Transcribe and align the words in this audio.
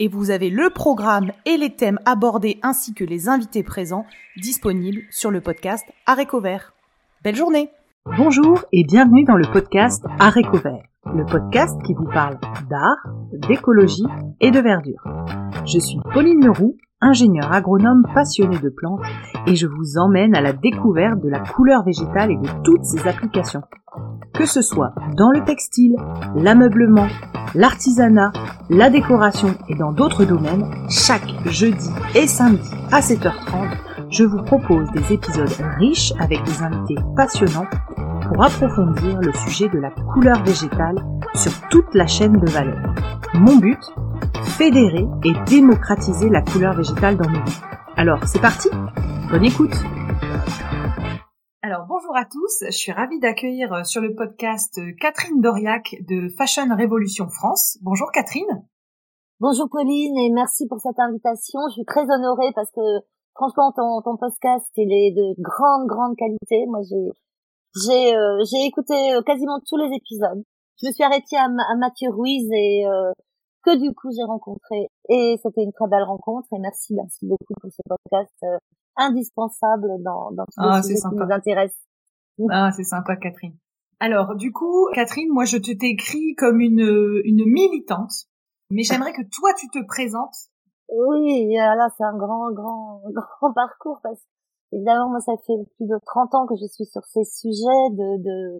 et 0.00 0.08
vous 0.08 0.30
avez 0.30 0.50
le 0.50 0.70
programme 0.70 1.30
et 1.44 1.56
les 1.56 1.76
thèmes 1.76 2.00
abordés 2.06 2.58
ainsi 2.62 2.94
que 2.94 3.04
les 3.04 3.28
invités 3.28 3.62
présents 3.62 4.06
disponibles 4.36 5.02
sur 5.10 5.30
le 5.30 5.40
podcast 5.40 5.84
Aréco 6.06 6.40
Vert. 6.40 6.72
Belle 7.22 7.36
journée 7.36 7.70
Bonjour 8.16 8.64
et 8.72 8.82
bienvenue 8.82 9.24
dans 9.24 9.36
le 9.36 9.44
podcast 9.52 10.02
Aréco 10.18 10.56
Vert, 10.56 10.82
le 11.14 11.26
podcast 11.26 11.78
qui 11.84 11.92
vous 11.92 12.06
parle 12.06 12.38
d'art, 12.70 12.96
d'écologie 13.46 14.06
et 14.40 14.50
de 14.50 14.58
verdure. 14.58 15.04
Je 15.66 15.78
suis 15.78 16.00
Pauline 16.14 16.46
Leroux, 16.46 16.78
ingénieure 17.00 17.52
agronome 17.52 18.04
passionnée 18.14 18.58
de 18.58 18.68
plantes 18.68 19.02
et 19.46 19.56
je 19.56 19.66
vous 19.66 19.98
emmène 19.98 20.34
à 20.34 20.40
la 20.40 20.52
découverte 20.52 21.20
de 21.20 21.28
la 21.28 21.40
couleur 21.40 21.82
végétale 21.84 22.30
et 22.30 22.36
de 22.36 22.48
toutes 22.62 22.84
ses 22.84 23.06
applications. 23.08 23.62
Que 24.34 24.46
ce 24.46 24.62
soit 24.62 24.94
dans 25.16 25.30
le 25.30 25.42
textile, 25.44 25.96
l'ameublement, 26.36 27.08
l'artisanat, 27.54 28.32
la 28.68 28.90
décoration 28.90 29.54
et 29.68 29.74
dans 29.74 29.92
d'autres 29.92 30.24
domaines, 30.24 30.70
chaque 30.88 31.28
jeudi 31.46 31.90
et 32.14 32.26
samedi 32.26 32.70
à 32.92 33.00
7h30, 33.00 33.68
je 34.10 34.24
vous 34.24 34.42
propose 34.42 34.90
des 34.92 35.12
épisodes 35.12 35.48
riches 35.78 36.12
avec 36.18 36.42
des 36.44 36.62
invités 36.62 36.96
passionnants 37.16 37.66
pour 38.32 38.44
approfondir 38.44 39.18
le 39.18 39.32
sujet 39.32 39.68
de 39.68 39.78
la 39.78 39.90
couleur 39.90 40.40
végétale 40.44 40.94
sur 41.34 41.50
toute 41.68 41.92
la 41.94 42.06
chaîne 42.06 42.38
de 42.38 42.48
valeur. 42.48 42.94
Mon 43.34 43.56
but 43.56 43.80
Fédérer 44.56 45.06
et 45.24 45.32
démocratiser 45.48 46.28
la 46.28 46.40
couleur 46.42 46.74
végétale 46.74 47.16
dans 47.16 47.28
nos 47.28 47.42
vies. 47.42 47.60
Alors, 47.96 48.22
c'est 48.26 48.40
parti 48.40 48.68
Bonne 49.30 49.44
écoute 49.44 49.74
alors 51.62 51.84
bonjour 51.86 52.16
à 52.16 52.24
tous, 52.24 52.64
je 52.64 52.76
suis 52.76 52.90
ravie 52.90 53.20
d'accueillir 53.20 53.70
euh, 53.72 53.84
sur 53.84 54.00
le 54.00 54.14
podcast 54.14 54.78
euh, 54.78 54.92
Catherine 54.98 55.42
Doriac 55.42 55.94
de 56.08 56.30
Fashion 56.38 56.74
Révolution 56.74 57.28
France. 57.28 57.76
Bonjour 57.82 58.10
Catherine. 58.12 58.64
Bonjour 59.40 59.68
Pauline 59.70 60.16
et 60.16 60.30
merci 60.32 60.66
pour 60.66 60.80
cette 60.80 60.98
invitation. 60.98 61.60
Je 61.68 61.74
suis 61.74 61.84
très 61.84 62.00
honorée 62.00 62.50
parce 62.54 62.70
que 62.72 63.04
franchement 63.34 63.72
ton, 63.76 64.00
ton 64.02 64.16
podcast 64.16 64.66
il 64.76 64.90
est 64.90 65.12
de 65.12 65.34
grande 65.38 65.86
grande 65.86 66.16
qualité. 66.16 66.64
Moi 66.66 66.80
j'ai 66.88 67.12
j'ai 67.74 68.16
euh, 68.16 68.44
j'ai 68.50 68.66
écouté 68.66 68.94
quasiment 69.26 69.60
tous 69.66 69.76
les 69.76 69.94
épisodes. 69.94 70.42
Je 70.80 70.86
me 70.86 70.92
suis 70.92 71.04
arrêtée 71.04 71.36
à, 71.36 71.48
Mathieu 71.76 72.10
Ruiz 72.10 72.48
et 72.52 72.84
que 73.62 73.76
du 73.76 73.94
coup 73.94 74.08
j'ai 74.16 74.24
rencontré 74.24 74.88
et 75.10 75.36
c'était 75.42 75.62
une 75.62 75.72
très 75.72 75.86
belle 75.88 76.04
rencontre 76.04 76.48
et 76.54 76.58
merci 76.58 76.94
merci 76.94 77.26
beaucoup 77.26 77.52
pour 77.60 77.70
ce 77.70 77.82
podcast 77.86 78.62
indispensable 78.96 80.02
dans, 80.02 80.30
dans 80.32 80.44
tous 80.44 80.58
ah, 80.58 80.76
les 80.76 80.82
sujets 80.82 81.00
qui 81.00 81.16
nous 81.16 81.32
intéressent. 81.32 81.86
Ah, 82.50 82.70
c'est 82.74 82.84
sympa, 82.84 83.16
Catherine. 83.16 83.56
Alors, 83.98 84.34
du 84.34 84.52
coup, 84.52 84.88
Catherine, 84.94 85.28
moi, 85.30 85.44
je 85.44 85.58
te 85.58 85.72
t'écris 85.72 86.34
comme 86.36 86.60
une, 86.60 87.20
une 87.24 87.44
militante, 87.44 88.28
mais 88.70 88.82
j'aimerais 88.82 89.12
que 89.12 89.22
toi, 89.22 89.52
tu 89.58 89.68
te 89.68 89.84
présentes. 89.86 90.36
Oui, 90.88 91.54
là, 91.54 91.88
c'est 91.96 92.04
un 92.04 92.16
grand, 92.16 92.50
grand, 92.52 93.02
grand 93.12 93.52
parcours 93.52 94.00
parce 94.02 94.20
évidemment, 94.72 95.10
moi, 95.10 95.20
ça 95.20 95.32
fait 95.46 95.58
plus 95.76 95.86
de 95.86 95.98
30 96.06 96.34
ans 96.34 96.46
que 96.46 96.56
je 96.56 96.66
suis 96.66 96.86
sur 96.86 97.02
ces 97.04 97.24
sujets 97.24 97.86
de, 97.92 98.22
de, 98.22 98.58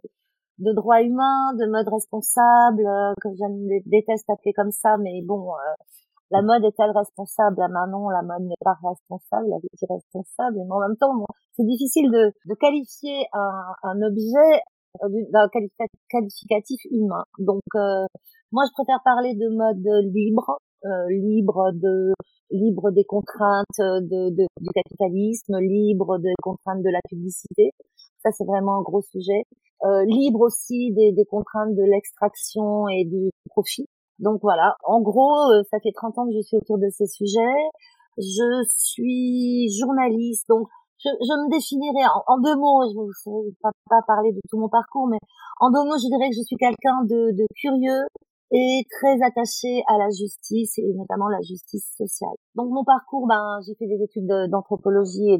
de 0.59 0.73
droits 0.73 1.01
humains, 1.01 1.53
de 1.55 1.65
mode 1.69 1.87
responsable, 1.87 2.85
euh, 2.85 3.13
que 3.21 3.29
je 3.29 3.89
déteste 3.89 4.29
appeler 4.29 4.53
comme 4.53 4.71
ça, 4.71 4.97
mais 4.97 5.21
bon, 5.23 5.53
euh, 5.53 5.75
la 6.31 6.41
mode 6.41 6.63
est-elle 6.63 6.91
responsable? 6.95 7.57
Ah 7.59 7.67
ben 7.67 7.87
non, 7.91 8.09
la 8.09 8.21
mode 8.23 8.47
n'est 8.47 8.63
pas 8.63 8.77
responsable, 8.81 9.49
la 9.49 9.59
vie 9.59 9.67
est 9.73 9.93
responsable. 9.93 10.57
Mais 10.63 10.71
en 10.71 10.79
même 10.79 10.95
temps, 10.97 11.11
c'est 11.51 11.65
difficile 11.65 12.09
de, 12.09 12.31
de 12.47 12.55
qualifier 12.55 13.27
un, 13.33 13.75
un 13.83 14.01
objet 14.01 14.63
euh, 15.03 15.09
d'un 15.31 15.47
qualificatif 16.09 16.79
humain. 16.89 17.23
Donc, 17.39 17.61
euh, 17.75 18.05
moi, 18.51 18.63
je 18.67 18.73
préfère 18.73 19.01
parler 19.03 19.35
de 19.35 19.47
mode 19.49 19.83
libre, 20.13 20.57
euh, 20.85 21.07
libre 21.09 21.71
de 21.73 22.13
libre 22.51 22.91
des 22.91 23.03
contraintes 23.03 23.79
de, 23.79 24.29
de, 24.29 24.45
du 24.59 24.69
capitalisme, 24.73 25.57
libre 25.59 26.19
des 26.19 26.33
contraintes 26.41 26.83
de 26.83 26.89
la 26.89 26.99
publicité. 27.09 27.71
Ça, 28.23 28.29
c'est 28.31 28.45
vraiment 28.45 28.77
un 28.77 28.81
gros 28.81 29.01
sujet. 29.01 29.43
Euh, 29.83 30.05
libre 30.05 30.41
aussi 30.41 30.91
des, 30.91 31.11
des 31.11 31.25
contraintes 31.25 31.73
de 31.73 31.83
l'extraction 31.83 32.87
et 32.87 33.03
du 33.03 33.31
profit. 33.49 33.87
Donc 34.19 34.39
voilà, 34.43 34.75
en 34.83 35.01
gros, 35.01 35.49
euh, 35.51 35.63
ça 35.71 35.79
fait 35.81 35.91
30 35.91 36.19
ans 36.19 36.27
que 36.27 36.35
je 36.35 36.41
suis 36.41 36.57
autour 36.57 36.77
de 36.77 36.87
ces 36.89 37.07
sujets. 37.07 37.57
Je 38.17 38.63
suis 38.67 39.73
journaliste, 39.73 40.45
donc 40.47 40.67
je, 40.99 41.09
je 41.09 41.33
me 41.33 41.49
définirais 41.49 42.05
en, 42.27 42.37
deux 42.37 42.55
mots, 42.55 42.85
je 42.85 43.29
ne 43.29 43.49
vais 43.49 43.55
pas, 43.63 43.71
pas, 43.89 44.01
parler 44.05 44.31
de 44.33 44.39
tout 44.49 44.59
mon 44.59 44.69
parcours, 44.69 45.07
mais 45.07 45.17
en 45.59 45.71
deux 45.71 45.83
mots, 45.89 45.97
je 45.97 46.05
dirais 46.05 46.29
que 46.29 46.35
je 46.35 46.45
suis 46.45 46.57
quelqu'un 46.57 47.01
de, 47.09 47.33
de 47.33 47.45
curieux 47.55 48.05
et 48.51 48.83
très 48.89 49.21
attaché 49.23 49.81
à 49.87 49.97
la 49.97 50.09
justice 50.09 50.77
et 50.77 50.93
notamment 50.93 51.29
la 51.29 51.41
justice 51.41 51.93
sociale. 51.97 52.35
Donc 52.55 52.69
mon 52.69 52.83
parcours, 52.83 53.27
ben 53.27 53.59
j'ai 53.65 53.75
fait 53.75 53.87
des 53.87 54.03
études 54.03 54.27
d'anthropologie 54.49 55.31
et 55.31 55.39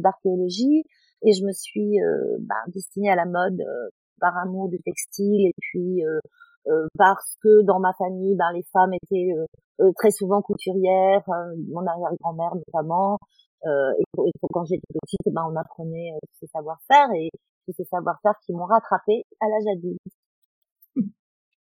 d'archéologie 0.00 0.84
et 1.24 1.32
je 1.32 1.44
me 1.44 1.52
suis 1.52 2.00
euh, 2.00 2.38
ben, 2.40 2.62
destinée 2.72 3.10
à 3.10 3.16
la 3.16 3.26
mode 3.26 3.60
euh, 3.60 3.88
par 4.22 4.38
amour 4.38 4.68
du 4.68 4.78
textile 4.80 5.48
et 5.48 5.52
puis 5.58 6.04
euh, 6.06 6.20
euh, 6.68 6.86
parce 6.96 7.36
que 7.42 7.62
dans 7.64 7.80
ma 7.80 7.92
famille, 7.98 8.36
ben, 8.36 8.52
les 8.54 8.62
femmes 8.72 8.92
étaient 8.94 9.32
euh, 9.80 9.90
très 9.96 10.12
souvent 10.12 10.40
couturières, 10.40 11.24
mon 11.68 11.84
arrière-grand-mère 11.84 12.54
notamment. 12.54 13.18
et, 13.66 14.32
quand 14.52 14.64
j'étais 14.64 14.86
petite, 15.02 15.34
ben, 15.34 15.42
on 15.50 15.56
apprenait 15.56 16.12
ces 16.38 16.46
savoir-faire 16.46 17.10
et 17.14 17.30
ces 17.72 17.84
savoir-faire 17.84 18.34
qui 18.46 18.52
m'ont 18.52 18.66
rattrapée 18.66 19.24
à 19.40 19.46
l'âge 19.48 19.76
adulte. 19.76 19.98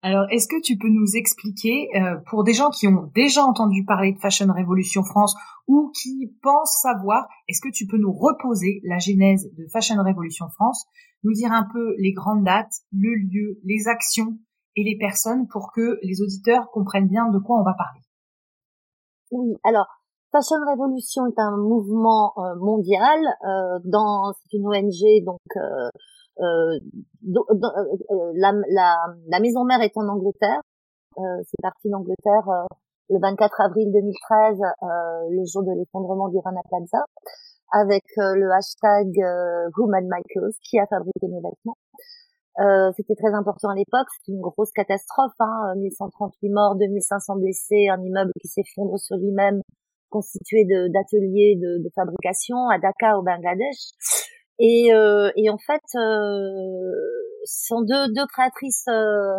Alors, 0.06 0.26
est-ce 0.32 0.50
que 0.50 0.62
tu 0.62 0.78
peux 0.78 0.90
nous 0.90 1.16
expliquer, 1.16 1.88
pour 2.30 2.44
des 2.44 2.52
gens 2.52 2.70
qui 2.70 2.88
ont 2.88 3.10
déjà 3.16 3.46
entendu 3.46 3.86
parler 3.86 4.12
de 4.12 4.20
Fashion 4.20 4.52
Révolution 4.54 5.02
France 5.02 5.34
ou 5.68 5.92
qui 5.96 6.36
pensent 6.42 6.78
savoir, 6.82 7.26
est-ce 7.48 7.62
que 7.62 7.72
tu 7.72 7.88
peux 7.88 7.98
nous 7.98 8.12
reposer 8.12 8.82
la 8.84 9.00
genèse 9.00 9.50
de 9.58 9.66
Fashion 9.72 9.96
Révolution 10.04 10.50
France, 10.50 10.86
nous 11.24 11.32
dire 11.32 11.54
un 11.54 11.66
peu 11.72 11.96
les 12.00 12.12
grandes 12.12 12.44
dates, 12.44 12.74
le 12.92 13.16
lieu, 13.16 13.60
les 13.64 13.88
actions 13.88 14.38
et 14.76 14.84
les 14.84 14.98
personnes 14.98 15.48
pour 15.48 15.72
que 15.74 16.00
les 16.04 16.22
auditeurs 16.22 16.70
comprennent 16.72 17.08
bien 17.08 17.30
de 17.30 17.40
quoi 17.40 17.60
on 17.60 17.64
va 17.64 17.74
parler? 17.74 18.02
Oui, 19.32 19.56
alors 19.64 19.88
Fashion 20.32 20.58
Revolution 20.68 21.28
est 21.28 21.40
un 21.40 21.56
mouvement 21.58 22.34
euh, 22.38 22.56
mondial 22.60 23.20
euh, 23.48 23.80
c'est 24.34 24.58
une 24.58 24.68
ONG 24.68 25.24
donc 25.26 25.40
euh, 26.40 26.80
euh, 27.26 28.32
la, 28.36 28.52
la, 28.70 28.98
la, 29.28 29.40
maison 29.40 29.64
mère 29.66 29.82
est 29.82 29.96
en 29.98 30.08
Angleterre. 30.08 30.62
c'est 31.16 31.62
parti 31.62 31.90
d'Angleterre 31.90 32.68
le 33.10 33.20
24 33.20 33.62
avril 33.62 33.92
2013, 33.92 34.60
le 35.30 35.46
jour 35.46 35.64
de 35.64 35.78
l'effondrement 35.78 36.30
du 36.30 36.38
Rana 36.40 36.62
Plaza, 36.68 37.06
avec 37.72 38.04
le 38.18 38.52
hashtag 38.52 39.08
Michaels 39.78 40.56
qui 40.64 40.80
a 40.80 40.88
fabriqué 40.88 41.28
mes 41.28 41.42
vêtements. 41.42 41.78
Euh, 42.60 42.92
c'était 42.96 43.16
très 43.16 43.34
important 43.34 43.70
à 43.70 43.76
l'époque, 43.76 44.08
c'est 44.24 44.32
une 44.32 44.42
grosse 44.42 44.72
catastrophe, 44.74 45.34
hein, 45.40 45.74
1138 45.76 46.50
morts, 46.50 46.76
2500 46.76 47.38
blessés, 47.38 47.88
un 47.90 48.00
immeuble 48.00 48.32
qui 48.40 48.48
s'effondre 48.48 49.00
sur 49.00 49.18
lui-même, 49.18 49.62
constitué 50.10 50.64
d'ateliers 50.66 51.58
de, 51.60 51.84
de, 51.84 51.90
fabrication 51.96 52.70
à 52.70 52.78
Dhaka 52.78 53.18
au 53.18 53.24
Bangladesh. 53.24 53.98
Et, 54.60 54.94
euh, 54.94 55.32
et 55.36 55.50
en 55.50 55.58
fait, 55.58 55.82
euh, 55.96 56.92
sont 57.46 57.82
deux, 57.82 58.14
deux 58.14 58.26
créatrices 58.28 58.88
euh, 58.88 59.38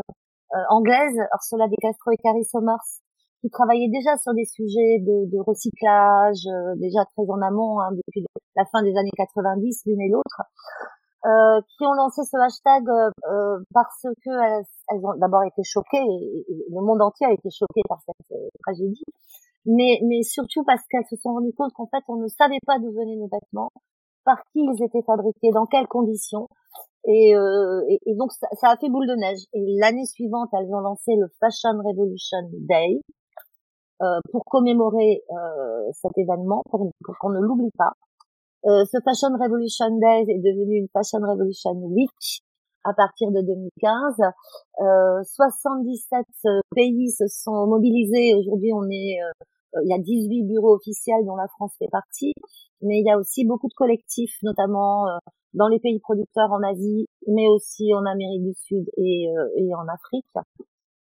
anglaises, 0.69 1.19
Ursula 1.35 1.67
De 1.69 1.77
Castro 1.81 2.11
et 2.13 2.17
Carrie 2.17 2.45
Somers, 2.45 3.01
qui 3.41 3.51
travaillaient 3.51 3.91
déjà 3.91 4.17
sur 4.17 4.35
des 4.35 4.45
sujets 4.45 4.99
de, 5.01 5.31
de 5.31 5.39
recyclage, 5.41 6.45
déjà 6.77 7.05
très 7.05 7.29
en 7.29 7.41
amont, 7.43 7.81
hein, 7.81 7.91
depuis 7.93 8.25
la 8.57 8.65
fin 8.67 8.83
des 8.83 8.97
années 8.97 9.11
90, 9.17 9.83
l'une 9.87 10.01
et 10.01 10.11
l'autre. 10.11 10.43
Euh, 11.27 11.61
qui 11.79 11.87
ont 11.87 11.95
lancé 11.95 12.21
ce 12.23 12.37
hashtag 12.37 12.85
euh, 12.87 13.59
parce 13.73 14.03
que 14.03 14.29
elles, 14.91 15.01
ont 15.07 15.17
d'abord 15.17 15.43
été 15.45 15.63
choquées, 15.65 15.97
et, 15.97 16.45
le 16.69 16.83
monde 16.83 17.01
entier 17.01 17.27
a 17.27 17.33
été 17.33 17.49
choqué 17.49 17.81
par 17.89 17.99
cette 18.05 18.39
tragédie, 18.63 19.07
mais, 19.65 20.01
mais 20.05 20.23
surtout 20.23 20.65
parce 20.65 20.83
qu'elles 20.91 21.07
se 21.09 21.17
sont 21.17 21.33
rendues 21.33 21.55
compte 21.57 21.73
qu'en 21.73 21.87
fait 21.87 22.05
on 22.09 22.17
ne 22.17 22.29
savait 22.29 22.61
pas 22.67 22.79
d'où 22.79 22.93
venaient 22.93 23.17
nos 23.17 23.29
vêtements, 23.33 23.73
par 24.25 24.43
qui 24.53 24.61
ils 24.61 24.85
étaient 24.85 25.05
fabriqués, 25.07 25.51
dans 25.53 25.67
quelles 25.67 25.89
conditions, 25.89 26.49
et, 27.07 27.33
et, 27.33 28.01
et 28.07 28.15
donc 28.17 28.33
ça, 28.33 28.47
ça, 28.53 28.71
a 28.71 28.77
fait 28.77 28.89
boule 28.89 29.07
de 29.07 29.15
neige. 29.15 29.41
Et 29.53 29.63
l'année 29.79 30.07
suivante, 30.07 30.49
elles 30.55 30.73
ont 30.73 30.81
lancé 30.81 31.13
le 31.17 31.29
Fashion 31.39 31.77
Revolution 31.85 32.39
Day, 32.53 33.01
pour 34.33 34.45
commémorer 34.45 35.23
cet 35.93 36.17
événement, 36.17 36.63
pour, 36.71 36.91
pour 37.05 37.15
qu'on 37.21 37.31
ne 37.31 37.41
l'oublie 37.41 37.73
pas. 37.77 37.93
ce 38.65 38.99
Fashion 39.05 39.37
Revolution 39.39 39.91
Day 39.99 40.33
est 40.33 40.41
devenu 40.41 40.79
une 40.79 40.89
Fashion 40.93 41.21
Revolution 41.21 41.73
Week 41.73 42.43
à 42.85 42.93
partir 42.93 43.31
de 43.31 43.41
2015. 43.41 44.21
Euh, 44.81 45.23
77 45.25 46.27
pays 46.75 47.11
se 47.11 47.27
sont 47.27 47.67
mobilisés. 47.67 48.35
Aujourd'hui, 48.35 48.73
on 48.73 48.85
est, 48.91 49.19
il 49.83 49.89
y 49.89 49.95
a 49.95 49.99
18 49.99 50.45
bureaux 50.45 50.77
officiels 50.77 51.25
dont 51.27 51.37
la 51.37 51.49
France 51.49 51.73
fait 51.79 51.89
partie, 51.91 52.33
mais 52.83 53.01
il 53.01 53.07
y 53.07 53.11
a 53.11 53.19
aussi 53.19 53.45
beaucoup 53.45 53.69
de 53.69 53.75
collectifs, 53.75 54.37
notamment 54.43 55.07
dans 55.55 55.69
les 55.69 55.79
pays 55.79 56.01
producteurs 56.01 56.53
en 56.53 56.63
Asie, 56.63 57.07
mais 57.29 57.49
aussi 57.49 57.95
en 57.95 58.05
Amérique 58.05 58.43
du 58.43 58.55
Sud 58.55 58.85
et, 58.97 59.29
euh, 59.31 59.49
et 59.57 59.75
en 59.75 59.87
Afrique. 59.89 60.27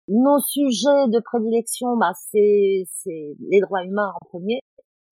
Nos 0.08 0.40
sujets 0.40 1.08
de 1.08 1.20
prédilection, 1.20 1.98
bah, 1.98 2.12
c'est, 2.32 2.86
les 3.06 3.60
droits 3.62 3.84
humains 3.84 4.14
en 4.22 4.26
premier. 4.28 4.60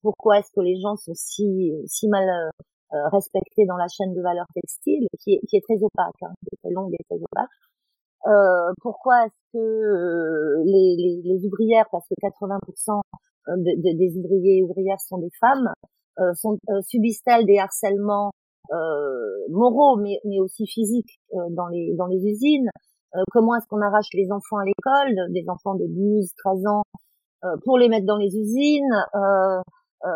Pourquoi 0.02 0.38
est-ce 0.38 0.50
que 0.54 0.60
les 0.60 0.80
gens 0.80 0.96
sont 0.96 1.14
si, 1.14 1.72
si 1.86 2.08
mal 2.08 2.28
euh, 2.28 3.08
respectés 3.08 3.66
dans 3.66 3.76
la 3.76 3.88
chaîne 3.88 4.14
de 4.14 4.22
valeur 4.22 4.46
textile, 4.54 5.06
qui 5.20 5.34
est, 5.34 5.40
qui 5.48 5.56
est 5.56 5.62
très 5.62 5.82
opaque, 5.82 6.22
hein, 6.22 6.32
qui 6.40 6.54
est 6.54 6.58
très 6.62 6.72
longue 6.72 6.92
et 6.92 7.04
très 7.04 7.16
opaque? 7.16 7.50
Euh, 8.26 8.72
Pourquoi 8.80 9.26
est-ce 9.26 9.52
que 9.52 9.58
euh, 9.58 10.62
les, 10.64 10.96
les, 10.96 11.22
les, 11.24 11.46
ouvrières, 11.46 11.86
parce 11.90 12.06
que 12.08 12.14
80% 12.22 13.00
des 13.48 14.16
ouvriers 14.16 14.58
et 14.58 14.62
ouvrières 14.62 15.00
sont 15.00 15.18
des 15.18 15.30
femmes, 15.40 15.72
sont, 16.34 16.58
subissent-elles 16.82 17.46
des 17.46 17.58
harcèlements 17.58 18.30
euh, 18.70 19.48
moraux, 19.50 19.96
mais, 19.96 20.20
mais 20.24 20.40
aussi 20.40 20.66
physiques 20.66 21.20
euh, 21.34 21.48
dans 21.50 21.68
les 21.68 21.94
dans 21.96 22.06
les 22.06 22.24
usines? 22.24 22.70
Euh, 23.14 23.22
comment 23.32 23.56
est-ce 23.56 23.66
qu'on 23.66 23.82
arrache 23.82 24.08
les 24.14 24.30
enfants 24.30 24.56
à 24.58 24.64
l'école, 24.64 25.32
des 25.32 25.44
enfants 25.48 25.74
de 25.74 25.84
12, 25.86 26.30
13 26.38 26.66
ans, 26.66 26.82
pour 27.64 27.76
les 27.76 27.88
mettre 27.88 28.06
dans 28.06 28.16
les 28.16 28.34
usines? 28.34 28.94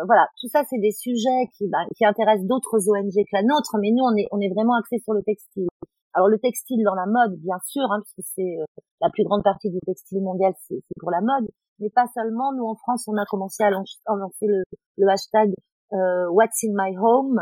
Voilà, 0.05 0.27
tout 0.41 0.49
ça, 0.49 0.63
c'est 0.69 0.79
des 0.79 0.91
sujets 0.91 1.47
qui, 1.57 1.69
bah, 1.69 1.85
qui 1.95 2.03
intéressent 2.03 2.45
d'autres 2.45 2.89
ONG 2.89 3.13
que 3.13 3.35
la 3.35 3.43
nôtre, 3.43 3.77
mais 3.79 3.91
nous, 3.91 4.03
on 4.03 4.15
est, 4.17 4.27
on 4.31 4.39
est 4.41 4.49
vraiment 4.49 4.75
axé 4.75 4.99
sur 4.99 5.13
le 5.13 5.23
textile. 5.23 5.67
Alors 6.13 6.27
le 6.27 6.39
textile 6.39 6.83
dans 6.83 6.95
la 6.95 7.05
mode, 7.05 7.39
bien 7.39 7.57
sûr, 7.63 7.83
hein, 7.91 8.01
puisque 8.03 8.27
c'est 8.35 8.57
la 8.99 9.09
plus 9.09 9.23
grande 9.23 9.43
partie 9.43 9.69
du 9.69 9.79
textile 9.85 10.21
mondial, 10.21 10.53
c'est 10.67 10.81
pour 10.99 11.11
la 11.11 11.21
mode, 11.21 11.47
mais 11.79 11.89
pas 11.89 12.05
seulement. 12.13 12.53
Nous, 12.53 12.65
en 12.65 12.75
France, 12.75 13.07
on 13.07 13.17
a 13.17 13.25
commencé 13.25 13.63
à 13.63 13.69
lancer 13.69 14.47
le, 14.47 15.09
hashtag 15.09 15.53
What's 15.91 16.63
in 16.63 16.73
my 16.73 16.97
home, 16.97 17.41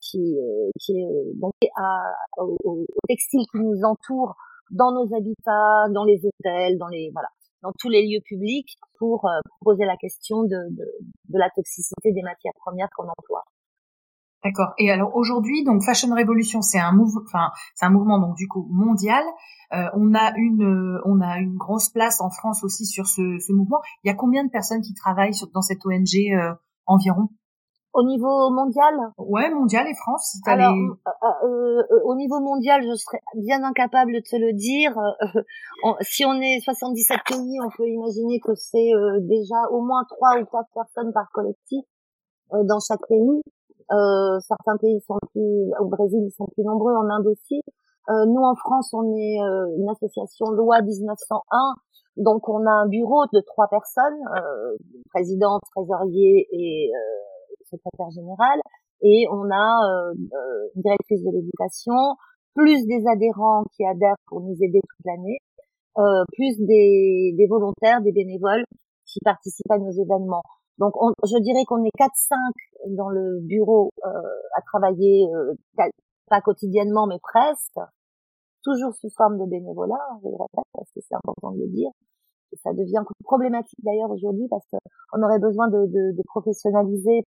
qui, 0.00 0.38
euh, 0.38 0.70
qui 0.80 0.98
est 0.98 1.04
euh, 1.04 1.32
donc 1.34 1.52
à, 1.76 2.14
au, 2.38 2.56
au, 2.64 2.86
textile 3.08 3.44
qui 3.52 3.58
nous 3.58 3.82
entoure 3.84 4.34
dans 4.70 4.92
nos 4.92 5.14
habitats, 5.14 5.88
dans 5.90 6.04
les 6.04 6.20
hôtels, 6.24 6.78
dans 6.78 6.88
les 6.88 7.10
voilà, 7.12 7.28
dans 7.62 7.72
tous 7.78 7.88
les 7.88 8.06
lieux 8.06 8.20
publics 8.24 8.78
pour, 8.98 9.26
euh, 9.26 9.40
poser 9.60 9.84
la 9.84 9.96
question 9.96 10.42
de, 10.42 10.56
de, 10.70 10.84
de, 11.28 11.38
la 11.38 11.50
toxicité 11.50 12.12
des 12.12 12.22
matières 12.22 12.54
premières 12.56 12.88
qu'on 12.96 13.08
emploie. 13.08 13.44
D'accord. 14.42 14.72
Et 14.78 14.90
alors 14.90 15.14
aujourd'hui, 15.14 15.64
donc 15.64 15.82
Fashion 15.82 16.14
Revolution, 16.14 16.62
c'est 16.62 16.78
un 16.78 16.92
mouvement, 16.92 17.20
enfin 17.26 17.50
c'est 17.74 17.84
un 17.84 17.90
mouvement 17.90 18.18
donc 18.18 18.36
du 18.36 18.48
coup 18.48 18.66
mondial. 18.70 19.22
Euh, 19.72 19.86
on 19.94 20.14
a 20.14 20.32
une, 20.36 20.98
on 21.04 21.20
a 21.20 21.38
une 21.38 21.56
grosse 21.56 21.90
place 21.90 22.20
en 22.20 22.30
France 22.30 22.64
aussi 22.64 22.86
sur 22.86 23.06
ce, 23.06 23.38
ce 23.38 23.52
mouvement. 23.52 23.80
Il 24.02 24.08
y 24.08 24.10
a 24.10 24.14
combien 24.14 24.44
de 24.44 24.50
personnes 24.50 24.80
qui 24.80 24.94
travaillent 24.94 25.34
sur, 25.34 25.48
dans 25.52 25.62
cette 25.62 25.84
ONG 25.84 26.32
euh, 26.32 26.54
environ? 26.86 27.28
Au 27.92 28.04
niveau 28.04 28.50
mondial? 28.50 28.94
Ouais, 29.18 29.50
mondial 29.50 29.88
et 29.88 29.94
France. 29.94 30.36
Si 30.44 30.48
Alors, 30.48 30.74
euh, 30.74 31.10
euh, 31.24 31.82
euh, 31.90 32.00
au 32.04 32.14
niveau 32.14 32.38
mondial, 32.38 32.82
je 32.82 32.94
serais 32.94 33.18
bien 33.34 33.64
incapable 33.64 34.12
de 34.12 34.20
te 34.20 34.36
le 34.36 34.52
dire. 34.52 34.94
si 36.00 36.24
on 36.24 36.40
est 36.40 36.60
77 36.60 37.18
pays, 37.26 37.58
on 37.60 37.68
peut 37.76 37.88
imaginer 37.88 38.38
que 38.38 38.54
c'est 38.54 38.92
déjà 39.22 39.68
au 39.72 39.82
moins 39.82 40.04
trois 40.08 40.40
ou 40.40 40.44
quatre 40.44 40.70
personnes 40.72 41.12
par 41.12 41.30
collectif 41.32 41.84
dans 42.52 42.78
chaque 42.78 43.06
pays. 43.08 43.42
Certains 44.46 44.76
pays 44.80 45.00
sont 45.00 45.18
plus, 45.32 45.70
au 45.80 45.86
Brésil, 45.88 46.20
ils 46.24 46.32
sont 46.32 46.46
plus 46.46 46.64
nombreux, 46.64 46.94
en 46.94 47.08
Inde 47.10 47.26
aussi. 47.26 47.60
nous, 48.08 48.42
en 48.42 48.54
France, 48.54 48.92
on 48.92 49.14
est 49.16 49.38
une 49.78 49.88
association 49.88 50.50
loi 50.50 50.80
1901, 50.82 51.74
donc 52.16 52.48
on 52.48 52.66
a 52.66 52.70
un 52.70 52.88
bureau 52.88 53.24
de 53.32 53.40
trois 53.40 53.68
personnes, 53.68 54.18
président, 55.12 55.58
trésorier 55.74 56.48
et 56.52 56.92
secrétaire 57.70 58.10
général, 58.10 58.60
et 59.02 59.26
on 59.30 59.48
a 59.50 59.68
euh, 59.88 60.12
euh, 60.12 60.68
une 60.74 60.82
directrice 60.82 61.22
de 61.22 61.30
l'éducation, 61.30 61.94
plus 62.54 62.84
des 62.86 63.02
adhérents 63.06 63.64
qui 63.74 63.84
adhèrent 63.84 64.20
pour 64.26 64.40
nous 64.40 64.56
aider 64.60 64.80
toute 64.80 65.06
l'année, 65.06 65.38
euh, 65.98 66.24
plus 66.34 66.58
des, 66.58 67.46
volontaires, 67.48 68.00
des 68.02 68.12
bénévoles 68.12 68.64
qui 69.06 69.20
participent 69.24 69.70
à 69.70 69.78
nos 69.78 69.90
événements. 69.90 70.42
Donc 70.80 70.94
on, 71.00 71.12
je 71.24 71.38
dirais 71.38 71.64
qu'on 71.66 71.84
est 71.84 71.96
4-5 71.96 72.36
dans 72.96 73.10
le 73.10 73.40
bureau 73.42 73.90
euh, 74.04 74.08
à 74.56 74.62
travailler, 74.62 75.28
euh, 75.32 75.52
pas 76.28 76.40
quotidiennement 76.40 77.06
mais 77.06 77.18
presque, 77.22 77.78
toujours 78.62 78.94
sous 78.94 79.10
forme 79.16 79.38
de 79.38 79.44
bénévolat, 79.44 80.00
je 80.22 80.28
le 80.28 80.36
répète 80.36 80.64
parce 80.72 80.90
que 80.92 81.00
c'est 81.06 81.14
important 81.14 81.52
de 81.52 81.60
le 81.60 81.68
dire. 81.68 81.90
Et 82.52 82.56
ça 82.64 82.72
devient 82.72 83.04
problématique 83.24 83.78
d'ailleurs 83.84 84.10
aujourd'hui 84.10 84.48
parce 84.48 84.66
qu'on 84.70 85.22
aurait 85.22 85.38
besoin 85.38 85.68
de, 85.68 85.86
de, 85.86 86.16
de 86.16 86.22
professionnaliser 86.26 87.24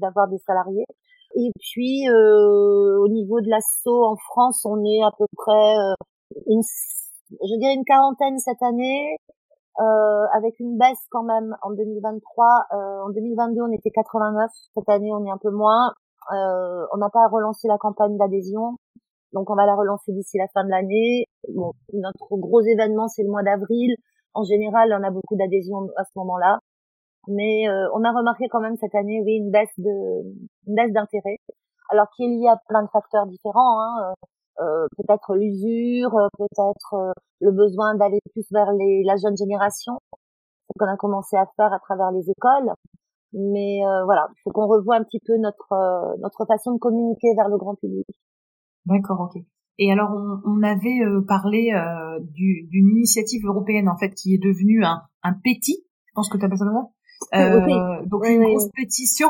d'avoir 0.00 0.28
des 0.28 0.38
salariés. 0.38 0.86
Et 1.34 1.50
puis 1.60 2.08
euh, 2.08 2.98
au 2.98 3.08
niveau 3.08 3.40
de 3.40 3.48
l'assaut 3.48 4.04
en 4.04 4.16
France, 4.16 4.64
on 4.64 4.82
est 4.84 5.02
à 5.02 5.10
peu 5.16 5.26
près 5.36 5.76
euh, 5.76 5.94
une, 6.46 6.62
je 7.30 7.58
dirais 7.58 7.74
une 7.74 7.84
quarantaine 7.84 8.38
cette 8.38 8.62
année, 8.62 9.16
euh, 9.80 10.26
avec 10.32 10.58
une 10.60 10.78
baisse 10.78 11.04
quand 11.10 11.22
même 11.22 11.56
en 11.62 11.70
2023. 11.70 12.66
Euh, 12.72 12.76
en 13.06 13.10
2022, 13.10 13.62
on 13.62 13.72
était 13.72 13.90
89. 13.90 14.50
Cette 14.74 14.88
année, 14.88 15.12
on 15.12 15.24
est 15.24 15.30
un 15.30 15.38
peu 15.38 15.50
moins. 15.50 15.92
Euh, 16.32 16.86
on 16.92 16.98
n'a 16.98 17.10
pas 17.10 17.28
relancé 17.28 17.68
la 17.68 17.78
campagne 17.78 18.16
d'adhésion, 18.16 18.76
donc 19.32 19.48
on 19.48 19.54
va 19.54 19.64
la 19.64 19.76
relancer 19.76 20.12
d'ici 20.12 20.38
la 20.38 20.48
fin 20.48 20.64
de 20.64 20.70
l'année. 20.70 21.26
Bon, 21.54 21.72
notre 21.92 22.36
gros 22.36 22.62
événement, 22.62 23.06
c'est 23.06 23.22
le 23.22 23.30
mois 23.30 23.44
d'avril. 23.44 23.94
En 24.34 24.42
général, 24.42 24.92
on 24.92 25.04
a 25.06 25.10
beaucoup 25.10 25.36
d'adhésions 25.36 25.88
à 25.96 26.04
ce 26.04 26.10
moment-là 26.16 26.58
mais 27.28 27.68
euh, 27.68 27.88
on 27.94 28.04
a 28.04 28.12
remarqué 28.12 28.48
quand 28.48 28.60
même 28.60 28.76
cette 28.76 28.94
année, 28.94 29.20
oui, 29.24 29.36
une 29.36 29.50
baisse 29.50 29.72
de, 29.78 30.22
une 30.66 30.74
baisse 30.74 30.92
d'intérêt. 30.92 31.38
Alors 31.90 32.08
qu'il 32.16 32.40
y 32.40 32.48
a 32.48 32.56
plein 32.68 32.82
de 32.82 32.88
facteurs 32.88 33.26
différents, 33.26 33.80
hein, 33.80 34.14
euh, 34.60 34.64
euh 34.64 34.86
peut-être 34.96 35.34
l'usure, 35.34 36.14
euh, 36.14 36.28
peut-être 36.38 37.12
le 37.40 37.52
besoin 37.52 37.94
d'aller 37.94 38.20
plus 38.32 38.46
vers 38.50 38.72
les, 38.72 39.02
la 39.04 39.16
jeune 39.16 39.36
génération, 39.36 39.94
ce 40.12 40.78
qu'on 40.78 40.86
a 40.86 40.96
commencé 40.96 41.36
à 41.36 41.46
faire 41.56 41.72
à 41.72 41.78
travers 41.78 42.10
les 42.12 42.30
écoles. 42.30 42.72
Mais 43.32 43.80
voilà, 44.04 44.28
il 44.30 44.40
faut 44.44 44.50
qu'on 44.50 44.66
revoie 44.66 44.96
un 44.96 45.02
petit 45.02 45.20
peu 45.20 45.36
notre 45.36 46.16
notre 46.20 46.46
façon 46.46 46.72
de 46.72 46.78
communiquer 46.78 47.34
vers 47.36 47.48
le 47.48 47.58
grand 47.58 47.74
public. 47.74 48.06
D'accord, 48.86 49.20
ok. 49.20 49.42
Et 49.78 49.92
alors, 49.92 50.08
on, 50.10 50.40
on 50.46 50.62
avait 50.62 51.00
parlé 51.28 51.70
d'une 52.20 52.88
initiative 52.96 53.44
européenne 53.44 53.88
en 53.90 53.98
fait 53.98 54.14
qui 54.14 54.34
est 54.34 54.42
devenue 54.42 54.84
un, 54.84 55.02
un 55.22 55.34
petit. 55.34 55.84
Je 56.06 56.12
pense 56.14 56.30
que 56.30 56.38
tu 56.38 56.46
appelles 56.46 56.56
ça 56.56 56.64
comme 56.64 56.88
euh, 57.34 58.02
donc 58.06 58.26
une 58.26 58.42
grosse 58.42 58.70
pétition. 58.74 59.28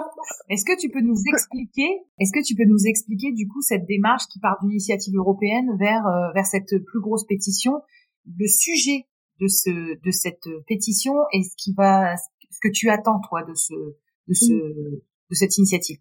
Est-ce 0.49 0.65
que 0.65 0.79
tu 0.79 0.91
peux 0.91 1.01
nous 1.01 1.21
expliquer, 1.27 2.03
est-ce 2.19 2.33
que 2.33 2.45
tu 2.45 2.55
peux 2.55 2.69
nous 2.69 2.87
expliquer 2.87 3.33
du 3.33 3.49
coup 3.49 3.61
cette 3.63 3.87
démarche 3.87 4.27
qui 4.27 4.39
part 4.41 4.59
d'une 4.61 4.71
initiative 4.71 5.17
européenne 5.17 5.77
vers 5.79 6.07
euh, 6.07 6.33
vers 6.35 6.47
cette 6.47 6.79
plus 6.85 7.01
grosse 7.01 7.25
pétition, 7.25 7.83
le 8.27 8.47
sujet 8.47 9.07
de 9.41 9.49
ce 9.49 9.71
de 9.71 10.11
cette 10.11 10.49
pétition 10.67 11.15
et 11.33 11.43
ce 11.43 11.55
qui 11.57 11.73
va 11.75 12.17
ce 12.17 12.59
que 12.61 12.73
tu 12.73 12.91
attends 12.91 13.21
toi 13.21 13.43
de 13.45 13.55
ce 13.55 13.75
de 13.75 14.35
ce 14.35 14.53
de 14.53 15.35
cette 15.35 15.57
initiative? 15.59 15.99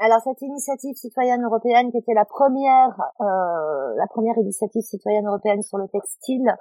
Alors 0.00 0.20
cette 0.22 0.40
initiative 0.42 0.94
citoyenne 0.94 1.42
européenne 1.42 1.90
qui 1.90 1.98
était 1.98 2.14
la 2.14 2.24
première 2.24 2.94
euh, 3.20 3.94
la 3.96 4.06
première 4.08 4.38
initiative 4.38 4.82
citoyenne 4.82 5.26
européenne 5.26 5.62
sur 5.62 5.78
le 5.78 5.88
textile, 5.88 6.54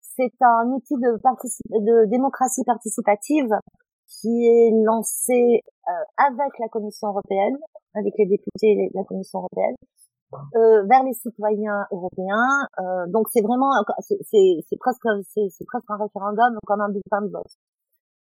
c'est 0.00 0.34
un 0.40 0.68
outil 0.68 0.94
de, 0.94 1.16
de 1.16 2.10
démocratie 2.10 2.62
participative 2.64 3.48
qui 4.24 4.48
est 4.48 4.72
lancé 4.84 5.60
euh, 5.88 5.92
avec 6.16 6.52
la 6.58 6.68
Commission 6.68 7.08
européenne, 7.08 7.58
avec 7.94 8.14
les 8.16 8.26
députés 8.26 8.88
de 8.88 8.96
la 8.96 9.04
Commission 9.04 9.40
européenne, 9.40 9.76
euh, 10.56 10.82
vers 10.88 11.04
les 11.04 11.12
citoyens 11.12 11.84
européens. 11.92 12.64
Euh, 12.80 13.04
donc 13.08 13.28
c'est 13.30 13.42
vraiment, 13.42 13.70
c'est 14.00 14.78
presque, 14.80 15.06
c'est 15.28 15.66
presque 15.68 15.90
un 15.90 15.96
référendum 15.96 16.56
comme 16.66 16.80
un 16.80 16.88
bulletin 16.88 17.20
de 17.20 17.30
vote. 17.30 17.52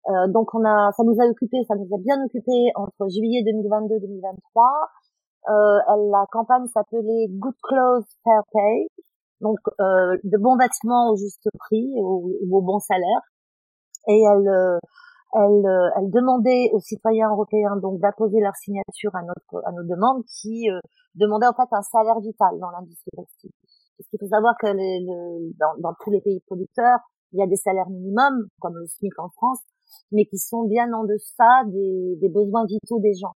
Euh, 0.09 0.27
donc 0.29 0.53
on 0.55 0.65
a, 0.65 0.91
ça 0.97 1.03
nous 1.03 1.15
a 1.21 1.29
occupé, 1.29 1.57
ça 1.67 1.75
nous 1.75 1.87
a 1.93 1.99
bien 1.99 2.17
occupé 2.25 2.71
entre 2.75 3.07
juillet 3.07 3.43
2022 3.45 3.99
2023. 3.99 4.65
Euh, 5.49 5.79
la 6.09 6.25
campagne 6.31 6.65
s'appelait 6.73 7.27
Good 7.29 7.53
Clothes 7.61 8.09
Fair 8.23 8.41
Pay, 8.51 8.87
donc 9.41 9.59
euh, 9.79 10.17
de 10.23 10.37
bons 10.37 10.57
vêtements 10.57 11.11
au 11.11 11.15
juste 11.15 11.47
prix 11.59 11.93
ou 11.97 12.35
au 12.51 12.61
bon 12.61 12.79
salaire. 12.79 13.21
Et 14.07 14.23
elle, 14.23 14.79
elle, 15.33 15.65
euh, 15.65 15.89
elle 15.97 16.09
demandait 16.09 16.69
aux 16.73 16.79
citoyens 16.79 17.29
européens 17.29 17.77
donc 17.77 17.99
d'apposer 17.99 18.39
leur 18.39 18.55
signature 18.55 19.15
à 19.15 19.21
notre 19.23 19.65
à 19.65 19.71
nos 19.71 19.83
demandes 19.83 20.23
qui 20.25 20.69
euh, 20.69 20.79
demandaient 21.15 21.47
en 21.47 21.53
fait 21.53 21.69
un 21.71 21.81
salaire 21.81 22.19
vital 22.19 22.59
dans 22.59 22.69
l'industrie 22.71 23.11
textile. 23.15 23.51
Parce 23.97 24.09
qu'il 24.09 24.19
faut 24.19 24.27
savoir 24.27 24.55
que 24.59 24.67
le, 24.67 25.51
dans, 25.59 25.77
dans, 25.79 25.95
tous 26.03 26.11
les 26.11 26.21
pays 26.21 26.41
producteurs, 26.47 26.99
il 27.33 27.39
y 27.39 27.43
a 27.43 27.47
des 27.47 27.55
salaires 27.55 27.89
minimums 27.89 28.47
comme 28.59 28.75
le 28.75 28.87
SMIC 28.87 29.17
en 29.19 29.29
France, 29.29 29.59
mais 30.11 30.25
qui 30.25 30.37
sont 30.37 30.63
bien 30.63 30.91
en 30.93 31.03
deçà 31.03 31.63
des, 31.67 32.17
des 32.19 32.29
besoins 32.29 32.65
vitaux 32.65 32.99
des 32.99 33.13
gens. 33.13 33.33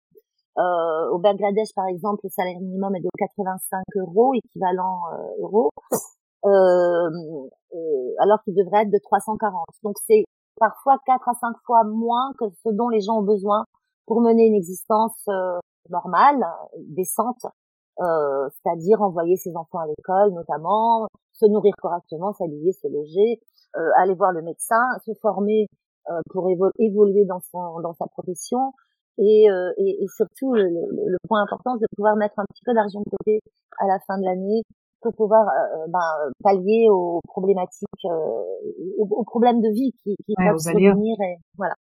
Euh, 0.57 1.09
au 1.11 1.17
Bangladesh, 1.17 1.73
par 1.75 1.87
exemple, 1.87 2.21
le 2.23 2.29
salaire 2.29 2.59
minimum 2.59 2.95
est 2.95 3.01
de 3.01 3.09
85 3.17 3.81
euros, 3.97 4.33
équivalent 4.35 5.01
euh, 5.11 5.41
euros, 5.41 5.69
euh, 6.45 7.09
euh, 7.73 8.13
alors 8.19 8.41
qu'il 8.43 8.53
devrait 8.53 8.83
être 8.83 8.91
de 8.91 8.99
340. 9.01 9.65
Donc 9.83 9.95
c'est 10.05 10.23
parfois 10.57 10.97
4 11.05 11.29
à 11.29 11.33
5 11.33 11.55
fois 11.65 11.83
moins 11.83 12.31
que 12.39 12.45
ce 12.63 12.69
dont 12.69 12.89
les 12.89 13.01
gens 13.01 13.19
ont 13.19 13.23
besoin 13.23 13.65
pour 14.05 14.21
mener 14.21 14.47
une 14.47 14.55
existence 14.55 15.17
euh, 15.27 15.59
normale, 15.89 16.45
décente, 16.77 17.45
euh, 18.01 18.49
c'est-à-dire 18.49 19.01
envoyer 19.01 19.37
ses 19.37 19.55
enfants 19.55 19.79
à 19.79 19.87
l'école 19.87 20.33
notamment, 20.33 21.07
se 21.31 21.45
nourrir 21.45 21.73
correctement, 21.81 22.33
s'habiller, 22.33 22.73
se 22.73 22.87
loger, 22.87 23.41
euh, 23.77 23.89
aller 23.97 24.15
voir 24.15 24.31
le 24.31 24.41
médecin, 24.41 24.81
se 25.05 25.11
former 25.21 25.67
euh, 26.09 26.19
pour 26.31 26.49
évoluer 26.79 27.25
dans 27.25 27.39
son 27.51 27.79
dans 27.81 27.93
sa 27.93 28.05
profession. 28.07 28.73
Et, 29.19 29.49
euh, 29.49 29.71
et, 29.77 30.03
et 30.03 30.07
surtout 30.07 30.53
le, 30.53 30.63
le, 30.63 31.17
point 31.27 31.39
important 31.43 31.75
c'est 31.77 31.83
de 31.83 31.95
pouvoir 31.95 32.15
mettre 32.15 32.39
un 32.39 32.45
petit 32.45 32.63
peu 32.65 32.73
d'argent 32.73 32.99
de 32.99 33.09
côté 33.11 33.41
à 33.77 33.85
la 33.85 33.99
fin 34.07 34.17
de 34.17 34.25
l'année 34.25 34.63
pour 35.03 35.13
pouvoir 35.13 35.45
ben, 35.89 36.31
pallier 36.43 36.87
aux 36.89 37.19
problématiques 37.27 38.05
aux, 38.05 39.07
aux, 39.09 39.23
problèmes 39.23 39.61
de 39.61 39.69
vie 39.69 39.91
qui, 40.03 40.15
qui 40.25 40.33
peuvent 40.35 40.57
et 40.75 41.37
voilà 41.57 41.75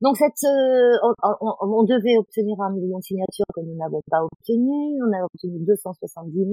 donc 0.00 0.16
cette, 0.16 0.32
euh, 0.44 0.96
on, 1.22 1.54
on, 1.60 1.82
devait 1.84 2.16
obtenir 2.16 2.56
un 2.60 2.72
million 2.72 2.98
de 2.98 3.02
signatures 3.02 3.44
que 3.54 3.60
nous 3.60 3.76
n'avons 3.76 4.00
pas 4.10 4.24
obtenu. 4.24 4.96
On 5.04 5.12
a 5.12 5.24
obtenu 5.24 5.60
270 5.66 6.32
000, 6.32 6.48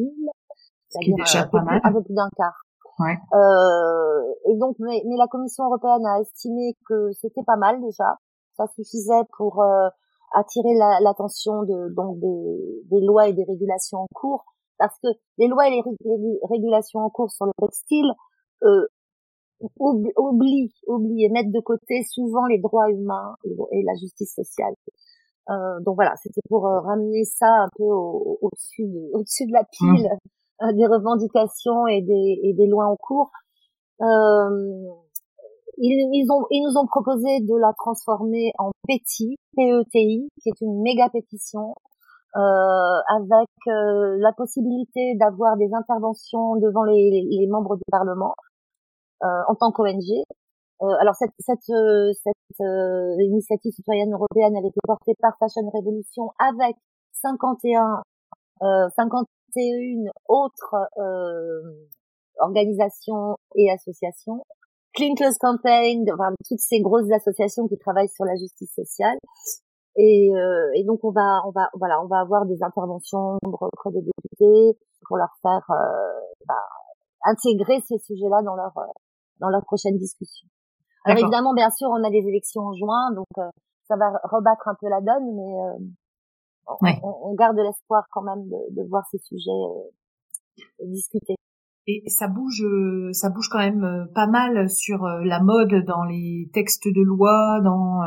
c'est-à-dire 0.89 1.15
un, 1.53 1.79
un 1.81 1.93
peu 1.93 2.03
plus 2.03 2.13
d'un 2.13 2.27
quart. 2.35 2.61
Ouais. 2.99 3.15
Euh, 3.33 4.51
et 4.51 4.57
donc, 4.57 4.75
mais, 4.79 5.01
mais, 5.07 5.15
la 5.15 5.27
Commission 5.27 5.63
européenne 5.65 6.05
a 6.05 6.19
estimé 6.19 6.75
que 6.89 7.11
c'était 7.13 7.43
pas 7.45 7.55
mal 7.55 7.79
déjà. 7.81 8.17
Ça 8.57 8.67
suffisait 8.75 9.23
pour 9.37 9.61
euh, 9.61 9.87
attirer 10.33 10.73
l'attention 11.01 11.63
de 11.63 11.93
donc 11.95 12.19
des, 12.19 12.81
des, 12.91 13.05
lois 13.05 13.27
et 13.29 13.33
des 13.33 13.45
régulations 13.45 13.99
en 13.99 14.07
cours, 14.13 14.43
parce 14.77 14.97
que 15.03 15.07
les 15.37 15.47
lois 15.47 15.67
et 15.67 15.71
les, 15.71 15.81
les 16.03 16.39
régulations 16.49 16.99
en 16.99 17.09
cours 17.09 17.31
sur 17.31 17.45
le 17.45 17.51
textile 17.59 18.11
euh, 18.63 18.87
oublie, 19.79 20.73
oublie 20.87 21.23
et 21.23 21.29
mettre 21.29 21.51
de 21.51 21.59
côté 21.59 22.03
souvent 22.03 22.45
les 22.45 22.59
droits 22.59 22.89
humains 22.89 23.35
et 23.71 23.83
la 23.83 23.95
justice 23.95 24.33
sociale. 24.35 24.73
Euh, 25.49 25.79
donc 25.85 25.95
voilà, 25.95 26.13
c'était 26.17 26.41
pour 26.49 26.67
euh, 26.67 26.79
ramener 26.81 27.23
ça 27.23 27.47
un 27.47 27.69
peu 27.77 27.83
au-dessus 27.83 28.83
au 28.83 28.87
de, 28.87 29.09
au-dessus 29.13 29.45
de 29.47 29.53
la 29.53 29.61
mmh. 29.61 29.65
pile 29.71 30.09
euh, 30.63 30.73
des 30.73 30.85
revendications 30.85 31.87
et 31.87 32.01
des, 32.01 32.39
et 32.43 32.53
des 32.53 32.67
lois 32.67 32.85
en 32.85 32.95
cours. 32.97 33.31
Euh, 34.01 34.89
ils, 35.77 36.09
ils, 36.13 36.31
ont, 36.31 36.45
ils 36.49 36.63
nous 36.63 36.77
ont 36.77 36.87
proposé 36.87 37.39
de 37.41 37.55
la 37.55 37.71
transformer 37.77 38.51
en 38.57 38.71
PETI, 38.87 39.37
PETI, 39.55 40.27
qui 40.41 40.49
est 40.49 40.61
une 40.61 40.81
méga 40.81 41.09
pétition, 41.09 41.75
euh, 42.35 42.99
avec 43.15 43.49
la 43.65 44.31
possibilité 44.35 45.15
d'avoir 45.19 45.57
des 45.57 45.69
interventions 45.73 46.55
devant 46.57 46.83
les, 46.83 47.27
les 47.29 47.47
membres 47.47 47.75
du 47.75 47.83
Parlement 47.91 48.33
euh, 49.23 49.41
en 49.47 49.55
tant 49.55 49.71
qu'ONG. 49.71 50.05
Euh, 50.83 50.85
alors 50.99 51.15
cette, 51.15 51.31
cette, 51.39 51.67
euh, 51.71 52.13
cette 52.13 52.61
initiative 53.19 53.71
citoyenne 53.71 54.13
européenne, 54.13 54.55
elle 54.55 54.67
était 54.67 54.79
portée 54.85 55.13
par 55.19 55.35
Fashion 55.39 55.67
Revolution 55.73 56.29
avec 56.37 56.75
51, 57.13 58.03
51 58.61 60.11
autres 60.27 60.75
organisations 62.39 63.37
et 63.55 63.71
associations. 63.71 64.43
Clean 64.93 65.15
Clothes 65.15 65.39
Campaign, 65.39 66.05
enfin, 66.13 66.29
toutes 66.47 66.59
ces 66.59 66.79
grosses 66.81 67.11
associations 67.11 67.67
qui 67.67 67.77
travaillent 67.79 68.09
sur 68.09 68.25
la 68.25 68.35
justice 68.35 68.73
sociale. 68.75 69.17
Et, 69.97 70.31
euh, 70.33 70.71
et, 70.75 70.83
donc 70.83 71.03
on 71.03 71.11
va, 71.11 71.41
on 71.45 71.51
va, 71.51 71.69
voilà, 71.73 72.01
on 72.01 72.07
va 72.07 72.19
avoir 72.19 72.45
des 72.45 72.61
interventions 72.61 73.37
auprès 73.43 73.91
des 73.91 74.01
députés 74.01 74.77
pour 75.07 75.17
leur 75.17 75.33
faire 75.41 75.65
euh, 75.71 76.19
bah, 76.47 76.53
intégrer 77.25 77.81
ces 77.87 77.97
sujets-là 77.97 78.43
dans 78.43 78.55
leur 78.55 78.73
dans 79.39 79.49
leur 79.49 79.63
prochaine 79.65 79.97
discussion. 79.97 80.47
Alors 81.05 81.19
évidemment, 81.19 81.53
bien 81.53 81.69
sûr, 81.69 81.89
on 81.89 82.03
a 82.03 82.09
des 82.09 82.27
élections 82.27 82.63
en 82.63 82.73
juin, 82.73 83.11
donc 83.13 83.27
euh, 83.37 83.49
ça 83.87 83.95
va 83.95 84.11
rebattre 84.23 84.67
un 84.67 84.75
peu 84.79 84.89
la 84.89 84.99
donne, 84.99 85.35
mais 85.35 85.59
euh, 85.59 86.97
on, 87.01 87.29
on, 87.29 87.33
garde 87.35 87.57
l'espoir 87.57 88.05
quand 88.11 88.23
même 88.23 88.47
de, 88.49 88.81
de 88.81 88.87
voir 88.89 89.05
ces 89.09 89.19
sujets 89.19 89.49
euh, 89.49 90.85
discutés. 90.85 91.35
Et 91.89 92.03
ça 92.07 92.27
bouge, 92.27 92.65
ça 93.13 93.29
bouge 93.29 93.47
quand 93.49 93.59
même 93.59 94.07
pas 94.13 94.27
mal 94.27 94.69
sur 94.69 95.03
la 95.03 95.41
mode 95.41 95.85
dans 95.85 96.03
les 96.03 96.49
textes 96.53 96.87
de 96.87 97.01
loi, 97.01 97.61
dans 97.63 98.01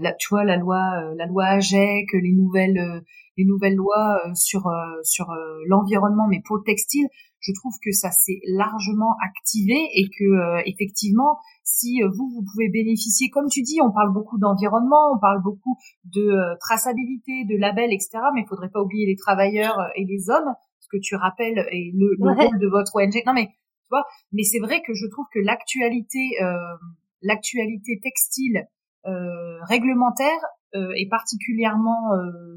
la, 0.00 0.14
tu 0.14 0.28
vois 0.30 0.44
la 0.44 0.56
loi, 0.56 1.12
la 1.14 1.26
loi 1.26 1.44
AGEC, 1.44 2.10
les 2.14 2.32
nouvelles, 2.32 3.02
les 3.36 3.44
nouvelles 3.44 3.74
lois 3.74 4.18
sur 4.34 4.70
sur 5.02 5.26
l'environnement, 5.66 6.26
mais 6.26 6.40
pour 6.42 6.56
le 6.56 6.62
textile, 6.64 7.06
je 7.40 7.52
trouve 7.52 7.74
que 7.84 7.92
ça 7.92 8.10
s'est 8.10 8.40
largement 8.46 9.14
activé 9.24 9.74
et 9.94 10.08
que 10.08 10.24
euh, 10.24 10.62
effectivement, 10.66 11.38
si 11.62 12.02
euh, 12.02 12.08
vous 12.08 12.28
vous 12.28 12.44
pouvez 12.52 12.68
bénéficier, 12.68 13.30
comme 13.30 13.48
tu 13.48 13.62
dis, 13.62 13.80
on 13.80 13.92
parle 13.92 14.12
beaucoup 14.12 14.38
d'environnement, 14.38 15.14
on 15.14 15.18
parle 15.18 15.42
beaucoup 15.42 15.76
de 16.04 16.22
euh, 16.22 16.56
traçabilité, 16.60 17.44
de 17.44 17.56
labels, 17.56 17.92
etc. 17.92 18.18
Mais 18.34 18.42
il 18.42 18.48
faudrait 18.48 18.70
pas 18.70 18.82
oublier 18.82 19.06
les 19.06 19.16
travailleurs 19.16 19.78
et 19.94 20.04
les 20.04 20.30
hommes, 20.30 20.54
que 20.90 20.98
tu 21.02 21.16
rappelles 21.16 21.66
et 21.70 21.92
le, 21.94 22.16
le 22.18 22.32
rôle 22.32 22.58
de 22.58 22.68
votre 22.68 22.96
ONG. 22.96 23.22
Non 23.26 23.32
mais 23.32 23.46
tu 23.46 23.90
vois, 23.90 24.04
mais 24.32 24.42
c'est 24.42 24.58
vrai 24.58 24.82
que 24.86 24.92
je 24.92 25.06
trouve 25.06 25.26
que 25.32 25.38
l'actualité, 25.38 26.36
l'actualité 27.22 28.00
textile 28.02 28.66
réglementaire 29.68 30.40
est 30.74 31.08
particulièrement 31.08 32.10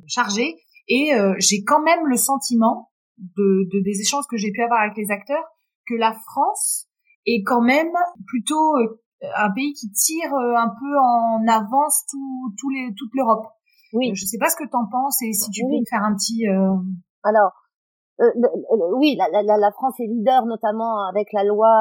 chargée 0.08 0.56
et 0.90 1.12
j'ai 1.38 1.64
quand 1.64 1.82
même 1.82 2.06
le 2.06 2.18
sentiment 2.18 2.92
de, 3.18 3.70
de 3.72 3.84
des 3.84 4.02
échanges 4.02 4.26
que 4.30 4.38
j'ai 4.38 4.52
pu 4.52 4.62
avoir 4.62 4.82
avec 4.82 4.98
les 4.98 5.12
acteurs 5.12 5.44
que 5.88 5.96
la 5.96 6.14
France 6.14 6.88
est 7.26 7.44
quand 7.44 7.62
même 7.62 7.92
plutôt 8.28 8.76
euh, 8.78 9.00
un 9.36 9.52
pays 9.52 9.74
qui 9.74 9.92
tire 9.92 10.34
euh, 10.34 10.56
un 10.58 10.70
peu 10.70 10.98
en 11.00 11.48
avance 11.48 12.06
tout, 12.10 12.54
tout 12.60 12.70
les, 12.70 12.94
toute 12.98 13.12
l'Europe. 13.14 13.46
Oui. 13.94 14.12
Euh, 14.12 14.16
je 14.16 14.26
sais 14.26 14.38
pas 14.38 14.50
ce 14.50 14.56
que 14.56 14.64
tu 14.64 14.76
en 14.76 14.88
penses 14.88 15.22
et 15.22 15.34
si 15.34 15.50
tu 15.52 15.62
peux 15.64 15.80
me 15.80 15.86
faire 15.90 16.04
un 16.04 16.16
petit. 16.16 16.46
Alors, 17.24 17.52
oui, 18.20 19.18
la, 19.18 19.42
la, 19.42 19.58
la, 19.58 19.72
France 19.72 20.00
est 20.00 20.08
leader, 20.08 20.46
notamment 20.46 21.08
avec 21.08 21.34
la 21.34 21.44
loi 21.44 21.72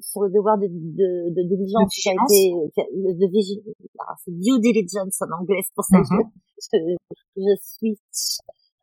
sur 0.00 0.22
le 0.22 0.30
devoir 0.30 0.56
de, 0.56 0.66
de, 0.66 1.34
de 1.34 1.42
diligence 1.48 1.94
qui 1.94 2.08
a 2.08 2.12
été 2.12 2.54
de, 2.94 3.30
vigilance. 3.30 3.64
Ah, 4.00 4.14
c'est 4.24 4.32
due 4.32 4.58
diligence 4.60 5.20
en 5.20 5.40
anglais, 5.40 5.60
c'est 5.64 5.74
pour 5.74 5.84
ça 5.84 5.98
que 5.98 6.04
mm-hmm. 6.04 6.30
je, 6.72 6.78
je, 6.78 7.42
je 7.42 7.54
suis 7.60 7.98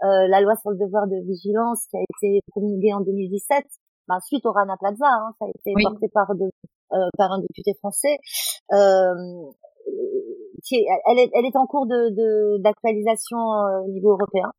euh, 0.03 0.27
la 0.27 0.39
loi 0.39 0.55
sur 0.55 0.71
le 0.71 0.77
devoir 0.77 1.07
de 1.07 1.19
vigilance 1.27 1.85
qui 1.89 1.97
a 1.97 2.01
été 2.01 2.41
promulguée 2.51 2.93
en 2.93 3.01
2017, 3.01 3.65
bah, 4.07 4.19
suite 4.25 4.45
au 4.45 4.51
Rana 4.53 4.77
Plaza, 4.79 5.05
hein, 5.05 5.31
ça 5.39 5.45
a 5.45 5.49
été 5.49 5.73
porté 5.83 6.07
par, 6.13 6.33
de, 6.35 6.45
euh, 6.93 7.09
par 7.17 7.31
un 7.31 7.39
député 7.39 7.73
français. 7.79 8.17
Euh, 8.71 9.13
qui 10.63 10.75
est, 10.75 10.85
elle, 11.07 11.19
est, 11.19 11.29
elle 11.33 11.45
est 11.45 11.55
en 11.55 11.65
cours 11.65 11.85
de 11.87 12.61
d'actualisation 12.61 13.37
euh, 13.37 13.81
au 13.81 13.87
niveau 13.89 14.11
européen. 14.11 14.51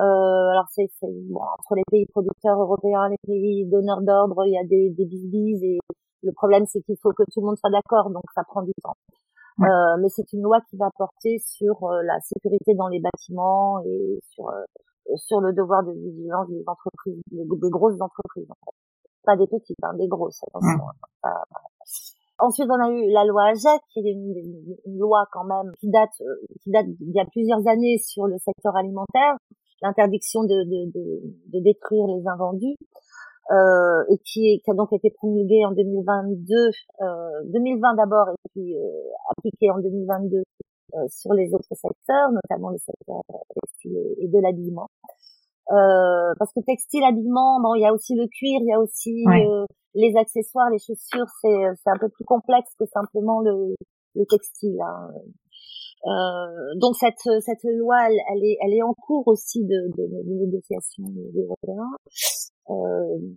Euh, 0.00 0.50
alors 0.52 0.66
c'est 0.70 0.88
bon, 1.02 1.40
entre 1.40 1.74
les 1.74 1.82
pays 1.90 2.06
producteurs 2.06 2.60
européens, 2.60 3.08
les 3.08 3.18
pays 3.26 3.66
donneurs 3.66 4.02
d'ordre, 4.02 4.46
il 4.46 4.52
y 4.52 4.58
a 4.58 4.64
des, 4.64 4.90
des 4.90 5.04
bisbis 5.06 5.58
et 5.64 5.78
le 6.22 6.32
problème 6.32 6.66
c'est 6.66 6.80
qu'il 6.82 6.96
faut 7.02 7.10
que 7.10 7.24
tout 7.32 7.40
le 7.40 7.46
monde 7.46 7.56
soit 7.56 7.70
d'accord, 7.70 8.10
donc 8.10 8.22
ça 8.34 8.42
prend 8.44 8.62
du 8.62 8.72
temps. 8.82 8.94
Euh, 9.60 9.96
mais 10.00 10.08
c'est 10.08 10.32
une 10.32 10.42
loi 10.42 10.60
qui 10.70 10.76
va 10.76 10.88
porter 10.96 11.38
sur 11.40 11.82
euh, 11.82 12.02
la 12.04 12.20
sécurité 12.20 12.74
dans 12.74 12.86
les 12.86 13.00
bâtiments 13.00 13.80
et 13.84 14.20
sur 14.30 14.48
euh, 14.48 14.62
sur 15.16 15.40
le 15.40 15.52
devoir 15.52 15.82
de 15.82 15.92
vigilance 15.92 16.48
des 16.48 16.62
entreprises, 16.66 17.20
des, 17.32 17.70
grosses 17.70 18.00
entreprises, 18.00 18.46
en 18.50 18.54
fait. 18.64 18.76
pas 19.24 19.36
des 19.36 19.46
petites, 19.46 19.76
hein, 19.82 19.94
des 19.94 20.06
grosses. 20.06 20.42
Attention. 20.46 20.84
Hein. 21.24 21.30
Ensuite, 22.38 22.68
on 22.70 22.80
a 22.80 22.90
eu 22.90 23.10
la 23.10 23.24
loi 23.24 23.46
AGEC, 23.46 23.80
qui 23.88 24.00
est 24.00 24.12
une, 24.12 24.76
une, 24.84 24.98
loi 24.98 25.24
quand 25.32 25.44
même 25.44 25.72
qui 25.80 25.88
date, 25.88 26.12
qui 26.62 26.70
date 26.70 26.86
d'il 26.86 27.10
y 27.10 27.20
a 27.20 27.24
plusieurs 27.24 27.66
années 27.66 27.96
sur 27.98 28.26
le 28.26 28.36
secteur 28.38 28.76
alimentaire, 28.76 29.38
l'interdiction 29.82 30.42
de, 30.42 30.64
de, 30.64 30.90
de, 30.92 31.20
de, 31.52 31.60
détruire 31.62 32.06
les 32.06 32.26
invendus 32.26 32.76
euh, 33.50 34.04
et 34.10 34.18
qui, 34.18 34.60
qui, 34.64 34.70
a 34.70 34.74
donc 34.74 34.92
été 34.92 35.10
promulguée 35.10 35.64
en 35.64 35.72
2022, 35.72 36.54
euh, 37.00 37.42
2020 37.46 37.94
d'abord 37.94 38.28
et 38.30 38.48
puis 38.52 38.76
euh, 38.76 38.80
appliquée 39.30 39.70
en 39.70 39.78
2022 39.78 40.38
euh, 40.94 40.98
sur 41.08 41.32
les 41.32 41.54
autres 41.54 41.74
secteurs, 41.74 42.30
notamment 42.32 42.70
le 42.70 42.78
secteur 42.78 43.22
textile 43.54 43.98
et 44.18 44.28
de 44.28 44.38
l'habillement. 44.38 44.88
Euh, 45.70 46.32
parce 46.38 46.52
que 46.54 46.60
textile, 46.60 47.04
habillement, 47.04 47.60
bon, 47.60 47.74
il 47.74 47.82
y 47.82 47.86
a 47.86 47.92
aussi 47.92 48.14
le 48.14 48.26
cuir, 48.26 48.60
il 48.60 48.68
y 48.68 48.72
a 48.72 48.80
aussi 48.80 49.24
les 49.94 50.16
accessoires, 50.16 50.70
les 50.70 50.78
chaussures, 50.78 51.26
c'est 51.42 51.62
c'est 51.82 51.90
un 51.90 51.98
peu 51.98 52.08
plus 52.08 52.24
complexe 52.24 52.70
que 52.78 52.86
simplement 52.86 53.40
le, 53.40 53.74
le 54.14 54.24
textile. 54.26 54.80
Hein. 54.80 55.10
Euh, 56.06 56.74
donc 56.76 56.94
cette 56.96 57.28
cette 57.40 57.64
loi, 57.64 57.96
elle, 58.06 58.18
elle, 58.32 58.44
est 58.44 58.56
elle 58.64 58.74
est 58.74 58.82
en 58.82 58.94
cours 58.94 59.26
aussi 59.26 59.64
de, 59.64 59.88
de, 59.96 60.06
de 60.06 60.46
négociation 60.46 61.04
européenne. 61.34 61.78
Euh, 62.70 63.34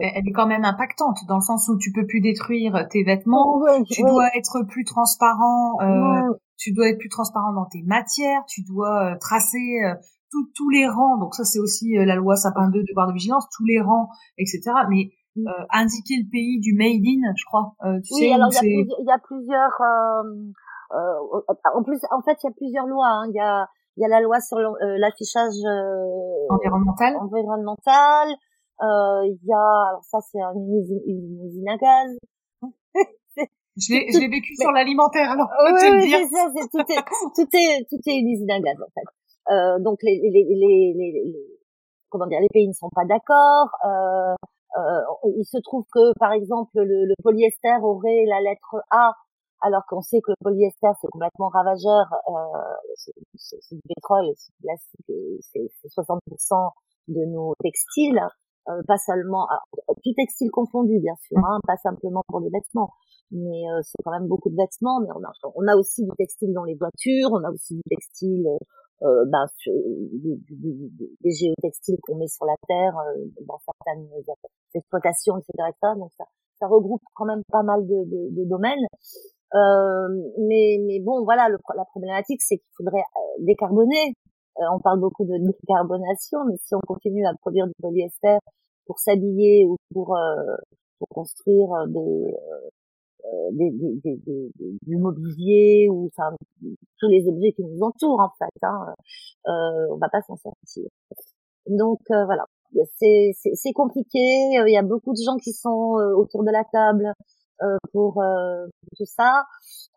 elle 0.00 0.28
est 0.28 0.32
quand 0.32 0.46
même 0.46 0.64
impactante 0.64 1.18
dans 1.28 1.36
le 1.36 1.42
sens 1.42 1.68
où 1.68 1.78
tu 1.78 1.92
peux 1.92 2.06
plus 2.06 2.20
détruire 2.20 2.86
tes 2.90 3.04
vêtements, 3.04 3.60
tu 3.88 4.02
dois 4.02 4.28
être 4.34 4.62
plus 4.68 4.84
transparent, 4.84 5.76
euh, 5.80 6.34
tu 6.56 6.72
dois 6.72 6.88
être 6.88 6.98
plus 6.98 7.08
transparent 7.08 7.52
dans 7.52 7.66
tes 7.66 7.82
matières, 7.82 8.44
tu 8.48 8.62
dois 8.62 9.12
euh, 9.12 9.18
tracer 9.20 9.78
euh, 9.84 9.94
tous 10.54 10.70
les 10.70 10.88
rangs. 10.88 11.18
Donc 11.18 11.34
ça 11.34 11.44
c'est 11.44 11.60
aussi 11.60 11.94
la 11.94 12.16
loi 12.16 12.36
Sapin 12.36 12.68
2 12.68 12.82
devoir 12.82 13.06
de 13.08 13.12
vigilance, 13.12 13.46
tous 13.56 13.64
les 13.64 13.80
rangs, 13.80 14.08
etc. 14.38 14.60
Mais 14.90 15.10
mm. 15.36 15.48
indiquer 15.70 16.14
le 16.18 16.30
pays 16.30 16.58
du 16.60 16.74
made 16.74 17.06
in, 17.06 17.32
je 17.36 17.44
crois. 17.46 17.74
tu 18.02 18.14
oui, 18.14 18.32
alors 18.32 18.50
il 18.62 18.86
y, 19.06 19.10
a 19.10 19.18
plusieurs. 19.18 19.80
En 20.96 21.82
plus, 21.82 22.00
en 22.10 22.22
fait, 22.22 22.36
il 22.42 22.46
y 22.46 22.50
a 22.50 22.54
plusieurs 22.56 22.86
lois. 22.86 23.08
Hein. 23.08 23.26
Il 23.28 23.36
y 23.36 23.40
a 23.40 23.66
il 23.98 24.02
y 24.02 24.04
a 24.04 24.08
la 24.08 24.20
loi 24.20 24.40
sur 24.40 24.58
l'affichage 24.58 25.56
environnemental. 26.50 27.16
Environnemental. 27.16 28.36
Euh, 28.82 29.24
il 29.24 29.40
y 29.42 29.52
a, 29.54 29.88
alors 29.88 30.04
ça 30.04 30.18
c'est 30.20 30.38
une 30.38 30.68
usine, 30.74 31.68
à 31.68 31.76
gaz. 31.78 32.12
je 33.76 33.94
l'ai, 33.94 34.12
je 34.12 34.20
l'ai 34.20 34.28
vécu 34.28 34.54
sur 34.54 34.70
l'alimentaire, 34.70 35.30
alors. 35.30 35.48
Oui, 35.64 35.72
oui 35.72 36.10
c'est 36.10 36.26
ça, 36.26 36.48
c'est, 36.54 36.68
tout 36.68 36.84
est, 36.84 37.02
tout 37.34 37.48
est, 37.56 37.88
tout 37.88 38.00
est 38.06 38.16
une 38.18 38.28
usine 38.28 38.50
à 38.50 38.60
gaz, 38.60 38.76
en 38.76 38.92
fait. 38.92 39.52
Euh, 39.54 39.78
donc 39.80 39.98
les, 40.02 40.20
les, 40.20 40.44
les, 40.44 40.92
les, 40.94 41.34
comment 42.10 42.26
dire, 42.26 42.40
les 42.40 42.52
pays 42.52 42.68
ne 42.68 42.74
sont 42.74 42.90
pas 42.94 43.06
d'accord. 43.06 43.70
Euh, 43.86 44.34
euh, 44.76 45.30
il 45.38 45.44
se 45.46 45.56
trouve 45.62 45.84
que, 45.90 46.12
par 46.18 46.32
exemple, 46.32 46.72
le, 46.74 47.06
le 47.06 47.14
polyester 47.22 47.78
aurait 47.82 48.26
la 48.26 48.42
lettre 48.42 48.76
A, 48.90 49.12
alors 49.62 49.82
qu'on 49.88 50.02
sait 50.02 50.20
que 50.20 50.32
le 50.32 50.36
polyester 50.42 50.88
c'est 51.00 51.08
complètement 51.08 51.48
ravageur. 51.48 52.06
Euh, 52.28 53.12
c'est, 53.34 53.74
du 53.74 53.82
pétrole, 53.88 54.26
c'est 54.36 54.52
du 54.52 54.62
plastique, 54.62 55.70
c'est 55.82 55.88
60% 55.88 56.70
de 57.08 57.24
nos 57.26 57.54
textiles. 57.62 58.20
Euh, 58.68 58.82
pas 58.88 58.98
seulement 58.98 59.46
tout 60.02 60.12
textile 60.16 60.50
confondu 60.50 60.98
bien 60.98 61.14
sûr, 61.22 61.38
hein, 61.38 61.60
pas 61.68 61.76
simplement 61.76 62.22
pour 62.26 62.40
les 62.40 62.50
vêtements, 62.50 62.90
mais 63.30 63.62
euh, 63.70 63.80
c'est 63.82 64.02
quand 64.02 64.10
même 64.10 64.26
beaucoup 64.26 64.50
de 64.50 64.56
vêtements. 64.56 65.00
Mais 65.00 65.08
on 65.14 65.22
a, 65.22 65.30
on 65.54 65.68
a 65.68 65.76
aussi 65.76 66.02
du 66.02 66.10
textile 66.18 66.52
dans 66.52 66.64
les 66.64 66.74
voitures, 66.74 67.30
on 67.30 67.44
a 67.44 67.50
aussi 67.52 67.76
du 67.76 67.82
textile, 67.88 68.48
euh, 69.02 69.24
ben, 69.30 69.46
des 71.22 71.30
géotextiles 71.30 71.98
qu'on 72.02 72.16
met 72.16 72.26
sur 72.26 72.44
la 72.44 72.56
terre 72.66 72.94
dans 73.46 73.58
certaines 73.58 74.08
exploitations, 74.74 75.38
etc., 75.38 75.52
etc. 75.68 75.94
Donc 75.96 76.10
ça, 76.18 76.24
ça 76.58 76.66
regroupe 76.66 77.02
quand 77.14 77.26
même 77.26 77.42
pas 77.52 77.62
mal 77.62 77.86
de, 77.86 78.04
de, 78.04 78.34
de 78.34 78.48
domaines. 78.48 78.86
Euh, 79.54 80.08
mais, 80.38 80.78
mais 80.86 81.00
bon, 81.00 81.24
voilà, 81.24 81.48
la 81.48 81.84
problématique, 81.84 82.42
c'est 82.42 82.58
qu'il 82.58 82.72
faudrait 82.76 83.04
décarboner 83.38 84.14
euh, 84.58 84.64
on 84.72 84.80
parle 84.80 85.00
beaucoup 85.00 85.24
de 85.24 85.36
décarbonation, 85.38 86.38
mais 86.48 86.56
si 86.64 86.74
on 86.74 86.80
continue 86.80 87.26
à 87.26 87.34
produire 87.34 87.66
du 87.66 87.74
polyester 87.80 88.38
pour 88.86 88.98
s'habiller 88.98 89.66
ou 89.66 89.76
pour, 89.92 90.16
euh, 90.16 90.56
pour 90.98 91.08
construire 91.08 91.72
euh, 91.72 91.86
des, 93.52 93.70
des, 93.70 94.00
des, 94.02 94.20
des, 94.26 94.78
du 94.82 94.96
mobilier 94.96 95.88
ou 95.90 96.06
enfin 96.06 96.34
tous 96.98 97.08
les 97.08 97.28
objets 97.28 97.52
qui 97.52 97.64
nous 97.64 97.82
entourent 97.82 98.20
en 98.20 98.30
fait, 98.38 98.62
hein, 98.62 98.94
euh, 99.48 99.92
on 99.92 99.98
va 99.98 100.08
pas 100.08 100.22
s'en 100.22 100.36
sortir. 100.36 100.88
Donc 101.68 102.00
voilà, 102.08 102.44
c'est 102.98 103.72
compliqué. 103.74 104.18
Il 104.18 104.72
y 104.72 104.78
a 104.78 104.82
beaucoup 104.82 105.12
de 105.12 105.22
gens 105.22 105.36
qui 105.36 105.52
sont 105.52 105.96
autour 106.16 106.44
de 106.44 106.50
la 106.52 106.64
table 106.72 107.12
pour 107.92 108.22
tout 108.96 109.04
ça. 109.04 109.44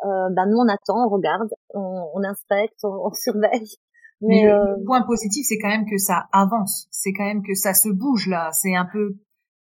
ben 0.04 0.46
nous 0.48 0.58
on 0.58 0.68
attend, 0.68 1.06
on 1.06 1.10
regarde, 1.10 1.50
on, 1.74 2.12
on 2.14 2.24
inspecte, 2.24 2.80
on, 2.84 3.08
on 3.08 3.12
surveille. 3.14 3.78
Mais, 4.22 4.44
le 4.44 4.52
euh, 4.52 4.86
point 4.86 5.02
positif, 5.04 5.46
c'est 5.48 5.58
quand 5.60 5.70
même 5.70 5.86
que 5.90 5.98
ça 5.98 6.28
avance. 6.34 6.88
C'est 6.92 7.14
quand 7.14 7.24
même 7.24 7.42
que 7.42 7.54
ça 7.56 7.74
se 7.74 7.90
bouge 7.90 8.28
là. 8.28 8.50
C'est 8.52 8.76
un 8.76 8.86
peu 8.86 9.16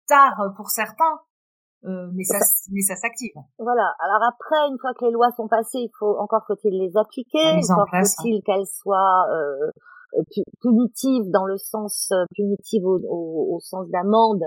tard 0.07 0.53
pour 0.55 0.69
certains, 0.69 1.19
euh, 1.85 2.09
mais 2.13 2.23
ça, 2.23 2.39
mais 2.71 2.81
ça 2.81 2.95
s'active. 2.95 3.33
Voilà. 3.59 3.93
Alors 3.99 4.23
après, 4.29 4.69
une 4.69 4.77
fois 4.79 4.93
que 4.93 5.05
les 5.05 5.11
lois 5.11 5.31
sont 5.35 5.47
passées, 5.47 5.79
il 5.79 5.91
faut 5.99 6.17
encore 6.19 6.43
faut-il 6.47 6.77
les 6.77 6.95
appliquer. 6.95 7.59
Encore 7.69 7.89
faut-il 7.91 8.41
qu'elles 8.43 8.67
soient 8.67 9.25
euh, 9.29 10.21
punitives 10.61 11.29
dans 11.31 11.45
le 11.45 11.57
sens 11.57 12.09
euh, 12.11 12.23
punitive 12.33 12.85
au, 12.85 12.97
au, 13.09 13.55
au 13.55 13.59
sens 13.59 13.89
d'amende, 13.89 14.43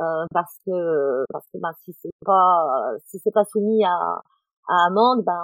euh, 0.00 0.26
parce 0.32 0.56
que 0.66 1.24
parce 1.32 1.46
que 1.52 1.58
ben, 1.58 1.72
si 1.84 1.92
c'est 2.00 2.10
pas 2.24 2.66
si 3.06 3.18
c'est 3.18 3.32
pas 3.32 3.44
soumis 3.44 3.84
à 3.84 4.22
à 4.68 4.86
amende, 4.86 5.24
ben 5.24 5.40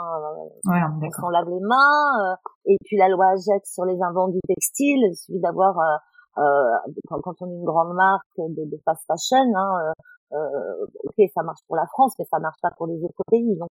ouais, 0.66 0.80
on, 1.02 1.10
s'en 1.10 1.28
lave 1.28 1.48
les 1.48 1.60
mains. 1.60 2.32
Euh, 2.32 2.36
et 2.66 2.78
puis 2.84 2.96
la 2.96 3.08
loi 3.08 3.26
AGEC 3.28 3.66
sur 3.66 3.84
les 3.84 4.00
invendus 4.02 4.40
textiles, 4.46 5.04
il 5.10 5.14
suffit 5.14 5.40
d'avoir 5.40 5.78
euh, 5.78 6.42
euh, 6.42 6.92
quand, 7.08 7.20
quand, 7.20 7.34
on 7.42 7.50
est 7.50 7.54
une 7.54 7.64
grande 7.64 7.94
marque 7.94 8.38
de, 8.38 8.64
de 8.64 8.80
fast 8.84 9.04
fashion, 9.06 9.44
hein, 9.56 9.92
euh, 10.32 10.86
ok, 11.04 11.28
ça 11.34 11.42
marche 11.42 11.60
pour 11.66 11.76
la 11.76 11.86
France, 11.86 12.14
mais 12.18 12.24
ça 12.30 12.38
marche 12.38 12.60
pas 12.62 12.70
pour 12.76 12.86
les 12.86 13.02
autres 13.02 13.22
pays. 13.30 13.56
Donc 13.56 13.68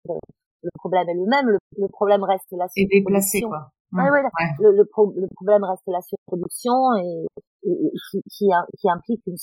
le 0.62 0.70
problème 0.76 1.08
est 1.10 1.14
le 1.14 1.26
même. 1.26 1.58
Le, 1.78 1.88
problème 1.88 2.24
reste 2.24 2.52
la 2.52 2.68
surproduction. 2.68 3.50
quoi. 3.50 3.72
Ouais, 3.92 4.10
ouais, 4.12 4.22
Le, 4.60 4.72
le, 4.72 4.78
le, 4.78 5.28
problème 5.36 5.64
reste 5.64 5.88
la 5.88 6.02
surproduction 6.02 6.94
et, 6.98 7.26
qui, 7.64 8.22
qui, 8.30 8.50
qui, 8.78 8.90
implique 8.90 9.26
une 9.26 9.38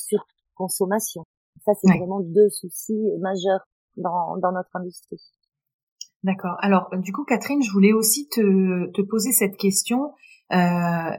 surconsommation. 0.57 1.25
Ça, 1.65 1.73
c'est 1.75 1.99
vraiment 1.99 2.21
deux 2.21 2.49
soucis 2.51 3.09
majeurs 3.21 3.67
dans, 3.97 4.37
dans 4.39 4.53
notre 4.53 4.75
industrie. 4.75 5.21
D'accord. 6.23 6.57
Alors, 6.61 6.91
du 6.99 7.13
coup, 7.13 7.25
Catherine, 7.25 7.63
je 7.63 7.71
voulais 7.73 7.93
aussi 7.93 8.29
te, 8.29 8.91
te 8.93 9.03
poser 9.03 9.33
cette 9.33 9.57
question. 9.57 10.13
Euh, 10.53 11.11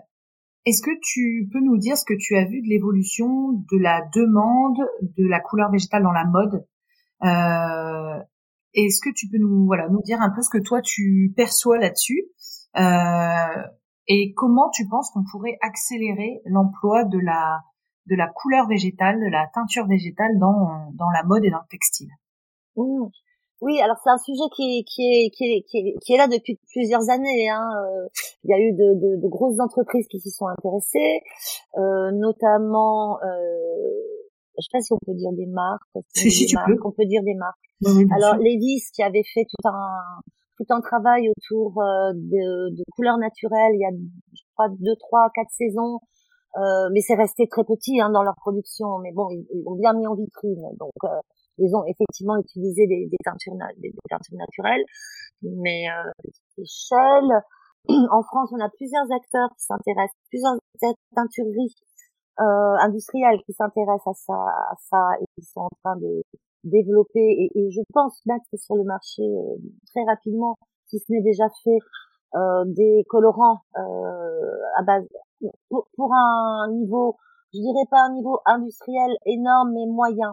Est-ce 0.65 0.81
que 0.81 0.91
tu 1.01 1.49
peux 1.51 1.59
nous 1.59 1.77
dire 1.77 1.97
ce 1.97 2.05
que 2.05 2.13
tu 2.17 2.35
as 2.35 2.45
vu 2.45 2.61
de 2.61 2.67
l'évolution 2.67 3.53
de 3.71 3.77
la 3.77 4.01
demande 4.13 4.77
de 5.01 5.27
la 5.27 5.39
couleur 5.39 5.71
végétale 5.71 6.03
dans 6.03 6.11
la 6.11 6.25
mode? 6.25 6.65
Euh, 7.23 8.23
Est-ce 8.73 8.99
que 9.01 9.13
tu 9.13 9.27
peux 9.27 9.37
nous 9.39 9.65
voilà 9.65 9.89
nous 9.89 10.01
dire 10.01 10.21
un 10.21 10.29
peu 10.29 10.41
ce 10.41 10.49
que 10.49 10.61
toi 10.61 10.81
tu 10.81 11.33
perçois 11.35 11.79
là-dessus? 11.79 12.25
Euh, 12.77 13.63
et 14.07 14.33
comment 14.35 14.69
tu 14.69 14.87
penses 14.87 15.09
qu'on 15.11 15.23
pourrait 15.29 15.57
accélérer 15.61 16.41
l'emploi 16.45 17.05
de 17.05 17.17
la 17.17 17.59
de 18.09 18.15
la 18.15 18.27
couleur 18.27 18.67
végétale, 18.67 19.19
de 19.19 19.29
la 19.31 19.47
teinture 19.53 19.87
végétale 19.87 20.37
dans 20.39 20.91
dans 20.93 21.09
la 21.09 21.23
mode 21.23 21.45
et 21.45 21.49
dans 21.49 21.59
le 21.59 21.69
textile 21.69 22.09
mmh. 22.75 23.07
Oui, 23.59 23.81
alors 23.81 23.97
c'est 24.03 24.11
un 24.11 24.19
sujet 24.19 24.47
qui 24.55 24.77
est, 24.77 24.83
qui 24.83 25.01
est, 25.01 25.29
qui 25.31 25.43
est, 25.45 25.61
qui 25.63 25.77
est, 25.79 25.95
qui 26.03 26.13
est 26.13 26.17
là 26.17 26.27
depuis 26.27 26.59
plusieurs 26.71 27.09
années. 27.09 27.49
Hein. 27.49 27.67
Euh, 27.81 28.07
il 28.43 28.51
y 28.51 28.53
a 28.53 28.59
eu 28.59 28.71
de, 28.71 28.93
de, 28.93 29.21
de 29.21 29.27
grosses 29.27 29.59
entreprises 29.59 30.07
qui 30.07 30.19
s'y 30.19 30.29
sont 30.29 30.45
intéressées, 30.45 31.21
euh, 31.77 32.11
notamment, 32.13 33.17
euh, 33.23 33.27
je 34.57 34.61
sais 34.61 34.69
pas 34.71 34.81
si 34.81 34.93
on 34.93 34.99
peut 35.03 35.15
dire 35.15 35.31
des 35.31 35.47
marques. 35.47 35.81
Si, 36.13 36.29
si, 36.29 36.45
tu 36.45 36.55
peux. 36.67 36.77
On 36.83 36.91
peut 36.91 37.05
dire 37.05 37.23
des 37.23 37.33
marques. 37.33 37.57
alors 38.15 38.35
Levis 38.37 38.91
qui 38.93 39.01
avait 39.01 39.25
fait 39.33 39.45
tout 39.45 39.67
un 39.67 40.21
tout 40.57 40.65
un 40.69 40.81
travail 40.81 41.29
autour 41.29 41.79
euh, 41.81 42.13
de, 42.13 42.75
de 42.75 42.83
couleurs 42.95 43.19
naturelles 43.19 43.73
il 43.75 43.81
y 43.81 43.85
a 43.85 43.91
je 44.33 44.41
crois 44.55 44.69
deux 44.79 44.95
trois 44.99 45.29
quatre 45.35 45.51
saisons 45.51 45.99
euh, 46.55 46.89
mais 46.91 47.01
c'est 47.01 47.15
resté 47.15 47.47
très 47.47 47.63
petit 47.63 47.99
hein, 47.99 48.09
dans 48.09 48.23
leur 48.23 48.35
production. 48.35 48.99
Mais 48.99 49.11
bon 49.13 49.29
ils, 49.29 49.45
ils 49.53 49.63
l'ont 49.63 49.75
bien 49.75 49.93
mis 49.93 50.07
en 50.07 50.15
vitrine. 50.15 50.63
Donc 50.79 50.93
euh, 51.03 51.19
ils 51.57 51.75
ont 51.75 51.83
effectivement 51.85 52.37
utilisé 52.37 52.87
des, 52.87 53.07
des 53.07 53.17
teintures, 53.23 53.53
des, 53.77 53.93
teintures 54.09 54.37
naturelles, 54.37 54.83
mais 55.41 55.89
euh, 55.89 56.11
échelle. 56.57 57.43
En 58.11 58.21
France, 58.21 58.51
on 58.51 58.59
a 58.59 58.69
plusieurs 58.69 59.09
acteurs 59.13 59.49
qui 59.55 59.63
s'intéressent, 59.63 60.19
plusieurs 60.29 60.57
teintureries 61.15 61.73
euh, 62.41 62.75
industrielles 62.81 63.39
qui 63.45 63.53
s'intéressent 63.53 64.07
à 64.07 64.13
ça, 64.13 64.33
à 64.33 64.75
ça 64.89 65.09
et 65.21 65.25
qui 65.35 65.45
sont 65.45 65.61
en 65.61 65.69
train 65.83 65.95
de 65.95 66.21
développer. 66.65 67.19
Et, 67.19 67.51
et 67.55 67.71
je 67.71 67.81
pense 67.93 68.21
mettre 68.25 68.45
sur 68.57 68.75
le 68.75 68.83
marché 68.83 69.23
euh, 69.23 69.55
très 69.87 70.03
rapidement, 70.03 70.55
si 70.87 70.99
ce 70.99 71.05
n'est 71.11 71.21
déjà 71.21 71.47
fait, 71.63 71.79
euh, 72.35 72.65
des 72.65 73.05
colorants 73.07 73.61
euh, 73.77 74.57
à 74.77 74.83
base 74.83 75.07
pour, 75.69 75.87
pour, 75.95 76.13
un 76.13 76.71
niveau, 76.71 77.17
je 77.53 77.59
dirais 77.59 77.85
pas 77.89 78.01
un 78.01 78.13
niveau 78.13 78.39
industriel 78.45 79.11
énorme 79.25 79.71
mais 79.73 79.85
moyen. 79.85 80.31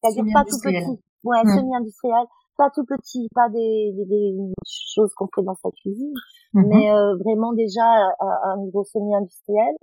C'est-à-dire 0.00 0.24
pas 0.32 0.44
tout 0.44 0.58
petit, 0.62 1.00
ouais, 1.24 1.42
mmh. 1.44 1.58
semi-industriel, 1.58 2.26
pas 2.56 2.70
tout 2.70 2.84
petit, 2.84 3.28
pas 3.34 3.48
des, 3.48 3.92
des, 3.96 4.04
des 4.04 4.52
choses 4.66 5.12
qu'on 5.14 5.28
fait 5.34 5.42
dans 5.42 5.54
sa 5.54 5.70
cuisine, 5.70 6.12
mmh 6.54 6.62
mais 6.66 6.90
euh, 6.90 7.16
vraiment 7.16 7.52
déjà 7.52 7.84
à, 8.20 8.52
un 8.52 8.58
niveau 8.58 8.84
semi-industriel, 8.84 9.74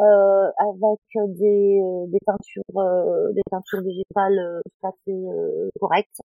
euh, 0.00 0.50
avec 0.58 1.00
des, 1.38 1.80
euh, 1.82 2.06
des 2.06 2.18
peintures, 2.24 2.62
euh, 2.76 3.32
des 3.32 3.42
peintures 3.50 3.82
végétales 3.82 4.38
euh, 4.38 4.60
tout 4.64 4.86
à 4.86 4.92
fait 5.04 5.78
correctes. 5.80 6.20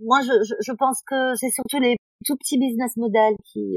Moi, 0.00 0.20
je, 0.22 0.32
je, 0.42 0.54
je 0.60 0.72
pense 0.72 1.02
que 1.06 1.34
c'est 1.36 1.50
surtout 1.50 1.78
les 1.78 1.96
tout 2.24 2.36
petits 2.36 2.58
business 2.58 2.96
models 2.96 3.36
qui 3.44 3.76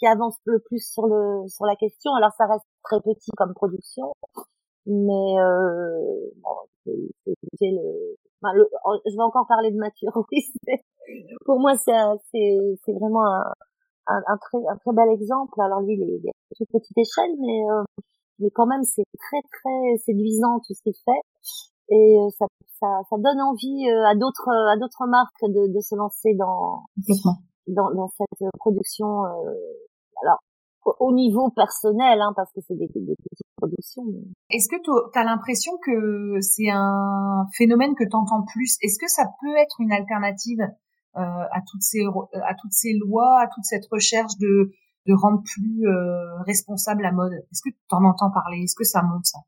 qui 0.00 0.06
avancent 0.06 0.40
le 0.46 0.58
plus 0.58 0.80
sur 0.80 1.06
le 1.06 1.46
sur 1.46 1.66
la 1.66 1.76
question. 1.76 2.12
Alors 2.14 2.32
ça 2.36 2.46
reste 2.46 2.66
très 2.82 3.00
petit 3.00 3.30
comme 3.36 3.54
production, 3.54 4.12
mais 4.86 5.38
euh, 5.38 6.30
bon, 6.42 6.56
c'est 7.58 7.70
le, 7.70 8.16
enfin, 8.42 8.54
le, 8.54 8.68
je 9.06 9.14
vais 9.14 9.22
encore 9.22 9.46
parler 9.46 9.70
de 9.70 9.76
Mathieu. 9.76 10.08
Pour 11.44 11.60
moi 11.60 11.76
c'est 11.76 11.92
c'est 12.32 12.92
vraiment 12.92 13.26
un, 13.26 13.52
un, 14.08 14.22
un, 14.26 14.38
très 14.38 14.58
un 14.58 14.76
très 14.78 14.92
bel 14.92 15.10
exemple. 15.10 15.60
Alors 15.60 15.82
lui 15.82 15.94
il 15.94 16.02
est, 16.02 16.16
il 16.16 16.26
est 16.26 16.30
à 16.30 16.54
toute 16.56 16.70
petite 16.72 16.98
échelle, 16.98 17.36
mais 17.38 17.60
euh, 17.70 17.84
mais 18.38 18.50
quand 18.50 18.66
même 18.66 18.84
c'est 18.84 19.04
très 19.18 19.42
très 19.52 19.96
séduisant 20.06 20.60
tout 20.66 20.74
ce 20.74 20.82
qu'il 20.82 20.94
fait 21.04 21.22
et 21.92 22.16
ça, 22.38 22.46
ça, 22.78 22.86
ça 23.10 23.16
donne 23.18 23.40
envie 23.40 23.90
à 24.06 24.14
d'autres 24.14 24.48
à 24.48 24.76
d'autres 24.78 25.06
marques 25.06 25.42
de, 25.42 25.66
de 25.66 25.80
se 25.80 25.94
lancer 25.94 26.34
dans 26.34 26.84
dans, 27.66 27.92
dans 27.92 28.08
cette 28.16 28.48
production 28.58 29.24
alors 30.22 30.38
au 30.98 31.12
niveau 31.12 31.50
personnel, 31.50 32.20
hein, 32.20 32.32
parce 32.34 32.52
que 32.52 32.60
c'est 32.66 32.74
des, 32.74 32.86
des, 32.86 33.14
petites 33.14 33.46
productions. 33.56 34.04
Est-ce 34.50 34.68
que 34.68 34.80
tu 34.82 35.18
as 35.18 35.24
l'impression 35.24 35.72
que 35.84 36.40
c'est 36.40 36.70
un 36.70 37.46
phénomène 37.56 37.94
que 37.94 38.04
tu 38.04 38.16
entends 38.16 38.44
plus? 38.44 38.76
Est-ce 38.82 38.98
que 38.98 39.08
ça 39.08 39.24
peut 39.40 39.56
être 39.56 39.80
une 39.80 39.92
alternative 39.92 40.62
euh, 41.16 41.20
à 41.20 41.60
toutes 41.66 41.82
ces 41.82 42.00
à 42.02 42.54
toutes 42.54 42.72
ces 42.72 42.94
lois, 42.94 43.40
à 43.40 43.48
toute 43.48 43.64
cette 43.64 43.86
recherche 43.90 44.36
de 44.38 44.70
de 45.06 45.14
rendre 45.14 45.42
plus 45.42 45.86
euh, 45.86 46.42
responsable 46.46 47.02
la 47.02 47.12
mode? 47.12 47.32
Est-ce 47.32 47.62
que 47.62 47.70
tu 47.70 47.94
en 47.94 48.04
entends 48.04 48.30
parler? 48.30 48.62
Est-ce 48.62 48.76
que 48.76 48.84
ça 48.84 49.02
monte 49.02 49.26
ça? 49.26 49.40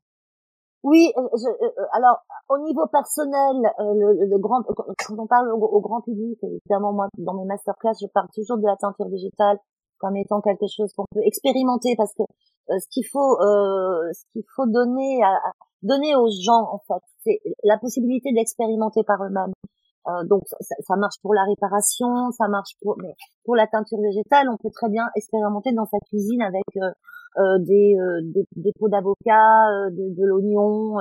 Oui, 0.83 1.13
euh, 1.17 1.21
je, 1.33 1.47
euh, 1.47 1.85
alors 1.93 2.19
au 2.49 2.59
niveau 2.59 2.85
personnel, 2.87 3.55
le, 3.79 4.27
le, 4.27 4.37
grand 4.37 4.61
quand 4.63 5.17
on 5.17 5.27
parle 5.27 5.49
au, 5.53 5.57
au, 5.57 5.79
grand 5.79 6.01
public, 6.01 6.37
évidemment 6.43 6.91
moi 6.91 7.07
dans 7.17 7.33
mes 7.35 7.45
masterclass, 7.45 7.93
je 8.01 8.07
parle 8.13 8.27
toujours 8.35 8.57
de 8.57 8.65
la 8.65 8.75
teinture 8.75 9.07
végétale 9.07 9.57
comme 10.03 10.17
étant 10.17 10.41
quelque 10.41 10.67
chose 10.67 10.91
qu'on 10.93 11.05
peut 11.15 11.23
expérimenter 11.23 11.95
parce 11.95 12.13
que 12.13 12.23
euh, 12.23 12.79
ce 12.79 12.87
qu'il 12.91 13.05
faut 13.07 13.39
euh, 13.39 14.11
ce 14.11 14.23
qu'il 14.33 14.43
faut 14.53 14.65
donner 14.67 15.23
à, 15.23 15.31
donner 15.81 16.13
aux 16.15 16.27
gens 16.27 16.67
en 16.71 16.79
fait 16.85 17.01
c'est 17.23 17.39
la 17.63 17.77
possibilité 17.77 18.33
d'expérimenter 18.33 19.03
par 19.07 19.23
eux-mêmes. 19.23 19.53
Euh, 20.07 20.25
donc 20.25 20.43
ça, 20.45 20.57
ça, 20.81 20.95
marche 20.97 21.15
pour 21.21 21.33
la 21.33 21.45
réparation 21.45 22.31
ça 22.31 22.49
marche 22.49 22.75
pour 22.81 22.97
mais 23.01 23.15
pour 23.45 23.55
la 23.55 23.67
teinture 23.67 24.01
végétale 24.01 24.49
on 24.49 24.57
peut 24.57 24.71
très 24.73 24.89
bien 24.89 25.07
expérimenter 25.15 25.71
dans 25.71 25.85
sa 25.85 25.99
cuisine 25.99 26.41
avec 26.41 26.67
euh, 26.75 26.91
euh 27.39 27.57
des, 27.59 27.95
des, 28.35 28.45
des 28.57 28.73
pots 28.77 28.89
d'avocat 28.89 29.89
de, 29.91 30.13
de 30.19 30.25
l'oignon 30.25 30.97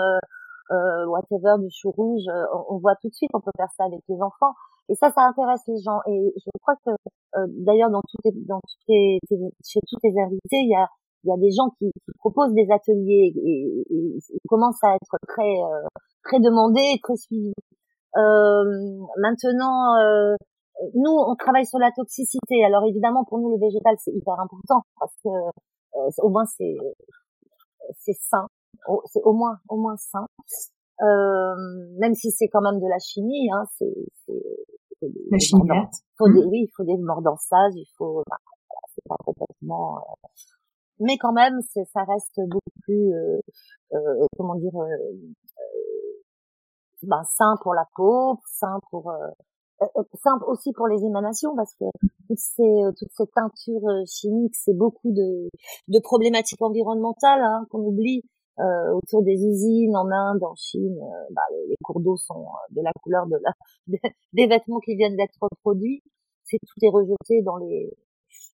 whatever 1.09 1.57
du 1.59 1.69
chou 1.71 1.91
rouge 1.91 2.23
on, 2.55 2.77
on 2.77 2.79
voit 2.79 2.95
tout 3.03 3.09
de 3.09 3.15
suite 3.15 3.31
on 3.35 3.41
peut 3.41 3.51
faire 3.57 3.73
ça 3.77 3.85
avec 3.85 4.01
les 4.09 4.23
enfants 4.23 4.55
et 4.89 4.95
ça, 4.95 5.11
ça 5.11 5.23
intéresse 5.23 5.63
les 5.69 5.81
gens. 5.83 6.01
Et 6.09 6.33
je 6.37 6.51
crois 6.61 6.77
que 6.85 6.91
euh, 6.91 7.47
d'ailleurs 7.49 7.91
dans 7.91 8.03
toutes 8.03 8.25
les, 8.25 8.33
dans 8.47 8.61
toutes 8.61 8.89
les, 8.89 9.19
chez 9.65 9.81
tous 9.87 9.99
les 10.03 10.15
invités, 10.21 10.61
il 10.63 10.71
y 10.71 10.77
a 10.77 10.87
il 11.25 11.29
y 11.29 11.33
a 11.33 11.37
des 11.37 11.53
gens 11.53 11.71
qui, 11.79 11.87
qui 11.87 12.13
proposent 12.19 12.53
des 12.53 12.67
ateliers 12.71 13.33
et, 13.37 13.85
et 13.95 14.39
commencent 14.49 14.83
à 14.83 14.97
être 14.97 15.17
très 15.29 15.55
euh, 15.63 15.87
très 16.25 16.41
demandés, 16.41 16.99
très 17.03 17.17
suivis. 17.17 17.55
Euh, 18.17 18.65
maintenant, 19.19 19.97
euh, 19.97 20.35
nous, 20.95 21.13
on 21.13 21.35
travaille 21.37 21.67
sur 21.67 21.79
la 21.79 21.91
toxicité. 21.93 22.65
Alors 22.65 22.85
évidemment, 22.87 23.25
pour 23.25 23.39
nous, 23.39 23.51
le 23.51 23.59
végétal, 23.59 23.95
c'est 23.99 24.13
hyper 24.13 24.39
important 24.41 24.83
parce 24.99 25.15
que 25.25 25.29
euh, 25.29 26.11
au 26.19 26.31
moins 26.31 26.45
c'est 26.45 26.77
c'est 27.99 28.17
sain, 28.21 28.47
c'est 29.07 29.23
au 29.23 29.33
moins 29.33 29.59
au 29.69 29.77
moins 29.77 29.97
sain. 29.97 30.27
Euh, 31.01 31.55
même 31.99 32.15
si 32.15 32.31
c'est 32.31 32.49
quand 32.49 32.61
même 32.61 32.81
de 32.81 32.89
la 32.89 32.99
chimie, 32.99 33.51
hein, 33.51 33.65
c'est 33.79 33.93
la 35.31 35.39
chimie 35.39 35.69
faut 36.17 36.29
des, 36.29 36.45
mmh. 36.45 36.49
oui, 36.49 36.59
il 36.63 36.71
faut 36.77 36.85
des 36.85 36.97
mordançages, 36.97 37.73
il 37.75 37.89
faut, 37.97 38.23
bah, 38.29 38.37
c'est 38.95 39.05
pas 39.09 39.17
complètement, 39.25 39.99
euh, 39.99 40.29
mais 41.01 41.17
quand 41.19 41.33
même, 41.33 41.61
ça 41.63 42.05
reste 42.05 42.41
beaucoup 42.49 42.81
plus, 42.83 43.13
euh, 43.15 43.41
euh, 43.95 44.27
comment 44.37 44.55
dire, 44.55 44.73
ben, 47.03 47.23
sain 47.25 47.57
pour 47.63 47.75
la 47.75 47.85
peau, 47.97 48.39
sain 48.47 48.79
pour, 48.91 49.13
sain 50.23 50.39
aussi 50.47 50.73
pour 50.73 50.87
les 50.87 51.05
émanations 51.05 51.57
parce 51.57 51.75
que 51.75 51.85
toutes 52.29 52.39
ces 52.39 52.83
toutes 52.97 53.11
ces 53.11 53.27
teintures 53.35 54.07
chimiques 54.07 54.55
c'est 54.55 54.77
beaucoup 54.77 55.11
de 55.11 55.49
de 55.89 55.99
problématiques 55.99 56.63
environnementales 56.63 57.43
hein, 57.43 57.67
qu'on 57.69 57.81
oublie 57.81 58.23
euh, 58.59 58.93
autour 58.93 59.23
des 59.23 59.33
usines 59.33 59.97
en 59.97 60.11
Inde, 60.11 60.43
en 60.45 60.55
Chine, 60.55 60.99
euh, 61.01 61.27
bah, 61.31 61.43
les, 61.69 61.77
cours 61.83 62.01
d'eau 62.01 62.17
sont 62.17 62.45
euh, 62.45 62.75
de 62.77 62.83
la 62.83 62.93
couleur 63.03 63.27
de 63.27 63.37
la, 63.43 63.53
des 64.35 64.47
vêtements 64.47 64.81
qui 64.81 64.95
viennent 64.95 65.17
d'être 65.17 65.39
produits. 65.63 66.03
C'est 66.45 66.59
tout 66.59 66.85
est 66.85 66.91
rejeté 66.91 67.43
dans 67.43 67.57
les 67.57 67.91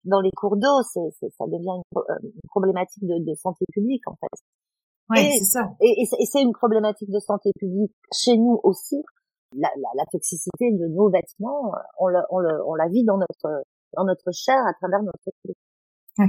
dans 0.04 0.20
les 0.20 0.32
cours 0.32 0.56
d'eau. 0.56 0.82
C'est, 0.92 1.30
ça 1.30 1.46
devient 1.46 1.80
une, 1.94 2.32
problématique 2.48 3.04
de, 3.04 3.24
de, 3.24 3.34
santé 3.34 3.64
publique 3.72 4.02
en 4.08 4.16
fait. 4.16 4.42
Ouais, 5.10 5.30
c'est 5.38 5.44
ça. 5.44 5.70
Et, 5.80 6.02
et, 6.02 6.26
c'est 6.26 6.42
une 6.42 6.52
problématique 6.52 7.10
de 7.10 7.20
santé 7.20 7.50
publique 7.58 7.94
chez 8.12 8.36
nous 8.36 8.58
aussi. 8.64 9.02
La, 9.56 9.68
la, 9.76 9.88
la 9.94 10.04
toxicité 10.06 10.72
de 10.72 10.88
nos 10.88 11.08
vêtements, 11.08 11.70
on, 12.00 12.08
le, 12.08 12.18
on, 12.30 12.40
le, 12.40 12.66
on 12.66 12.74
la 12.74 12.88
vit 12.88 13.04
dans 13.04 13.18
notre 13.18 13.62
dans 13.92 14.04
notre 14.04 14.32
chair 14.32 14.58
à 14.66 14.74
travers 14.74 15.02
notre 15.02 15.30
ouais. 16.18 16.26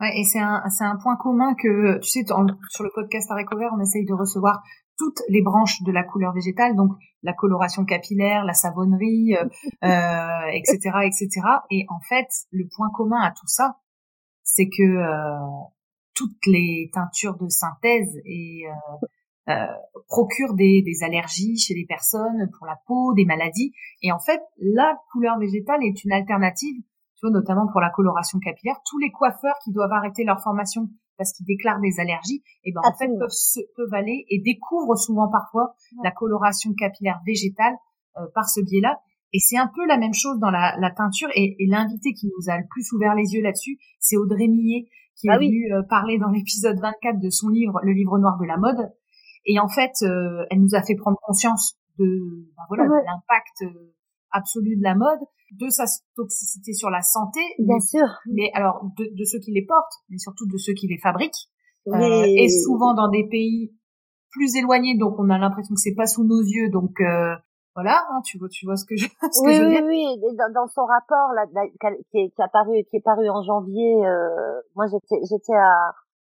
Ouais, 0.00 0.12
et 0.18 0.24
c'est 0.24 0.40
un, 0.40 0.62
c'est 0.68 0.84
un 0.84 0.96
point 0.96 1.16
commun 1.16 1.54
que, 1.54 1.98
tu 2.00 2.08
sais, 2.08 2.24
sur 2.26 2.82
le 2.84 2.90
podcast 2.94 3.30
Recover, 3.30 3.68
on 3.74 3.80
essaye 3.80 4.04
de 4.04 4.12
recevoir 4.12 4.62
toutes 4.98 5.22
les 5.28 5.42
branches 5.42 5.82
de 5.82 5.92
la 5.92 6.04
couleur 6.04 6.32
végétale, 6.32 6.74
donc 6.74 6.92
la 7.22 7.32
coloration 7.32 7.84
capillaire, 7.84 8.44
la 8.44 8.54
savonnerie, 8.54 9.36
euh, 9.36 9.44
euh 9.84 10.46
etc., 10.52 10.78
etc. 11.04 11.28
Et 11.70 11.86
en 11.88 12.00
fait, 12.08 12.28
le 12.50 12.66
point 12.74 12.90
commun 12.94 13.20
à 13.20 13.30
tout 13.30 13.46
ça, 13.46 13.76
c'est 14.42 14.68
que 14.68 14.82
euh, 14.82 15.38
toutes 16.14 16.46
les 16.46 16.90
teintures 16.92 17.36
de 17.36 17.48
synthèse 17.48 18.20
et 18.24 18.64
euh, 18.68 19.06
euh, 19.48 19.66
procurent 20.08 20.54
des, 20.54 20.82
des 20.82 21.04
allergies 21.04 21.58
chez 21.58 21.74
les 21.74 21.86
personnes 21.86 22.50
pour 22.56 22.66
la 22.66 22.76
peau, 22.86 23.12
des 23.14 23.24
maladies. 23.24 23.72
Et 24.02 24.12
en 24.12 24.18
fait, 24.18 24.40
la 24.58 24.98
couleur 25.12 25.38
végétale 25.38 25.82
est 25.84 26.04
une 26.04 26.12
alternative 26.12 26.82
tu 27.16 27.26
vois, 27.26 27.30
notamment 27.30 27.66
pour 27.66 27.80
la 27.80 27.90
coloration 27.90 28.38
capillaire, 28.38 28.76
tous 28.84 28.98
les 28.98 29.10
coiffeurs 29.10 29.56
qui 29.64 29.72
doivent 29.72 29.92
arrêter 29.92 30.24
leur 30.24 30.40
formation 30.40 30.88
parce 31.16 31.32
qu'ils 31.32 31.46
déclarent 31.46 31.80
des 31.80 31.98
allergies, 31.98 32.42
et 32.62 32.70
eh 32.70 32.72
ben 32.72 32.82
en 32.84 32.94
fait 32.94 33.08
peuvent 33.08 33.30
se, 33.30 33.60
peuvent 33.74 33.94
aller 33.94 34.26
et 34.28 34.40
découvrent 34.40 34.96
souvent 34.96 35.30
parfois 35.30 35.74
la 36.04 36.10
coloration 36.10 36.74
capillaire 36.74 37.20
végétale 37.24 37.74
euh, 38.18 38.26
par 38.34 38.48
ce 38.48 38.60
biais-là. 38.60 39.00
Et 39.32 39.38
c'est 39.40 39.56
un 39.56 39.70
peu 39.74 39.86
la 39.86 39.98
même 39.98 40.14
chose 40.14 40.38
dans 40.38 40.50
la, 40.50 40.76
la 40.78 40.90
teinture. 40.90 41.28
Et, 41.34 41.56
et 41.58 41.66
l'invité 41.66 42.12
qui 42.12 42.26
nous 42.26 42.52
a 42.52 42.58
le 42.58 42.66
plus 42.68 42.92
ouvert 42.92 43.14
les 43.14 43.32
yeux 43.32 43.42
là-dessus, 43.42 43.78
c'est 43.98 44.16
Audrey 44.16 44.46
Millet, 44.46 44.88
qui 45.16 45.28
ah 45.30 45.36
est 45.36 45.38
venue 45.38 45.72
euh, 45.72 45.82
parler 45.82 46.18
dans 46.18 46.28
l'épisode 46.28 46.78
24 46.78 47.18
de 47.18 47.30
son 47.30 47.48
livre, 47.48 47.80
le 47.82 47.92
livre 47.92 48.18
noir 48.18 48.38
de 48.38 48.44
la 48.44 48.58
mode. 48.58 48.92
Et 49.46 49.58
en 49.58 49.68
fait, 49.68 49.92
euh, 50.02 50.44
elle 50.50 50.60
nous 50.60 50.74
a 50.74 50.82
fait 50.82 50.96
prendre 50.96 51.18
conscience 51.22 51.78
de, 51.98 52.04
ben 52.56 52.62
voilà, 52.68 52.84
de 52.84 53.04
l'impact 53.06 53.64
absolu 54.30 54.76
de 54.76 54.82
la 54.82 54.94
mode, 54.94 55.20
de 55.52 55.68
sa 55.68 55.84
toxicité 56.16 56.72
sur 56.72 56.90
la 56.90 57.02
santé. 57.02 57.40
Bien 57.58 57.80
sûr. 57.80 58.06
Mais 58.26 58.50
alors 58.54 58.84
de, 58.98 59.04
de, 59.12 59.24
ceux 59.24 59.38
qui 59.38 59.52
les 59.52 59.64
portent, 59.64 60.02
mais 60.08 60.18
surtout 60.18 60.46
de 60.46 60.56
ceux 60.56 60.74
qui 60.74 60.88
les 60.88 60.98
fabriquent. 60.98 61.50
Euh, 61.88 62.24
et 62.26 62.48
souvent 62.48 62.94
dans 62.94 63.08
des 63.08 63.28
pays 63.28 63.72
plus 64.32 64.56
éloignés, 64.56 64.98
donc 64.98 65.14
on 65.18 65.30
a 65.30 65.38
l'impression 65.38 65.74
que 65.74 65.80
c'est 65.80 65.94
pas 65.94 66.06
sous 66.06 66.24
nos 66.24 66.42
yeux, 66.42 66.68
donc 66.70 67.00
euh, 67.00 67.34
voilà, 67.76 68.04
hein, 68.10 68.20
tu 68.24 68.38
vois, 68.38 68.48
tu 68.48 68.66
vois 68.66 68.76
ce 68.76 68.84
que 68.84 68.96
je, 68.96 69.06
ce 69.30 69.44
oui, 69.44 69.52
que 69.52 69.52
je 69.52 69.60
veux 69.60 69.68
oui, 69.68 69.74
dire. 69.74 69.84
Oui, 69.86 70.04
oui, 70.22 70.36
dans, 70.36 70.52
dans 70.52 70.66
son 70.66 70.84
rapport 70.84 71.32
là, 71.36 71.46
qui, 72.10 72.18
est, 72.18 72.30
qui 72.30 72.42
a 72.42 72.48
paru, 72.48 72.82
qui 72.90 72.96
est 72.96 73.04
paru 73.04 73.28
en 73.30 73.42
janvier, 73.42 74.04
euh, 74.04 74.60
moi 74.74 74.86
j'étais, 74.90 75.22
j'étais 75.28 75.54
à, 75.54 75.92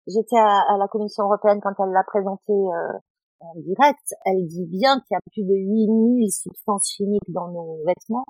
j'étais 0.06 0.38
à, 0.38 0.62
à, 0.68 0.78
la 0.78 0.86
Commission 0.86 1.24
européenne 1.24 1.60
quand 1.62 1.74
elle 1.82 1.92
l'a 1.92 2.04
présenté 2.04 2.52
euh, 2.52 2.98
en 3.40 3.54
direct, 3.56 4.14
elle 4.24 4.46
dit 4.46 4.66
bien 4.66 5.00
qu'il 5.00 5.14
y 5.14 5.16
a 5.16 5.20
plus 5.32 5.44
de 5.44 5.54
8000 5.54 6.30
substances 6.30 6.88
chimiques 6.88 7.28
dans 7.28 7.48
nos 7.48 7.78
vêtements, 7.86 8.26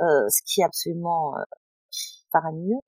euh, 0.00 0.28
ce 0.28 0.42
qui 0.46 0.60
est 0.60 0.64
absolument 0.64 1.36
euh, 1.36 1.42
faramineux. 2.32 2.80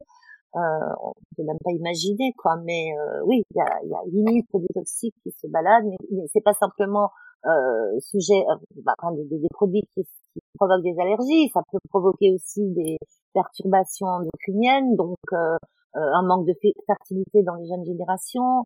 Euh, 0.57 0.61
on 1.03 1.13
peut 1.37 1.45
même 1.45 1.59
pas 1.63 1.73
imaginer 1.73 2.33
quoi, 2.39 2.57
mais 2.65 2.97
euh, 2.99 3.21
oui, 3.27 3.43
il 3.51 3.57
y 3.57 3.61
a, 3.61 3.85
y 3.85 3.95
a 3.95 4.01
8000 4.07 4.45
produits 4.49 4.73
toxiques 4.75 5.15
qui 5.23 5.31
se 5.31 5.47
baladent, 5.47 5.85
mais, 6.11 6.25
c'est 6.33 6.41
pas 6.41 6.55
simplement 6.55 7.11
euh, 7.47 8.01
sujet, 8.01 8.45
euh, 8.49 8.57
bah, 8.83 8.95
des, 9.13 9.49
produits 9.51 9.83
qui, 9.95 10.05
provoquent 10.59 10.83
des 10.83 10.99
allergies, 10.99 11.51
ça 11.53 11.61
peut 11.71 11.79
provoquer 11.91 12.33
aussi 12.33 12.67
des 12.73 12.97
perturbations 13.35 14.07
endocriniennes, 14.07 14.97
donc 14.97 15.19
un 15.33 16.23
manque 16.23 16.47
de 16.47 16.55
fertilité 16.87 17.43
dans 17.43 17.55
les 17.55 17.67
jeunes 17.67 17.85
générations. 17.85 18.65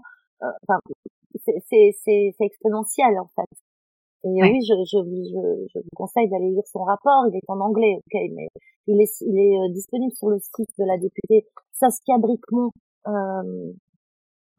C'est 1.44 2.34
exponentiel 2.40 3.18
en 3.18 3.28
fait. 3.34 3.56
Et 4.24 4.40
oui, 4.40 4.60
je, 4.62 4.74
je, 4.86 4.98
je, 5.02 5.66
je, 5.74 5.78
vous 5.80 5.96
conseille 5.96 6.28
d'aller 6.28 6.50
lire 6.50 6.66
son 6.66 6.84
rapport. 6.84 7.26
Il 7.28 7.36
est 7.36 7.42
en 7.48 7.58
anglais, 7.58 7.96
ok, 7.96 8.20
mais 8.36 8.48
il 8.86 9.00
est, 9.00 9.10
il 9.20 9.36
est 9.36 9.58
euh, 9.58 9.72
disponible 9.72 10.12
sur 10.12 10.28
le 10.28 10.38
site 10.38 10.70
de 10.78 10.84
la 10.84 10.96
députée 10.96 11.44
Saskia 11.72 12.18
Bricmont. 12.18 12.70
Euh, 13.08 13.72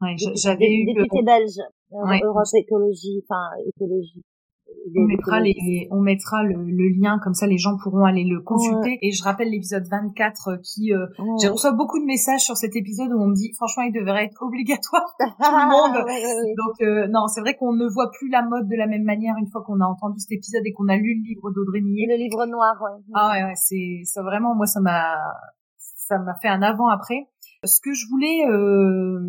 ouais, 0.02 0.16
j'avais 0.34 0.70
eu 0.70 0.84
députée 0.84 1.22
belge, 1.22 1.60
euh, 1.92 2.18
Europe 2.24 2.44
Écologie, 2.54 3.24
enfin 3.24 3.56
écologie 3.66 4.22
on 4.96 5.04
mettra 5.06 5.40
les, 5.40 5.88
on 5.90 6.00
mettra 6.00 6.42
le, 6.42 6.54
le, 6.54 6.88
lien 7.00 7.18
comme 7.22 7.34
ça 7.34 7.46
les 7.46 7.58
gens 7.58 7.76
pourront 7.76 8.04
aller 8.04 8.24
le 8.24 8.40
consulter. 8.40 8.98
Et 9.02 9.12
je 9.12 9.22
rappelle 9.22 9.50
l'épisode 9.50 9.84
24 9.90 10.48
euh, 10.48 10.56
qui 10.62 10.92
euh, 10.92 11.06
j'ai 11.40 11.48
reçu 11.48 11.66
beaucoup 11.74 11.98
de 11.98 12.04
messages 12.04 12.40
sur 12.40 12.56
cet 12.56 12.76
épisode 12.76 13.12
où 13.12 13.20
on 13.20 13.28
me 13.28 13.34
dit 13.34 13.52
franchement 13.54 13.84
il 13.84 13.92
devrait 13.92 14.26
être 14.26 14.42
obligatoire 14.42 15.04
pour 15.18 15.36
tout 15.36 15.56
le 15.56 15.68
monde. 15.68 15.96
donc 16.56 16.80
euh, 16.82 17.08
non 17.10 17.26
c'est 17.28 17.40
vrai 17.40 17.56
qu'on 17.56 17.72
ne 17.72 17.86
voit 17.88 18.10
plus 18.10 18.28
la 18.28 18.42
mode 18.42 18.68
de 18.68 18.76
la 18.76 18.86
même 18.86 19.04
manière 19.04 19.34
une 19.38 19.48
fois 19.48 19.62
qu'on 19.62 19.80
a 19.80 19.86
entendu 19.86 20.18
cet 20.18 20.32
épisode 20.32 20.62
et 20.64 20.72
qu'on 20.72 20.88
a 20.88 20.96
lu 20.96 21.14
le 21.14 21.28
livre 21.28 21.50
d'Audrey 21.50 21.80
Millet. 21.80 22.06
Le 22.08 22.16
livre 22.16 22.46
noir 22.46 22.74
ouais. 22.82 23.02
Ah 23.14 23.32
ouais, 23.32 23.44
ouais 23.44 23.56
c'est 23.56 24.02
ça 24.04 24.22
vraiment 24.22 24.54
moi 24.54 24.66
ça 24.66 24.80
m'a 24.80 25.16
ça 25.78 26.18
m'a 26.18 26.34
fait 26.34 26.48
un 26.48 26.62
avant 26.62 26.88
après 26.88 27.28
ce 27.64 27.80
que 27.80 27.92
je 27.92 28.06
voulais 28.10 28.44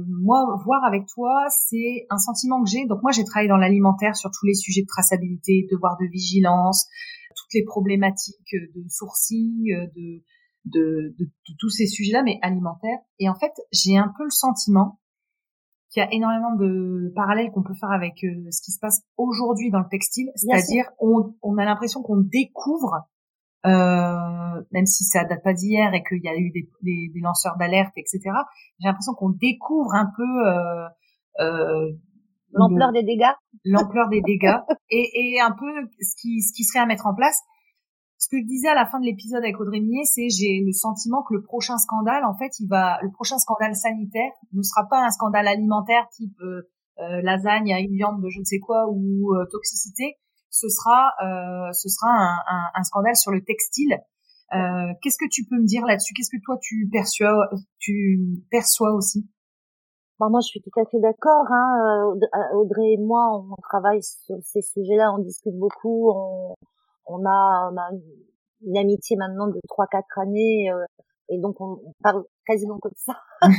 moi 0.07 0.39
voir 0.65 0.83
avec 0.85 1.05
toi, 1.07 1.45
c'est 1.49 2.05
un 2.09 2.17
sentiment 2.17 2.63
que 2.63 2.69
j'ai. 2.69 2.85
Donc 2.85 3.01
moi, 3.01 3.11
j'ai 3.11 3.23
travaillé 3.23 3.49
dans 3.49 3.57
l'alimentaire 3.57 4.15
sur 4.15 4.29
tous 4.31 4.45
les 4.45 4.53
sujets 4.55 4.81
de 4.81 4.87
traçabilité, 4.87 5.67
devoir 5.71 5.97
de 5.99 6.07
vigilance, 6.07 6.87
toutes 7.35 7.53
les 7.53 7.63
problématiques 7.63 8.53
de 8.53 8.83
sourcing, 8.89 9.65
de 9.95 10.23
de, 10.65 11.13
de, 11.17 11.25
de 11.25 11.53
tous 11.59 11.69
ces 11.69 11.87
sujets-là, 11.87 12.23
mais 12.23 12.39
alimentaires. 12.41 12.99
Et 13.19 13.29
en 13.29 13.35
fait, 13.35 13.53
j'ai 13.71 13.97
un 13.97 14.11
peu 14.17 14.23
le 14.23 14.31
sentiment 14.31 14.99
qu'il 15.89 16.01
y 16.01 16.05
a 16.05 16.13
énormément 16.13 16.55
de 16.55 17.11
parallèles 17.15 17.51
qu'on 17.51 17.63
peut 17.63 17.75
faire 17.75 17.91
avec 17.91 18.23
euh, 18.23 18.49
ce 18.51 18.61
qui 18.61 18.71
se 18.71 18.79
passe 18.79 19.03
aujourd'hui 19.17 19.69
dans 19.69 19.79
le 19.79 19.89
textile, 19.89 20.29
c'est-à-dire 20.35 20.85
on, 20.99 21.35
on, 21.41 21.57
a 21.57 21.65
l'impression 21.65 22.01
qu'on 22.01 22.17
découvre, 22.17 23.07
euh, 23.65 24.61
même 24.71 24.85
si 24.85 25.03
ça 25.03 25.23
date 25.25 25.43
pas 25.43 25.53
d'hier 25.53 25.93
et 25.93 26.03
qu'il 26.03 26.23
y 26.23 26.29
a 26.29 26.35
eu 26.35 26.51
des, 26.51 26.69
des, 26.81 27.11
des 27.13 27.19
lanceurs 27.21 27.57
d'alerte, 27.57 27.93
etc. 27.97 28.19
J'ai 28.79 28.87
l'impression 28.87 29.13
qu'on 29.13 29.29
découvre 29.29 29.93
un 29.93 30.09
peu 30.15 30.47
euh, 30.47 30.87
euh, 31.39 31.91
l'ampleur 32.51 32.91
des 32.91 33.03
dégâts, 33.03 33.33
l'ampleur 33.63 34.09
des 34.09 34.21
dégâts 34.21 34.59
et, 34.89 35.35
et 35.35 35.41
un 35.41 35.51
peu 35.51 35.89
ce 36.01 36.15
qui, 36.21 36.41
ce 36.41 36.53
qui 36.53 36.63
serait 36.63 36.79
à 36.79 36.85
mettre 36.85 37.07
en 37.07 37.15
place 37.15 37.41
ce 38.17 38.29
que 38.29 38.37
je 38.41 38.45
disais 38.45 38.69
à 38.69 38.75
la 38.75 38.85
fin 38.85 38.99
de 38.99 39.05
l'épisode 39.05 39.43
avec 39.43 39.59
Audrey 39.59 39.79
Millet, 39.79 40.05
c'est 40.05 40.29
j'ai 40.29 40.63
le 40.65 40.71
sentiment 40.71 41.21
que 41.23 41.33
le 41.33 41.43
prochain 41.43 41.77
scandale, 41.77 42.23
en 42.25 42.35
fait, 42.35 42.59
il 42.59 42.67
va, 42.67 42.97
le 43.01 43.11
prochain 43.11 43.37
scandale 43.37 43.75
sanitaire 43.75 44.31
ne 44.53 44.63
sera 44.63 44.87
pas 44.89 45.05
un 45.05 45.09
scandale 45.09 45.47
alimentaire 45.47 46.07
type 46.15 46.39
euh, 46.41 46.61
euh, 46.99 47.21
lasagne 47.21 47.73
à 47.73 47.79
une 47.79 47.93
viande 47.93 48.21
de 48.23 48.29
je 48.29 48.39
ne 48.39 48.45
sais 48.45 48.59
quoi 48.59 48.87
ou 48.89 49.35
euh, 49.35 49.45
toxicité. 49.51 50.17
Ce 50.55 50.69
sera, 50.69 51.11
ce 51.73 51.89
sera 51.89 52.09
un, 52.09 52.37
un, 52.47 52.71
un, 52.75 52.83
scandale 52.83 53.15
sur 53.15 53.31
le 53.31 53.43
textile. 53.43 53.97
Qu'est-ce 54.51 55.17
que 55.17 55.29
tu 55.29 55.43
peux 55.45 55.57
me 55.57 55.65
dire 55.65 55.85
là-dessus? 55.85 56.13
Qu'est-ce 56.13 56.29
que 56.29 56.41
toi 56.43 56.57
tu 56.61 56.87
perçois, 56.89 57.49
tu 57.77 58.41
perçois 58.49 58.93
aussi? 58.93 59.27
Bon, 60.17 60.29
moi, 60.29 60.39
je 60.39 60.47
suis 60.47 60.61
tout 60.61 60.79
à 60.79 60.85
fait 60.85 60.99
d'accord. 61.01 61.45
Hein. 61.51 62.15
Audrey 62.53 62.93
et 62.93 62.97
moi, 62.97 63.35
on 63.35 63.55
travaille 63.69 64.01
sur 64.01 64.37
ces 64.43 64.61
sujets-là, 64.61 65.11
on 65.13 65.19
discute 65.19 65.57
beaucoup, 65.57 66.09
on, 66.09 66.55
on 67.07 67.25
a, 67.25 67.69
on 67.71 67.77
a 67.77 67.89
une, 68.61 68.77
amitié 68.77 69.17
maintenant 69.17 69.47
de 69.47 69.59
trois 69.67 69.87
quatre 69.87 70.19
années 70.19 70.71
euh, 70.71 70.85
et 71.29 71.37
donc 71.39 71.59
on, 71.59 71.79
parle 72.01 72.23
quasiment 72.45 72.79
que 72.79 72.87
de 72.87 72.95
ça. 72.95 73.19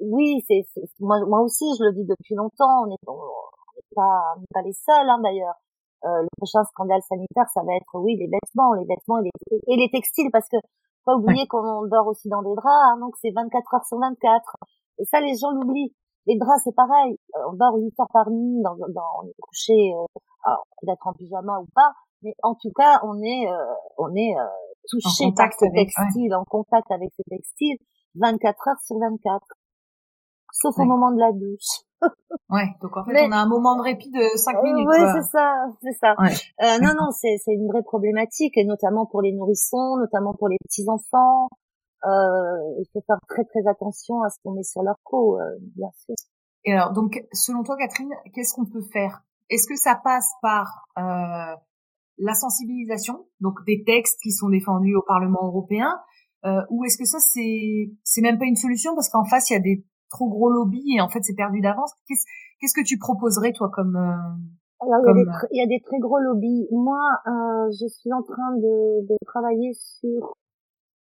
oui, 0.00 0.42
c'est 0.48 0.66
moi, 0.98 1.24
moi 1.26 1.40
aussi 1.42 1.64
je 1.78 1.84
le 1.84 1.92
dis 1.92 2.04
depuis 2.04 2.34
longtemps. 2.34 2.82
On 2.82 2.86
n'est 2.88 2.98
pas, 3.04 4.34
on 4.36 4.44
pas 4.52 4.62
les 4.62 4.72
seuls 4.72 5.08
hein, 5.08 5.20
d'ailleurs. 5.22 5.54
Euh, 6.04 6.22
le 6.22 6.28
prochain 6.36 6.62
scandale 6.64 7.00
sanitaire, 7.08 7.48
ça 7.52 7.62
va 7.62 7.74
être 7.76 7.94
oui 7.94 8.16
les 8.16 8.28
vêtements, 8.28 8.74
les 8.74 8.84
vêtements 8.84 9.18
et 9.20 9.24
les, 9.24 9.60
et 9.68 9.76
les 9.76 9.90
textiles 9.90 10.28
parce 10.30 10.48
que 10.48 10.58
pas 11.04 11.16
oublier 11.16 11.46
qu'on 11.46 11.86
dort 11.86 12.06
aussi 12.06 12.28
dans 12.28 12.42
des 12.42 12.54
draps, 12.54 12.66
hein, 12.66 12.98
donc 13.00 13.14
c'est 13.20 13.30
24 13.30 13.74
heures 13.74 13.84
sur 13.84 13.98
24. 13.98 14.56
Et 14.98 15.04
ça, 15.04 15.20
les 15.20 15.36
gens 15.36 15.50
l'oublient. 15.50 15.94
Les 16.26 16.38
draps, 16.38 16.60
c'est 16.64 16.74
pareil. 16.74 17.18
Euh, 17.36 17.50
on 17.50 17.52
dort 17.54 17.76
8 17.76 18.00
heures 18.00 18.08
par 18.12 18.30
nuit, 18.30 18.62
dans, 18.62 18.74
dans, 18.76 19.10
on 19.22 19.28
est 19.28 19.36
couché, 19.40 19.92
euh, 19.92 20.06
alors 20.44 20.66
peut-être 20.80 21.06
en 21.06 21.12
pyjama 21.12 21.58
ou 21.60 21.66
pas, 21.74 21.92
mais 22.22 22.34
en 22.42 22.54
tout 22.54 22.72
cas, 22.74 23.00
on 23.02 23.20
est, 23.22 23.46
euh, 23.48 23.74
on 23.98 24.14
est 24.14 24.34
euh, 24.34 24.44
touché 24.88 25.30
par 25.36 25.52
ce 25.52 25.66
textile, 25.74 26.34
en 26.34 26.44
contact 26.44 26.90
avec 26.90 27.10
ce 27.16 27.22
textile, 27.28 27.76
24 28.14 28.68
heures 28.68 28.80
sur 28.80 28.98
24, 28.98 29.46
sauf 30.52 30.78
au 30.78 30.84
moment 30.84 31.12
de 31.12 31.20
la 31.20 31.32
douche. 31.32 31.83
Ouais, 32.50 32.68
donc 32.82 32.96
en 32.96 33.04
fait, 33.04 33.26
on 33.26 33.32
a 33.32 33.36
un 33.36 33.48
moment 33.48 33.76
de 33.76 33.82
répit 33.82 34.10
de 34.10 34.36
5 34.36 34.56
euh, 34.56 34.62
minutes. 34.62 34.88
Oui, 34.88 34.98
c'est 35.14 35.30
ça, 35.30 35.66
c'est 35.82 35.92
ça. 35.92 36.14
Euh, 36.20 36.78
non, 36.82 36.92
non, 36.98 37.10
c'est 37.10 37.36
c'est 37.44 37.52
une 37.52 37.68
vraie 37.68 37.82
problématique, 37.82 38.56
et 38.56 38.64
notamment 38.64 39.06
pour 39.06 39.22
les 39.22 39.32
nourrissons, 39.32 39.96
notamment 39.98 40.34
pour 40.34 40.48
les 40.48 40.58
petits 40.64 40.88
enfants. 40.88 41.48
Euh, 42.04 42.78
il 42.78 42.86
faut 42.92 43.02
faire 43.06 43.18
très 43.28 43.44
très 43.44 43.66
attention 43.68 44.22
à 44.22 44.28
ce 44.28 44.38
qu'on 44.42 44.52
met 44.52 44.62
sur 44.62 44.82
leur 44.82 44.96
peau, 45.10 45.38
bien 45.76 45.90
sûr. 46.04 46.14
Et 46.64 46.72
alors, 46.72 46.92
donc, 46.92 47.22
selon 47.32 47.62
toi, 47.62 47.76
Catherine, 47.76 48.12
qu'est-ce 48.34 48.54
qu'on 48.54 48.64
peut 48.64 48.84
faire? 48.92 49.22
Est-ce 49.50 49.68
que 49.68 49.76
ça 49.76 49.94
passe 50.02 50.30
par 50.40 50.86
euh, 50.96 51.54
la 52.18 52.34
sensibilisation, 52.34 53.26
donc 53.40 53.64
des 53.66 53.84
textes 53.84 54.18
qui 54.22 54.30
sont 54.30 54.48
défendus 54.48 54.96
au 54.96 55.02
Parlement 55.02 55.46
européen, 55.46 56.00
euh, 56.46 56.60
ou 56.70 56.84
est-ce 56.84 56.98
que 56.98 57.04
ça 57.04 57.18
c'est 57.20 57.90
c'est 58.02 58.20
même 58.20 58.38
pas 58.38 58.44
une 58.44 58.56
solution 58.56 58.94
parce 58.94 59.08
qu'en 59.08 59.24
face 59.24 59.48
il 59.50 59.54
y 59.54 59.56
a 59.56 59.60
des 59.60 59.84
trop 60.10 60.28
gros 60.28 60.50
lobbies 60.50 60.96
et 60.96 61.00
en 61.00 61.08
fait 61.08 61.22
c'est 61.22 61.34
perdu 61.34 61.60
d'avance. 61.60 61.92
Qu'est-ce 62.06 62.24
qu'est-ce 62.60 62.74
que 62.74 62.86
tu 62.86 62.98
proposerais 62.98 63.52
toi 63.52 63.70
comme 63.72 63.96
euh, 63.96 64.16
alors, 64.80 65.00
il, 65.02 65.06
y 65.06 65.10
a 65.10 65.14
des 65.14 65.46
il 65.52 65.58
y 65.58 65.62
a 65.62 65.66
des 65.66 65.80
très 65.80 65.98
gros 65.98 66.18
lobbies. 66.18 66.66
Moi, 66.70 67.00
euh, 67.26 67.70
je 67.80 67.86
suis 67.88 68.12
en 68.12 68.22
train 68.22 68.56
de, 68.56 69.06
de 69.06 69.16
travailler 69.24 69.72
sur. 69.72 70.34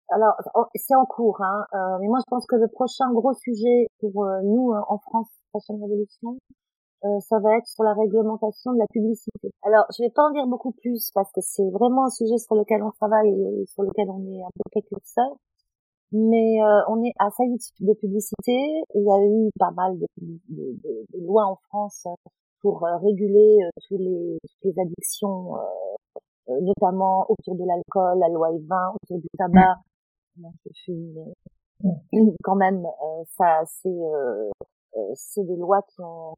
Alors, 0.10 0.36
c'est 0.76 0.96
en 0.96 1.06
cours, 1.06 1.42
hein, 1.42 1.66
euh, 1.74 1.98
mais 2.00 2.08
moi, 2.08 2.20
je 2.20 2.30
pense 2.30 2.46
que 2.46 2.56
le 2.56 2.68
prochain 2.68 3.12
gros 3.12 3.34
sujet 3.34 3.88
pour 4.00 4.26
euh, 4.26 4.42
nous 4.44 4.72
en 4.72 4.98
France, 5.00 5.30
Fashion 5.52 5.76
Révolution, 5.82 6.38
euh, 7.06 7.20
ça 7.20 7.40
va 7.40 7.58
être 7.58 7.68
sur 7.68 7.84
la 7.84 7.94
réglementation 7.94 8.74
de 8.74 8.80
la 8.80 8.88
publicité. 8.88 9.52
Alors, 9.64 9.86
je 9.92 10.04
vais 10.04 10.10
pas 10.10 10.24
en 10.24 10.32
dire 10.32 10.48
beaucoup 10.48 10.72
plus 10.72 11.12
parce 11.14 11.32
que 11.34 11.42
c'est 11.42 11.70
vraiment 11.72 12.06
un 12.06 12.10
sujet 12.10 12.38
sur 12.38 12.56
lequel 12.56 12.82
on 12.84 12.92
travaille 12.92 13.30
et 13.30 13.66
sur 13.66 13.84
lequel 13.84 14.10
on 14.10 14.24
est 14.24 14.42
un 14.42 14.52
peu 14.56 14.64
précurseur. 14.72 15.36
Mais 16.14 16.62
euh, 16.62 16.82
on 16.90 17.04
est 17.04 17.14
ça 17.20 17.74
de 17.80 17.94
publicité. 17.94 18.84
Il 18.94 19.04
y 19.04 19.12
a 19.12 19.18
eu 19.26 19.50
pas 19.60 19.72
mal 19.72 19.98
de, 19.98 20.06
de, 20.18 20.80
de, 21.12 21.26
lois 21.26 21.46
en 21.46 21.56
France 21.68 22.08
pour 22.62 22.86
euh, 22.86 22.98
réguler 22.98 23.58
tous 23.88 23.98
les, 23.98 24.38
toutes 24.42 24.76
les 24.76 24.82
addictions, 24.82 25.56
notamment 26.48 27.26
autour 27.30 27.56
de 27.56 27.66
l'alcool, 27.66 28.20
la 28.20 28.30
loi 28.30 28.52
E20, 28.52 28.96
autour 29.02 29.20
du 29.20 29.28
tabac. 29.38 29.80
quand 32.44 32.56
même, 32.56 32.86
ça, 33.38 33.64
c'est 33.66 33.90
c'est 35.16 35.44
des 35.44 35.56
lois 35.56 35.82
qui 35.82 36.00
ont 36.00 36.36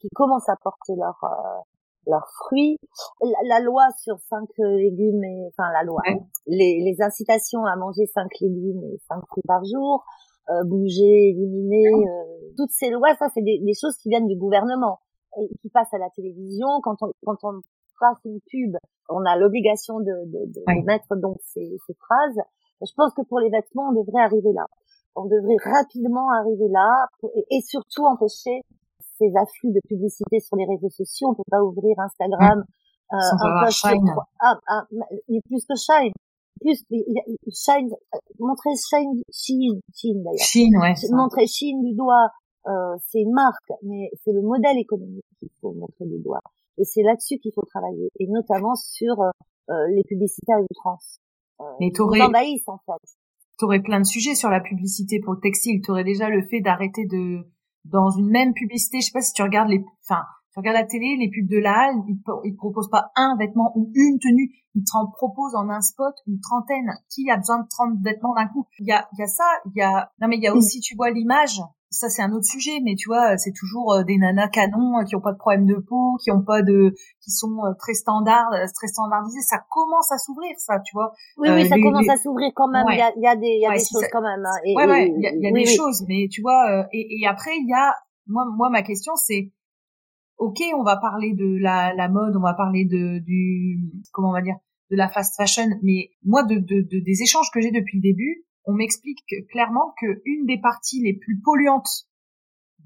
qui 0.00 0.08
commencent 0.14 0.48
à 0.48 0.56
porter 0.56 0.94
leurs 0.96 1.22
euh, 1.24 1.60
leurs 2.06 2.28
fruits. 2.44 2.78
La, 3.44 3.60
loi 3.60 3.84
sur 3.98 4.18
cinq 4.18 4.48
légumes 4.58 5.24
et 5.24 5.48
enfin 5.48 5.70
la 5.72 5.82
loi, 5.82 6.02
les, 6.46 6.80
les 6.80 7.02
incitations 7.02 7.64
à 7.64 7.76
manger 7.76 8.06
cinq 8.06 8.30
légumes 8.40 8.82
et 8.92 8.98
cinq 9.08 9.24
fruits 9.28 9.42
par 9.46 9.64
jour, 9.64 10.04
euh, 10.50 10.64
bouger, 10.64 11.30
éliminer, 11.30 11.88
euh, 11.88 12.52
toutes 12.56 12.70
ces 12.70 12.90
lois, 12.90 13.14
ça 13.18 13.28
c'est 13.34 13.42
des, 13.42 13.60
des, 13.60 13.74
choses 13.74 13.96
qui 13.96 14.10
viennent 14.10 14.28
du 14.28 14.36
gouvernement 14.36 15.00
et 15.40 15.48
qui 15.60 15.70
passent 15.70 15.94
à 15.94 15.98
la 15.98 16.10
télévision. 16.10 16.68
Quand 16.82 16.96
on 17.02 17.12
quand 17.24 17.38
on 17.44 17.60
fasse 17.98 18.18
une 18.24 18.40
pub, 18.50 18.76
on 19.08 19.24
a 19.24 19.36
l'obligation 19.36 20.00
de, 20.00 20.04
de, 20.04 20.52
de 20.52 20.84
mettre 20.84 21.16
donc 21.16 21.36
ces, 21.44 21.76
ces 21.86 21.94
phrases. 21.94 22.44
Je 22.82 22.92
pense 22.96 23.14
que 23.14 23.22
pour 23.22 23.38
les 23.38 23.50
vêtements, 23.50 23.88
on 23.88 23.92
devrait 23.92 24.22
arriver 24.22 24.52
là. 24.52 24.66
On 25.16 25.26
devrait 25.26 25.56
rapidement 25.64 26.28
arriver 26.32 26.68
là 26.68 27.06
et 27.50 27.60
surtout 27.60 28.04
empêcher 28.04 28.62
ces 29.18 29.32
afflux 29.36 29.72
de 29.72 29.80
publicité 29.88 30.40
sur 30.40 30.56
les 30.56 30.66
réseaux 30.66 30.90
sociaux. 30.90 31.28
On 31.30 31.34
peut 31.34 31.50
pas 31.50 31.62
ouvrir 31.62 31.98
Instagram. 31.98 32.64
Euh, 33.12 33.16
un 33.16 33.64
post 33.64 33.78
Shine. 33.78 34.14
Ah, 34.40 34.58
ah, 34.68 34.82
mais 35.28 35.40
plus 35.46 35.64
que 35.66 35.76
Shine. 35.76 36.12
Plus, 36.60 36.84
Shine, 37.52 37.90
montrer 38.38 38.70
Shine, 38.76 39.22
Shine, 39.32 39.80
Shine 39.92 40.22
d'ailleurs. 40.22 40.46
Shine, 40.46 40.76
ouais. 40.78 40.94
Montrer 41.10 41.46
Shine 41.46 41.82
du 41.82 41.94
doigt, 41.94 42.28
euh, 42.66 42.96
c'est 43.08 43.20
une 43.20 43.32
marque, 43.32 43.72
mais 43.82 44.10
c'est 44.22 44.32
le 44.32 44.40
modèle 44.40 44.78
économique 44.78 45.24
qu'il 45.38 45.50
faut 45.60 45.72
montrer 45.72 46.06
du 46.06 46.22
doigt. 46.22 46.40
Et 46.78 46.84
c'est 46.84 47.02
là-dessus 47.02 47.38
qu'il 47.38 47.52
faut 47.54 47.64
travailler, 47.64 48.08
et 48.18 48.26
notamment 48.28 48.74
sur 48.74 49.20
euh, 49.20 49.30
euh 49.70 49.86
les 49.94 50.02
publicités 50.04 50.52
à 50.52 50.60
outrance. 50.60 51.18
Euh, 51.60 51.64
mais 51.80 51.90
t'aurais, 51.92 52.22
en 52.22 52.30
fait. 52.30 53.16
T'aurais 53.58 53.80
plein 53.80 54.00
de 54.00 54.06
sujets 54.06 54.34
sur 54.34 54.50
la 54.50 54.60
publicité 54.60 55.20
pour 55.20 55.34
le 55.34 55.40
textile. 55.40 55.80
T'aurais 55.80 56.02
déjà 56.02 56.28
le 56.28 56.42
fait 56.48 56.60
d'arrêter 56.60 57.06
de 57.06 57.46
dans 57.84 58.10
une 58.10 58.30
même 58.30 58.52
publicité, 58.54 59.00
je 59.00 59.06
sais 59.06 59.12
pas 59.12 59.20
si 59.20 59.32
tu 59.32 59.42
regardes 59.42 59.68
les, 59.68 59.84
enfin, 60.08 60.22
tu 60.52 60.58
regardes 60.60 60.76
la 60.76 60.86
télé, 60.86 61.16
les 61.18 61.28
pubs 61.28 61.50
de 61.50 61.58
la 61.58 61.72
Halle, 61.72 61.96
ils, 62.08 62.20
ils 62.44 62.56
proposent 62.56 62.90
pas 62.90 63.10
un 63.16 63.36
vêtement 63.36 63.72
ou 63.76 63.90
une 63.94 64.18
tenue, 64.18 64.50
ils 64.74 64.84
te 64.84 65.12
proposent 65.12 65.54
en 65.54 65.68
un 65.68 65.80
spot 65.80 66.14
une 66.26 66.40
trentaine. 66.40 66.90
Qui 67.08 67.30
a 67.30 67.36
besoin 67.36 67.60
de 67.60 67.68
30 67.68 67.98
vêtements 68.02 68.34
d'un 68.34 68.46
coup? 68.46 68.66
Il 68.78 68.86
y 68.86 68.92
a, 68.92 69.08
il 69.12 69.20
y 69.20 69.22
a 69.22 69.26
ça, 69.26 69.44
il 69.66 69.72
y 69.76 69.82
a, 69.82 70.10
non 70.20 70.28
mais 70.28 70.36
il 70.36 70.42
y 70.42 70.46
a 70.46 70.54
aussi, 70.54 70.80
tu 70.80 70.96
vois, 70.96 71.10
l'image 71.10 71.60
ça 71.94 72.08
c'est 72.08 72.22
un 72.22 72.32
autre 72.32 72.44
sujet, 72.44 72.80
mais 72.82 72.94
tu 72.94 73.08
vois, 73.08 73.36
c'est 73.38 73.52
toujours 73.52 73.94
euh, 73.94 74.04
des 74.04 74.18
nanas 74.18 74.48
canons 74.48 74.98
euh, 74.98 75.04
qui 75.04 75.16
ont 75.16 75.20
pas 75.20 75.32
de 75.32 75.38
problème 75.38 75.66
de 75.66 75.76
peau, 75.76 76.16
qui 76.22 76.30
ont 76.30 76.42
pas 76.42 76.62
de, 76.62 76.92
qui 77.22 77.30
sont 77.30 77.56
euh, 77.64 77.72
très 77.78 77.94
standards, 77.94 78.50
très 78.74 78.88
standardisées. 78.88 79.40
Ça 79.42 79.64
commence 79.70 80.10
à 80.12 80.18
s'ouvrir, 80.18 80.54
ça, 80.58 80.80
tu 80.80 80.92
vois. 80.94 81.12
Oui, 81.38 81.48
oui, 81.50 81.68
ça 81.68 81.76
commence 81.76 82.08
à 82.08 82.16
s'ouvrir 82.16 82.50
quand 82.54 82.68
même. 82.68 82.84
Il 82.90 82.98
y, 82.98 83.02
a, 83.02 83.12
y 83.16 83.26
a 83.26 83.36
des, 83.36 83.46
il 83.46 83.62
y 83.62 83.66
a 83.66 83.72
des 83.72 83.78
choses 83.78 84.08
quand 84.12 84.22
même. 84.22 84.44
Hein. 84.44 84.58
Et, 84.64 84.74
ouais, 84.76 84.86
ouais, 84.86 85.12
il 85.16 85.22
y 85.22 85.26
a, 85.26 85.30
y 85.34 85.48
a 85.48 85.52
des 85.52 85.66
choses, 85.66 86.04
mais 86.08 86.28
tu 86.30 86.42
vois. 86.42 86.86
et, 86.92 87.20
et 87.20 87.26
après, 87.26 87.52
il 87.56 87.68
y 87.68 87.74
a, 87.74 87.94
moi, 88.26 88.44
moi, 88.56 88.70
ma 88.70 88.82
question, 88.82 89.14
c'est, 89.16 89.52
ok, 90.38 90.58
on 90.76 90.82
va 90.82 90.96
parler 90.96 91.34
de 91.34 91.58
la, 91.62 91.94
la 91.94 92.08
mode, 92.08 92.36
on 92.36 92.42
va 92.42 92.54
parler 92.54 92.84
de 92.84 93.18
du, 93.20 93.78
comment 94.12 94.30
on 94.30 94.32
va 94.32 94.42
dire, 94.42 94.56
de 94.90 94.96
la 94.96 95.08
fast 95.08 95.36
fashion, 95.36 95.68
mais 95.82 96.10
moi, 96.24 96.42
de, 96.42 96.56
de, 96.56 96.82
de 96.82 97.04
des 97.04 97.22
échanges 97.22 97.50
que 97.52 97.60
j'ai 97.60 97.70
depuis 97.70 97.98
le 97.98 98.02
début, 98.02 98.44
on 98.66 98.72
m'explique 98.72 99.24
clairement 99.50 99.94
que 100.00 100.22
une 100.24 100.46
des 100.46 100.60
parties 100.60 101.02
les 101.02 101.18
plus 101.18 101.40
polluantes 101.40 102.06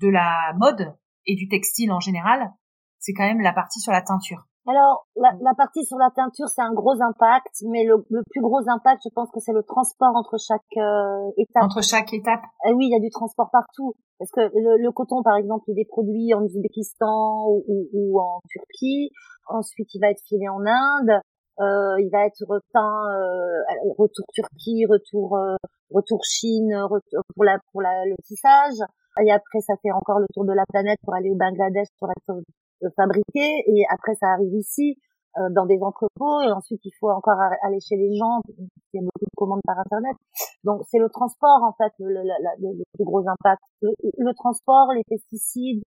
de 0.01 0.09
la 0.09 0.53
mode 0.57 0.97
et 1.27 1.35
du 1.37 1.49
textile 1.49 1.93
en 1.93 2.01
général, 2.01 2.53
c'est 2.99 3.13
quand 3.13 3.27
même 3.27 3.41
la 3.41 3.53
partie 3.53 3.81
sur 3.81 3.93
la 3.93 4.03
teinture. 4.03 4.49
Alors, 4.69 5.07
la, 5.17 5.33
la, 5.41 5.55
partie 5.55 5.83
sur 5.87 5.97
la 5.97 6.11
teinture, 6.11 6.49
c'est 6.49 6.61
un 6.61 6.75
gros 6.75 7.01
impact, 7.01 7.65
mais 7.71 7.85
le, 7.85 8.05
le, 8.11 8.21
plus 8.29 8.43
gros 8.43 8.61
impact, 8.69 9.01
je 9.03 9.09
pense 9.15 9.31
que 9.33 9.41
c'est 9.41 9.55
le 9.55 9.63
transport 9.63 10.15
entre 10.15 10.37
chaque 10.37 10.77
euh, 10.77 11.33
étape. 11.39 11.65
Entre 11.65 11.83
chaque 11.83 12.13
étape 12.13 12.43
eh 12.67 12.73
Oui, 12.75 12.85
il 12.85 12.93
y 12.93 12.97
a 12.97 13.01
du 13.01 13.09
transport 13.09 13.49
partout. 13.51 13.95
Parce 14.19 14.31
que 14.31 14.41
le, 14.41 14.83
le 14.83 14.93
coton, 14.93 15.23
par 15.23 15.37
exemple, 15.37 15.65
il 15.69 15.81
est 15.81 15.89
produit 15.89 16.35
en 16.35 16.43
Ouzbékistan 16.43 17.47
ou, 17.49 17.65
ou, 17.67 17.89
ou, 17.95 18.21
en 18.21 18.41
Turquie. 18.47 19.11
Ensuite, 19.47 19.89
il 19.95 20.01
va 20.01 20.11
être 20.11 20.23
filé 20.29 20.47
en 20.51 20.61
Inde. 20.61 21.23
Euh, 21.61 22.01
il 22.01 22.09
va 22.13 22.27
être 22.27 22.45
reteint, 22.47 23.11
euh, 23.11 23.63
retour 23.99 24.25
Turquie, 24.33 24.87
retour 24.87 25.37
euh, 25.37 25.57
retour 25.91 26.23
Chine, 26.25 26.73
retour 26.75 27.23
pour 27.35 27.45
la 27.45 27.59
pour 27.73 27.83
la, 27.83 28.05
le 28.07 28.15
tissage. 28.25 28.79
Et 29.21 29.33
après, 29.33 29.61
ça 29.61 29.75
fait 29.83 29.91
encore 29.91 30.21
le 30.21 30.27
tour 30.33 30.45
de 30.45 30.53
la 30.53 30.65
planète 30.69 30.99
pour 31.03 31.15
aller 31.15 31.31
au 31.31 31.35
Bangladesh 31.35 31.89
pour 31.99 32.09
être 32.11 32.41
fabriqué. 32.95 33.65
Et 33.67 33.85
après, 33.91 34.15
ça 34.15 34.29
arrive 34.29 34.55
ici 34.55 34.97
euh, 35.37 35.51
dans 35.51 35.67
des 35.67 35.79
entrepôts. 35.83 36.41
Et 36.43 36.51
ensuite, 36.53 36.81
il 36.85 36.93
faut 36.99 37.11
encore 37.11 37.39
aller 37.63 37.81
chez 37.81 37.97
les 37.97 38.15
gens. 38.17 38.41
Il 38.93 38.97
y 38.97 38.99
a 38.99 39.03
beaucoup 39.03 39.25
de 39.25 39.37
commandes 39.37 39.61
par 39.65 39.79
Internet. 39.79 40.17
Donc, 40.65 40.83
c'est 40.89 40.99
le 40.99 41.09
transport, 41.11 41.63
en 41.63 41.73
fait, 41.77 41.93
le, 41.99 42.09
le, 42.09 42.23
le, 42.23 42.79
le 42.79 42.85
plus 42.95 43.05
gros 43.05 43.23
impact. 43.29 43.63
Le, 43.83 44.35
transport, 44.35 44.93
les 44.95 45.05
pesticides, 45.09 45.83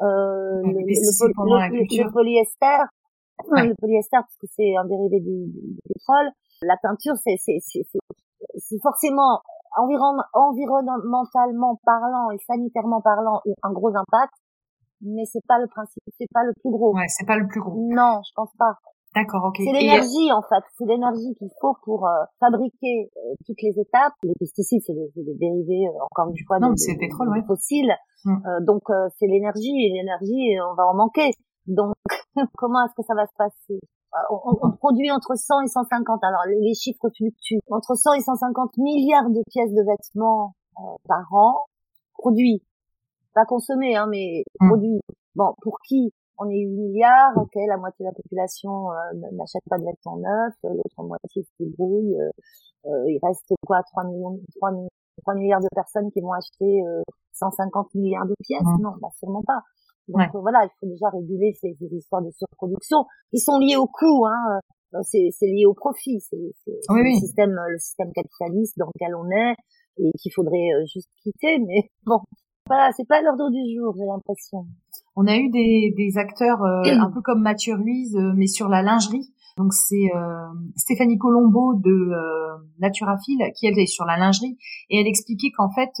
euh, 0.00 0.62
les 0.62 0.84
pesticides 0.84 1.28
le, 1.28 2.12
polyester. 2.12 2.84
Le 3.50 3.74
polyester, 3.74 4.18
parce 4.18 4.36
que 4.36 4.46
c'est 4.54 4.76
un 4.76 4.84
dérivé 4.84 5.20
du, 5.20 5.46
du, 5.46 5.78
pétrole. 5.88 6.30
La 6.62 6.76
peinture, 6.82 7.14
c'est 7.16 7.36
c'est 7.38 8.78
forcément 8.82 9.40
environnementalement 9.76 11.80
parlant 11.84 12.30
et 12.30 12.38
sanitairement 12.46 13.00
parlant 13.00 13.40
un 13.62 13.72
gros 13.72 13.88
impact 13.88 14.34
mais 15.04 15.24
c'est 15.26 15.44
pas 15.46 15.58
le 15.58 15.68
principe, 15.68 16.02
c'est 16.18 16.30
pas 16.32 16.44
le 16.44 16.52
plus 16.54 16.70
gros. 16.70 16.94
Ouais, 16.94 17.08
c'est 17.08 17.26
pas 17.26 17.36
le 17.36 17.46
plus 17.46 17.60
gros. 17.60 17.76
Non, 17.76 18.20
je 18.24 18.32
pense 18.34 18.50
pas. 18.58 18.78
D'accord, 19.14 19.44
ok. 19.44 19.56
C'est 19.58 19.72
l'énergie 19.72 20.32
en 20.32 20.42
fait, 20.42 20.64
c'est 20.76 20.86
l'énergie 20.86 21.34
qu'il 21.38 21.50
faut 21.60 21.76
pour 21.84 22.08
euh, 22.08 22.24
fabriquer 22.40 23.10
euh, 23.16 23.34
toutes 23.46 23.62
les 23.62 23.78
étapes. 23.78 24.14
Les 24.24 24.34
pesticides, 24.40 24.82
c'est 24.84 24.92
des, 24.92 25.08
des, 25.14 25.34
dérivés 25.38 25.86
euh, 25.86 26.04
encore 26.10 26.30
une 26.30 26.46
fois 26.46 26.58
non, 26.58 26.72
de, 26.72 26.76
c'est 26.76 26.96
pétrole, 26.96 27.28
ouais. 27.28 27.42
fossiles. 27.46 27.94
Mm. 28.24 28.64
donc 28.64 28.82
c'est 29.18 29.26
l'énergie 29.26 29.86
et 29.86 29.92
l'énergie, 29.92 30.58
on 30.58 30.74
va 30.74 30.86
en 30.86 30.94
manquer. 30.94 31.30
Donc 31.66 31.94
comment 32.56 32.84
est-ce 32.84 32.94
que 32.94 33.06
ça 33.06 33.14
va 33.14 33.26
se 33.26 33.34
passer? 33.36 33.80
On, 34.30 34.38
on, 34.62 34.70
produit 34.72 35.10
entre 35.10 35.34
100 35.34 35.62
et 35.62 35.66
150. 35.66 36.22
Alors 36.22 36.42
les, 36.46 36.74
chiffres 36.74 37.10
fluctuent. 37.16 37.58
Entre 37.70 37.94
100 37.94 38.14
et 38.14 38.20
150 38.20 38.76
milliards 38.78 39.28
de 39.30 39.42
pièces 39.50 39.72
de 39.72 39.82
vêtements 39.82 40.54
par 41.08 41.26
an 41.32 41.64
produits 42.14 42.62
pas 43.34 43.44
consommé, 43.44 43.96
hein, 43.96 44.06
mais 44.08 44.44
mmh. 44.60 44.68
produit. 44.68 45.00
Bon, 45.34 45.54
pour 45.60 45.78
qui? 45.80 46.12
On 46.38 46.48
est 46.48 46.58
8 46.58 46.68
milliards, 46.68 47.32
ok, 47.36 47.54
la 47.68 47.76
moitié 47.76 48.04
de 48.04 48.08
la 48.08 48.14
population 48.14 48.90
euh, 48.90 49.30
n'achète 49.32 49.62
pas 49.68 49.78
de 49.78 49.84
vêtements 49.84 50.16
neufs, 50.16 50.54
l'autre 50.64 51.02
moitié 51.02 51.42
se 51.42 51.50
débrouille. 51.60 52.16
Euh, 52.20 52.30
euh, 52.86 53.10
il 53.10 53.20
reste 53.22 53.52
quoi? 53.66 53.82
3 53.82 54.04
millions, 54.04 54.40
3, 54.56 54.72
3, 55.22 55.34
milliards 55.34 55.60
de 55.60 55.68
personnes 55.74 56.10
qui 56.10 56.20
vont 56.20 56.32
acheter 56.32 56.82
150 57.34 57.86
euh, 57.86 57.98
milliards 57.98 58.26
de 58.26 58.34
pièces? 58.42 58.62
Mmh. 58.62 58.82
Non, 58.82 58.94
bah, 59.00 59.08
sûrement 59.18 59.42
pas. 59.42 59.62
Donc 60.08 60.34
euh, 60.34 60.40
voilà, 60.40 60.64
il 60.64 60.70
faut 60.80 60.86
déjà 60.86 61.08
réguler 61.10 61.52
ces, 61.60 61.74
ces, 61.78 61.94
histoires 61.94 62.22
de 62.22 62.30
surproduction 62.30 63.04
qui 63.30 63.38
sont 63.38 63.58
liées 63.58 63.76
au 63.76 63.86
coût. 63.86 64.26
Hein, 64.26 64.60
c'est, 65.02 65.28
c'est 65.32 65.46
lié 65.46 65.66
au 65.66 65.74
profit, 65.74 66.20
c'est, 66.20 66.36
oui, 66.90 67.14
le 67.14 67.20
système, 67.20 67.50
le 67.68 67.78
système 67.78 68.12
capitaliste 68.12 68.78
dans 68.78 68.86
lequel 68.94 69.14
on 69.16 69.28
est 69.30 69.54
et 69.98 70.10
qu'il 70.20 70.32
faudrait 70.32 70.70
juste 70.92 71.10
quitter. 71.22 71.58
Mais 71.58 71.90
bon, 72.06 72.20
voilà, 72.66 72.90
c'est 72.96 73.06
pas 73.06 73.20
l'ordre 73.20 73.50
du 73.50 73.76
jour, 73.76 73.94
j'ai 73.96 74.06
l'impression. 74.06 74.66
On 75.16 75.26
a 75.26 75.36
eu 75.36 75.50
des, 75.50 75.92
des 75.96 76.18
acteurs 76.18 76.62
euh, 76.62 76.82
un 76.84 77.10
peu 77.14 77.20
comme 77.20 77.42
Mathieu 77.42 77.74
Ruiz, 77.74 78.16
euh, 78.16 78.32
mais 78.34 78.46
sur 78.46 78.68
la 78.68 78.82
lingerie. 78.82 79.32
Donc 79.56 79.72
c'est 79.72 80.10
euh, 80.16 80.48
Stéphanie 80.76 81.18
Colombo 81.18 81.74
de 81.74 81.90
euh, 81.90 82.56
Naturaphile 82.78 83.52
qui 83.54 83.66
elle 83.66 83.78
est 83.78 83.86
sur 83.86 84.04
la 84.04 84.16
lingerie 84.16 84.58
et 84.90 85.00
elle 85.00 85.06
expliquait 85.06 85.52
qu'en 85.56 85.70
fait 85.70 85.92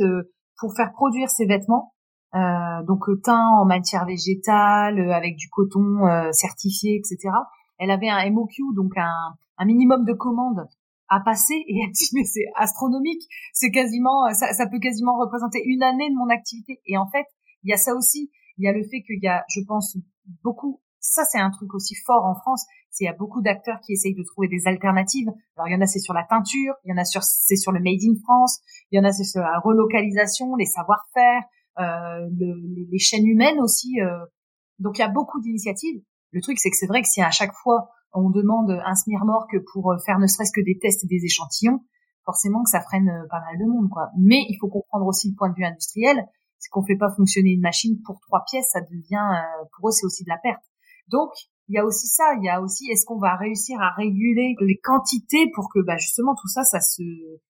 pour 0.58 0.74
faire 0.74 0.90
produire 0.92 1.28
ces 1.30 1.46
vêtements, 1.46 1.93
donc 2.34 3.04
teint 3.22 3.48
en 3.60 3.64
matière 3.64 4.06
végétale 4.06 5.12
avec 5.12 5.36
du 5.36 5.48
coton 5.48 6.00
certifié, 6.32 6.96
etc. 6.96 7.32
Elle 7.78 7.90
avait 7.90 8.08
un 8.08 8.28
MOQ, 8.30 8.74
donc 8.74 8.92
un, 8.96 9.34
un 9.58 9.64
minimum 9.64 10.04
de 10.04 10.12
commandes 10.12 10.66
à 11.08 11.20
passer 11.20 11.54
et 11.54 11.80
elle 11.84 11.92
dit 11.92 12.08
mais 12.14 12.24
c'est 12.24 12.46
astronomique, 12.56 13.22
c'est 13.52 13.70
quasiment 13.70 14.32
ça, 14.32 14.52
ça 14.52 14.66
peut 14.66 14.78
quasiment 14.78 15.18
représenter 15.18 15.62
une 15.64 15.82
année 15.82 16.10
de 16.10 16.16
mon 16.16 16.28
activité 16.28 16.80
et 16.86 16.96
en 16.96 17.06
fait 17.06 17.26
il 17.62 17.70
y 17.70 17.72
a 17.72 17.76
ça 17.76 17.94
aussi, 17.94 18.30
il 18.58 18.64
y 18.64 18.68
a 18.68 18.72
le 18.72 18.82
fait 18.82 19.02
qu'il 19.02 19.22
y 19.22 19.28
a 19.28 19.44
je 19.48 19.60
pense 19.66 19.96
beaucoup 20.42 20.80
ça 21.00 21.24
c'est 21.24 21.38
un 21.38 21.50
truc 21.50 21.74
aussi 21.74 21.94
fort 22.06 22.24
en 22.24 22.34
France, 22.34 22.64
c'est 22.90 23.04
il 23.04 23.06
y 23.06 23.10
a 23.10 23.14
beaucoup 23.14 23.42
d'acteurs 23.42 23.78
qui 23.84 23.92
essayent 23.92 24.14
de 24.14 24.22
trouver 24.22 24.48
des 24.48 24.66
alternatives. 24.66 25.28
Alors 25.56 25.68
il 25.68 25.72
y 25.72 25.76
en 25.76 25.82
a 25.82 25.86
c'est 25.86 25.98
sur 25.98 26.14
la 26.14 26.24
teinture, 26.24 26.74
il 26.84 26.90
y 26.90 26.94
en 26.94 26.96
a 26.96 27.04
sur 27.04 27.22
c'est 27.22 27.56
sur 27.56 27.72
le 27.72 27.80
made 27.80 28.02
in 28.02 28.14
France, 28.22 28.60
il 28.90 28.96
y 28.96 29.00
en 29.00 29.04
a 29.04 29.12
c'est 29.12 29.24
sur 29.24 29.42
la 29.42 29.58
relocalisation, 29.58 30.56
les 30.56 30.64
savoir-faire, 30.64 31.42
euh, 31.42 31.63
le, 31.78 32.86
les, 32.90 32.98
chaînes 32.98 33.26
humaines 33.26 33.60
aussi. 33.60 34.00
Euh. 34.00 34.24
Donc 34.78 34.98
il 34.98 35.00
y 35.00 35.04
a 35.04 35.08
beaucoup 35.08 35.40
d'initiatives. 35.40 36.02
Le 36.32 36.40
truc 36.40 36.58
c'est 36.58 36.70
que 36.70 36.76
c'est 36.76 36.86
vrai 36.86 37.02
que 37.02 37.08
si 37.08 37.20
à 37.20 37.30
chaque 37.30 37.52
fois 37.52 37.90
on 38.14 38.30
demande 38.30 38.70
un 38.70 38.94
smirmorque 38.94 39.56
pour 39.72 39.92
euh, 39.92 39.98
faire 40.06 40.18
ne 40.18 40.26
serait-ce 40.26 40.52
que 40.52 40.64
des 40.64 40.78
tests 40.78 41.04
et 41.04 41.08
des 41.08 41.24
échantillons, 41.24 41.80
forcément 42.24 42.62
que 42.62 42.70
ça 42.70 42.80
freine 42.80 43.08
euh, 43.08 43.28
pas 43.28 43.40
mal 43.40 43.58
de 43.58 43.66
monde, 43.66 43.90
quoi. 43.90 44.10
Mais 44.16 44.46
il 44.48 44.56
faut 44.60 44.68
comprendre 44.68 45.06
aussi 45.06 45.30
le 45.30 45.34
point 45.36 45.50
de 45.50 45.54
vue 45.54 45.64
industriel, 45.64 46.24
c'est 46.58 46.70
qu'on 46.70 46.84
fait 46.84 46.96
pas 46.96 47.12
fonctionner 47.14 47.50
une 47.50 47.60
machine 47.60 48.00
pour 48.06 48.20
trois 48.20 48.44
pièces, 48.48 48.70
ça 48.72 48.80
devient, 48.80 49.16
euh, 49.16 49.64
pour 49.76 49.88
eux, 49.88 49.92
c'est 49.92 50.06
aussi 50.06 50.24
de 50.24 50.30
la 50.30 50.38
perte. 50.38 50.62
Donc, 51.08 51.30
il 51.68 51.74
y 51.74 51.78
a 51.78 51.84
aussi 51.84 52.06
ça, 52.06 52.24
il 52.38 52.44
y 52.44 52.48
a 52.48 52.62
aussi, 52.62 52.88
est-ce 52.90 53.04
qu'on 53.04 53.18
va 53.18 53.36
réussir 53.36 53.80
à 53.80 53.90
réguler 53.94 54.54
les 54.60 54.78
quantités 54.78 55.50
pour 55.54 55.68
que, 55.72 55.80
bah, 55.80 55.96
justement, 55.98 56.34
tout 56.34 56.48
ça, 56.48 56.62
ça 56.62 56.80
se, 56.80 57.02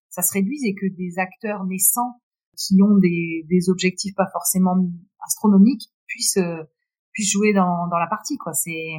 ça 0.09 0.23
se 0.23 0.33
réduise 0.33 0.65
et 0.65 0.75
que 0.75 0.87
des 0.97 1.19
acteurs 1.19 1.65
naissants 1.65 2.21
qui 2.57 2.83
ont 2.83 2.97
des, 2.99 3.45
des 3.49 3.71
objectifs 3.71 4.14
pas 4.17 4.29
forcément 4.33 4.77
astronomiques 5.25 5.90
puissent, 6.07 6.38
puissent 7.12 7.33
jouer 7.33 7.53
dans, 7.53 7.88
dans 7.88 7.99
la 7.99 8.07
partie, 8.09 8.37
quoi. 8.37 8.53
C'est, 8.53 8.99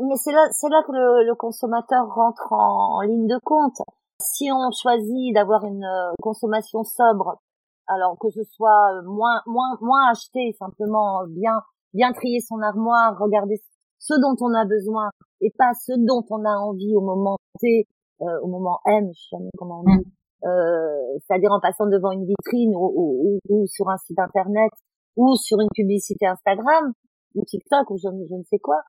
mais 0.00 0.16
c'est 0.16 0.32
là, 0.32 0.46
c'est 0.52 0.68
là 0.68 0.82
que 0.86 0.92
le, 0.92 1.26
le 1.26 1.34
consommateur 1.34 2.06
rentre 2.14 2.52
en, 2.52 3.00
ligne 3.02 3.26
de 3.26 3.38
compte. 3.42 3.82
Si 4.20 4.48
on 4.52 4.70
choisit 4.70 5.34
d'avoir 5.34 5.64
une 5.64 5.84
euh, 5.84 6.12
consommation 6.22 6.84
sobre, 6.84 7.40
alors 7.86 8.16
que 8.18 8.30
ce 8.30 8.42
soit 8.44 8.94
euh, 8.94 9.02
moins, 9.04 9.40
moins, 9.46 9.76
moins 9.80 10.10
acheter, 10.10 10.54
simplement 10.58 11.24
bien, 11.28 11.62
bien 11.94 12.12
trier 12.12 12.40
son 12.40 12.60
armoire, 12.60 13.18
regarder 13.18 13.60
ce 13.98 14.14
dont 14.14 14.36
on 14.40 14.54
a 14.54 14.64
besoin 14.64 15.10
et 15.40 15.52
pas 15.56 15.72
ce 15.74 15.92
dont 15.96 16.24
on 16.30 16.44
a 16.44 16.56
envie 16.58 16.94
au 16.94 17.00
moment 17.00 17.36
T, 17.60 17.88
euh, 18.22 18.40
au 18.42 18.48
moment 18.48 18.80
M, 18.86 19.08
je 19.12 19.20
sais 19.20 19.28
jamais 19.32 19.50
comment 19.56 19.80
on 19.80 19.84
dit, 19.84 19.98
mm. 19.98 20.00
euh, 20.00 20.17
c'est-à-dire 20.42 21.50
en 21.52 21.60
passant 21.60 21.86
devant 21.86 22.12
une 22.12 22.24
vitrine 22.24 22.74
ou, 22.74 22.92
ou, 22.94 23.38
ou, 23.48 23.66
sur 23.66 23.88
un 23.88 23.96
site 23.98 24.18
internet 24.18 24.70
ou 25.16 25.34
sur 25.34 25.60
une 25.60 25.68
publicité 25.74 26.26
Instagram, 26.26 26.92
ou 27.34 27.44
TikTok 27.44 27.90
ou 27.90 27.98
je, 27.98 28.08
je 28.08 28.34
ne 28.34 28.42
sais 28.44 28.58
quoi, 28.58 28.80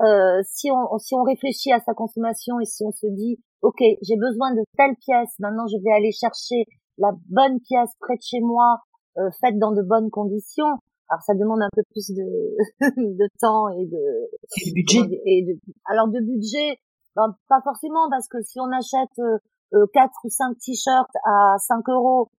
euh, 0.00 0.40
si 0.44 0.70
on 0.70 0.98
si 0.98 1.14
on 1.14 1.22
réfléchit 1.22 1.72
à 1.72 1.80
sa 1.80 1.94
consommation 1.94 2.60
et 2.60 2.64
si 2.64 2.84
on 2.84 2.92
se 2.92 3.06
dit 3.06 3.38
ok 3.62 3.78
j'ai 4.02 4.16
besoin 4.16 4.54
de 4.54 4.62
telle 4.76 4.96
pièce, 4.96 5.34
maintenant 5.40 5.66
je 5.66 5.76
vais 5.82 5.92
aller 5.92 6.12
chercher 6.12 6.64
la 6.98 7.10
bonne 7.28 7.60
pièce 7.60 7.90
près 8.00 8.16
de 8.16 8.22
chez 8.22 8.40
moi, 8.40 8.78
euh, 9.18 9.30
faite 9.40 9.58
dans 9.58 9.72
de 9.72 9.82
bonnes 9.82 10.10
conditions. 10.10 10.78
Alors 11.10 11.22
ça 11.22 11.34
demande 11.34 11.62
un 11.62 11.70
peu 11.74 11.82
plus 11.90 12.10
de 12.10 12.26
de 13.16 13.28
temps 13.40 13.68
et 13.70 13.86
de, 13.86 14.30
et 14.60 14.70
de 14.70 14.74
budget. 14.74 15.20
Et 15.24 15.44
de, 15.44 15.58
alors 15.86 16.08
de 16.08 16.20
budget, 16.20 16.78
ben, 17.16 17.34
pas 17.48 17.60
forcément 17.64 18.10
parce 18.10 18.28
que 18.28 18.42
si 18.42 18.60
on 18.60 18.70
achète 18.70 19.18
euh, 19.18 19.38
euh 19.38 19.38
quatre 19.92 20.14
ou 20.24 20.28
cinq 20.28 20.56
t-shirts 20.58 21.10
à 21.24 21.56
5 21.58 21.88
euros 21.88 22.30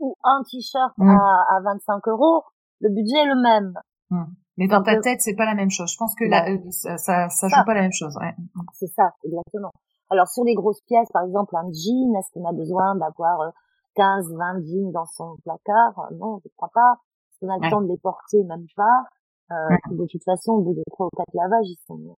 ou 0.00 0.14
un 0.24 0.42
t-shirt 0.50 0.92
mmh. 0.96 1.08
à, 1.08 1.56
à 1.56 1.60
25 1.64 2.08
euros, 2.08 2.44
le 2.80 2.90
budget 2.90 3.18
est 3.18 3.26
le 3.26 3.42
même. 3.42 3.74
Mmh. 4.10 4.24
Mais 4.58 4.66
dans 4.66 4.82
ta 4.82 4.98
tête, 5.00 5.20
c'est 5.20 5.36
pas 5.36 5.46
la 5.46 5.54
même 5.54 5.70
chose. 5.70 5.90
Je 5.92 5.96
pense 5.96 6.14
que 6.16 6.24
là, 6.24 6.50
euh, 6.50 6.58
ça, 6.70 6.96
ça, 6.96 7.28
ça 7.28 7.48
joue 7.48 7.64
pas 7.64 7.74
la 7.74 7.82
même 7.82 7.92
chose. 7.92 8.16
Ouais. 8.20 8.34
C'est 8.74 8.88
ça, 8.88 9.10
exactement. 9.24 9.70
Alors 10.10 10.26
sur 10.26 10.42
les 10.44 10.54
grosses 10.54 10.80
pièces, 10.82 11.08
par 11.12 11.22
exemple 11.24 11.54
un 11.56 11.70
jean, 11.70 12.14
est-ce 12.18 12.32
qu'on 12.32 12.44
a 12.44 12.52
besoin 12.52 12.96
d'avoir 12.96 13.52
15, 13.94 14.32
euh, 14.32 14.36
20 14.36 14.60
jeans 14.64 14.92
dans 14.92 15.04
son 15.04 15.36
placard? 15.44 16.10
Non, 16.18 16.40
je 16.44 16.48
crois 16.56 16.70
pas. 16.74 16.96
Est-ce 17.30 17.38
qu'on 17.40 17.52
a 17.52 17.58
le 17.58 17.70
temps 17.70 17.82
de 17.82 17.88
les 17.88 17.98
porter? 17.98 18.42
Même 18.44 18.66
pas. 18.74 19.04
Euh, 19.52 19.76
De 19.90 20.06
toute 20.10 20.24
façon, 20.24 20.52
au 20.54 20.62
bout 20.62 20.74
de 20.74 20.82
trois 20.90 21.06
ou 21.06 21.10
quatre 21.16 21.34
lavages, 21.34 21.68
ils 21.68 21.80
sont, 21.86 22.16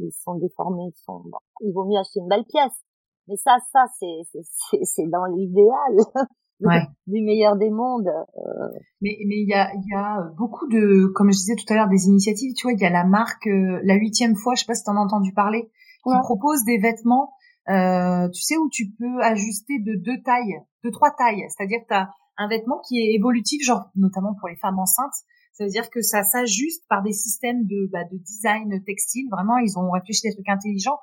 ils 0.00 0.12
sont 0.12 0.34
déformés. 0.34 0.90
Ils, 0.94 1.00
sont... 1.02 1.22
Bon, 1.24 1.38
il 1.60 1.72
vaut 1.72 1.86
mieux 1.86 1.98
acheter 1.98 2.20
une 2.20 2.28
belle 2.28 2.44
pièce. 2.44 2.84
Mais 3.30 3.36
ça, 3.36 3.56
ça, 3.72 3.86
c'est, 3.98 4.40
c'est 4.82 5.06
dans 5.06 5.24
l'idéal. 5.26 5.96
ouais. 6.60 6.82
du 7.06 7.22
meilleur 7.22 7.56
des 7.56 7.70
mondes. 7.70 8.08
Euh. 8.08 8.78
Mais 9.00 9.16
mais 9.26 9.36
il 9.36 9.48
y 9.48 9.54
a 9.54 9.72
il 9.74 9.84
y 9.90 9.96
a 9.96 10.22
beaucoup 10.36 10.66
de 10.68 11.06
comme 11.14 11.32
je 11.32 11.38
disais 11.38 11.54
tout 11.54 11.70
à 11.72 11.76
l'heure 11.76 11.88
des 11.88 12.06
initiatives. 12.06 12.52
Tu 12.54 12.66
vois, 12.66 12.72
il 12.72 12.80
y 12.80 12.84
a 12.84 12.90
la 12.90 13.04
marque 13.04 13.46
euh, 13.46 13.80
la 13.84 13.94
huitième 13.94 14.36
fois, 14.36 14.54
je 14.54 14.60
sais 14.60 14.66
pas 14.66 14.74
si 14.74 14.84
t'en 14.84 14.96
as 14.96 15.00
entendu 15.00 15.32
parler, 15.32 15.70
qui 16.04 16.10
propose 16.22 16.64
des 16.64 16.78
vêtements. 16.78 17.32
Euh, 17.68 18.28
tu 18.30 18.42
sais 18.42 18.56
où 18.56 18.68
tu 18.70 18.90
peux 18.98 19.22
ajuster 19.22 19.78
de 19.78 19.94
deux 19.94 20.20
tailles, 20.22 20.60
de 20.84 20.90
trois 20.90 21.10
tailles. 21.10 21.46
C'est-à-dire 21.48 21.80
t'as 21.88 22.08
un 22.36 22.48
vêtement 22.48 22.80
qui 22.86 22.98
est 22.98 23.14
évolutif, 23.14 23.62
genre 23.64 23.90
notamment 23.94 24.34
pour 24.38 24.48
les 24.48 24.56
femmes 24.56 24.78
enceintes. 24.78 25.14
Ça 25.52 25.64
veut 25.64 25.70
dire 25.70 25.90
que 25.90 26.00
ça 26.00 26.22
s'ajuste 26.22 26.84
par 26.88 27.02
des 27.02 27.12
systèmes 27.12 27.66
de, 27.66 27.90
bah, 27.92 28.04
de 28.10 28.16
design 28.16 28.82
textile. 28.84 29.26
Vraiment, 29.30 29.58
ils 29.58 29.78
ont 29.78 29.90
réfléchi 29.90 30.22
des 30.24 30.32
trucs 30.32 30.48
intelligents. 30.48 30.98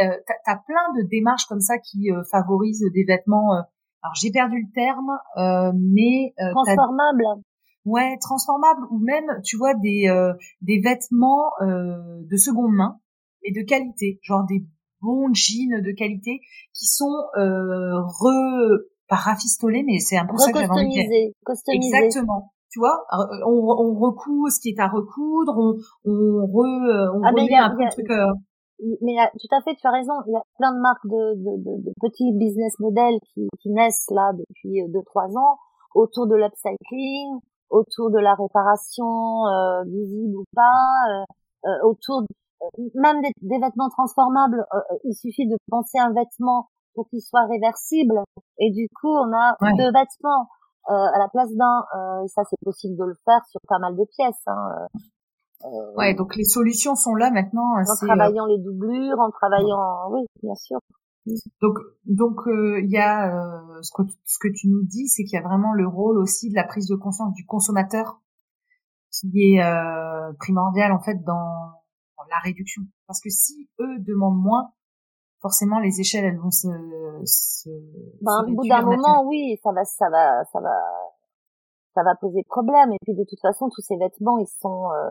Euh, 0.00 0.16
t'as 0.26 0.52
as 0.52 0.58
plein 0.66 1.02
de 1.02 1.08
démarches 1.08 1.46
comme 1.46 1.60
ça 1.60 1.78
qui 1.78 2.10
euh, 2.10 2.22
favorisent 2.30 2.84
des 2.94 3.04
vêtements. 3.04 3.54
Euh, 3.54 3.62
alors 4.02 4.14
j'ai 4.20 4.30
perdu 4.30 4.56
le 4.60 4.72
terme, 4.74 5.10
euh, 5.36 5.72
mais 5.76 6.34
transformables. 6.36 7.24
Ouais, 7.84 8.16
transformables 8.20 8.86
ou 8.90 8.98
même, 8.98 9.40
tu 9.44 9.56
vois, 9.56 9.74
des 9.74 10.06
des 10.60 10.80
vêtements 10.80 11.50
de 11.60 12.36
seconde 12.36 12.72
main 12.72 13.00
et 13.42 13.52
de 13.52 13.66
qualité, 13.66 14.20
genre 14.22 14.44
des 14.46 14.64
bons 15.00 15.32
jeans 15.34 15.82
de 15.82 15.92
qualité 15.92 16.40
qui 16.74 16.86
sont 16.86 17.12
re 17.34 18.78
pas 19.08 19.16
rafistolés, 19.16 19.82
mais 19.84 19.98
c'est 19.98 20.16
un 20.16 20.26
peu 20.26 20.36
ça 20.36 20.52
que 20.52 20.60
j'avais 20.60 20.70
envie 20.70 20.88
de 20.88 20.92
dire. 20.92 21.32
Exactement 21.74 22.52
tu 22.72 22.78
vois, 22.78 23.04
on, 23.46 23.50
on 23.50 23.94
recoud 24.00 24.50
ce 24.50 24.58
qui 24.58 24.70
est 24.70 24.80
à 24.80 24.88
recoudre, 24.88 25.52
on, 25.58 25.74
on, 26.06 26.46
re, 26.46 27.12
on 27.14 27.22
ah, 27.22 27.30
remet 27.30 27.54
un 27.54 27.68
peu 27.76 27.84
le 27.84 27.90
truc 27.90 28.10
mais 29.00 29.14
tout 29.40 29.54
à 29.54 29.60
fait, 29.62 29.74
tu 29.76 29.86
as 29.86 29.90
raison. 29.90 30.12
Il 30.26 30.32
y 30.32 30.36
a 30.36 30.42
plein 30.58 30.72
de 30.74 30.80
marques 30.80 31.06
de, 31.06 31.34
de, 31.36 31.56
de, 31.62 31.82
de 31.84 31.92
petits 32.00 32.32
business 32.32 32.78
models 32.80 33.18
qui, 33.32 33.48
qui, 33.60 33.70
naissent 33.70 34.10
là 34.10 34.32
depuis 34.32 34.82
euh, 34.82 34.88
deux 34.88 35.02
trois 35.06 35.28
ans 35.36 35.58
autour 35.94 36.26
de 36.26 36.34
l'upcycling, 36.34 37.38
autour 37.70 38.10
de 38.10 38.18
la 38.18 38.34
réparation 38.34 39.46
euh, 39.46 39.84
visible 39.84 40.36
ou 40.36 40.44
pas, 40.54 40.88
euh, 41.10 41.24
euh 41.66 41.88
autour 41.88 42.22
même 42.94 43.20
des, 43.22 43.32
des, 43.42 43.58
vêtements 43.58 43.90
transformables. 43.90 44.64
il 45.04 45.14
suffit 45.14 45.48
de 45.48 45.56
penser 45.68 45.98
un 45.98 46.12
vêtement 46.12 46.68
pour 46.94 47.08
qu'il 47.08 47.20
soit 47.20 47.46
réversible 47.46 48.22
et 48.58 48.70
du 48.70 48.86
coup 49.00 49.10
on 49.10 49.32
a 49.32 49.56
deux 49.76 49.90
vêtements 49.90 50.46
à 50.86 51.18
la 51.18 51.28
place 51.28 51.52
d'un. 51.54 51.84
et 52.24 52.28
ça 52.28 52.42
c'est 52.48 52.58
possible 52.64 52.96
de 52.96 53.04
le 53.04 53.16
faire 53.24 53.44
sur 53.46 53.60
pas 53.68 53.80
mal 53.80 53.96
de 53.96 54.04
pièces. 54.04 54.46
Hein. 54.46 54.86
Euh, 55.64 55.94
ouais, 55.96 56.14
donc 56.14 56.36
les 56.36 56.44
solutions 56.44 56.94
sont 56.94 57.14
là 57.14 57.30
maintenant. 57.30 57.74
En 57.74 57.80
euh, 57.80 58.06
travaillant 58.06 58.46
les 58.46 58.58
doublures, 58.58 59.18
en 59.18 59.30
travaillant, 59.30 60.10
oui, 60.10 60.26
bien 60.42 60.54
sûr. 60.54 60.78
Donc, 61.60 61.78
donc 62.04 62.48
euh, 62.48 62.80
il 62.82 62.90
y 62.90 62.98
a 62.98 63.30
ce 63.80 63.90
que 63.94 64.02
ce 64.24 64.38
que 64.40 64.48
tu 64.52 64.68
nous 64.68 64.82
dis, 64.82 65.08
c'est 65.08 65.22
qu'il 65.24 65.38
y 65.38 65.42
a 65.42 65.46
vraiment 65.46 65.72
le 65.72 65.86
rôle 65.86 66.18
aussi 66.18 66.50
de 66.50 66.56
la 66.56 66.64
prise 66.64 66.88
de 66.88 66.96
conscience 66.96 67.32
du 67.34 67.46
consommateur 67.46 68.20
qui 69.10 69.54
est 69.54 69.62
primordial 70.38 70.92
en 70.92 71.00
fait 71.00 71.22
dans, 71.24 71.72
la 72.30 72.38
réduction. 72.38 72.82
Parce 73.06 73.20
que 73.20 73.28
si 73.30 73.68
eux 73.80 73.98
demandent 73.98 74.40
moins, 74.40 74.72
forcément 75.40 75.80
les 75.80 76.00
échelles 76.00 76.24
elles 76.24 76.38
vont 76.38 76.50
se. 76.50 76.68
se 77.24 77.68
ben, 78.22 78.44
au 78.48 78.54
bout 78.54 78.66
d'un 78.66 78.82
moment, 78.82 79.24
oui, 79.26 79.58
ça 79.62 79.70
va, 79.72 79.84
ça 79.84 80.08
va, 80.08 80.44
ça 80.52 80.60
va, 80.60 80.70
ça 81.94 82.02
va 82.02 82.14
poser 82.16 82.42
problème. 82.44 82.92
Et 82.92 82.98
puis 83.02 83.14
de 83.14 83.24
toute 83.28 83.40
façon, 83.40 83.68
tous 83.68 83.82
ces 83.82 83.96
vêtements, 83.96 84.38
ils 84.38 84.50
sont 84.60 84.90
euh, 84.90 85.10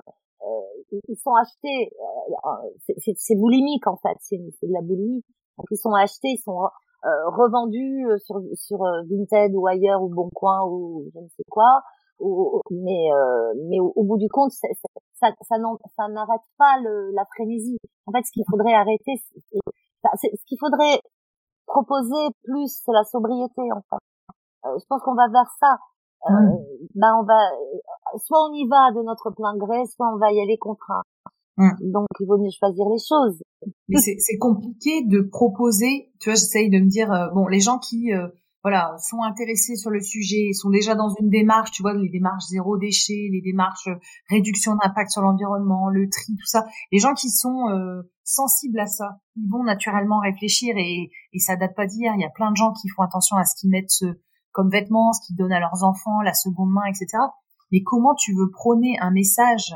ils 1.07 1.17
sont 1.17 1.33
achetés, 1.33 1.91
euh, 2.45 2.93
c'est 3.17 3.35
boulimique 3.35 3.87
en 3.87 3.97
fait, 3.97 4.17
c'est 4.19 4.37
de 4.37 4.73
la 4.73 4.81
boulimie. 4.81 5.23
Donc 5.57 5.67
ils 5.71 5.77
sont 5.77 5.93
achetés, 5.93 6.29
ils 6.29 6.41
sont 6.43 6.59
euh, 6.61 7.29
revendus 7.29 8.05
sur 8.19 8.41
sur 8.53 8.79
Vinted 9.09 9.53
ou 9.55 9.67
ailleurs 9.67 10.01
ou 10.03 10.09
Boncoin 10.09 10.63
ou 10.67 11.09
je 11.13 11.19
ne 11.19 11.27
sais 11.27 11.43
quoi. 11.49 11.81
Ou, 12.19 12.61
mais 12.69 13.09
mais 13.67 13.79
au, 13.79 14.03
bout 14.03 14.17
du 14.17 14.29
compte, 14.29 14.51
ça 14.51 14.67
ça, 15.19 15.29
ça 15.49 16.07
n'arrête 16.07 16.41
pas 16.57 16.79
le, 16.83 17.11
la 17.11 17.25
frénésie. 17.25 17.77
En 18.05 18.11
fait, 18.11 18.23
ce 18.25 18.31
qu'il 18.31 18.43
faudrait 18.49 18.73
arrêter, 18.73 19.13
ce 19.17 20.45
qu'il 20.45 20.57
faudrait 20.59 20.99
proposer 21.65 22.29
plus, 22.43 22.81
c'est 22.85 22.91
la 22.91 23.03
sobriété 23.03 23.61
en 23.71 23.81
fait. 23.89 24.77
je 24.79 24.85
pense 24.87 25.01
qu'on 25.03 25.15
va 25.15 25.27
vers 25.29 25.49
ça. 25.59 25.77
Euh, 26.29 26.33
ben 26.93 27.13
on 27.19 27.23
va 27.23 27.39
soit 28.17 28.37
on 28.49 28.53
y 28.53 28.67
va 28.67 28.91
de 28.91 29.03
notre 29.03 29.31
plein 29.31 29.57
gré, 29.57 29.85
soit 29.87 30.13
on 30.13 30.17
va 30.17 30.31
y 30.31 30.39
aller 30.39 30.57
contraint. 30.57 31.01
Mmh. 31.57 31.91
Donc 31.91 32.07
il 32.19 32.27
vaut 32.27 32.37
mieux 32.37 32.51
choisir 32.57 32.85
les 32.89 32.99
choses. 32.99 33.41
Mais 33.89 33.99
c'est 33.99 34.37
compliqué 34.37 35.03
de 35.03 35.21
proposer. 35.21 36.11
Tu 36.19 36.29
vois, 36.29 36.35
j'essaye 36.35 36.69
de 36.69 36.79
me 36.79 36.89
dire 36.89 37.11
euh, 37.11 37.29
bon, 37.33 37.47
les 37.47 37.59
gens 37.59 37.79
qui 37.79 38.13
euh, 38.13 38.27
voilà 38.63 38.95
sont 38.99 39.23
intéressés 39.23 39.75
sur 39.75 39.89
le 39.89 39.99
sujet, 39.99 40.53
sont 40.53 40.69
déjà 40.69 40.93
dans 40.93 41.09
une 41.19 41.29
démarche, 41.29 41.71
tu 41.71 41.81
vois, 41.81 41.95
les 41.95 42.09
démarches 42.09 42.45
zéro 42.49 42.77
déchet, 42.77 43.29
les 43.31 43.41
démarches 43.41 43.89
réduction 44.29 44.75
d'impact 44.75 45.09
sur 45.09 45.23
l'environnement, 45.23 45.89
le 45.89 46.07
tri, 46.07 46.35
tout 46.35 46.45
ça. 46.45 46.65
Les 46.91 46.99
gens 46.99 47.13
qui 47.13 47.31
sont 47.31 47.65
sensibles 48.23 48.79
à 48.79 48.85
ça, 48.85 49.17
ils 49.35 49.49
vont 49.49 49.63
naturellement 49.63 50.19
réfléchir 50.19 50.75
et, 50.77 51.09
et 51.33 51.39
ça 51.39 51.55
date 51.55 51.75
pas 51.75 51.87
d'hier. 51.87 52.13
Il 52.15 52.21
y 52.21 52.25
a 52.25 52.29
plein 52.29 52.51
de 52.51 52.55
gens 52.55 52.71
qui 52.73 52.87
font 52.89 53.01
attention 53.01 53.35
à 53.37 53.43
ce 53.43 53.59
qu'ils 53.59 53.71
mettent 53.71 53.89
ce, 53.89 54.05
comme 54.51 54.69
vêtements, 54.69 55.13
ce 55.13 55.25
qu'ils 55.25 55.35
donnent 55.35 55.53
à 55.53 55.59
leurs 55.59 55.83
enfants, 55.83 56.21
la 56.21 56.33
seconde 56.33 56.71
main, 56.71 56.85
etc. 56.85 57.07
Mais 57.71 57.81
comment 57.83 58.15
tu 58.15 58.33
veux 58.35 58.49
prôner 58.51 58.97
un 58.99 59.11
message 59.11 59.75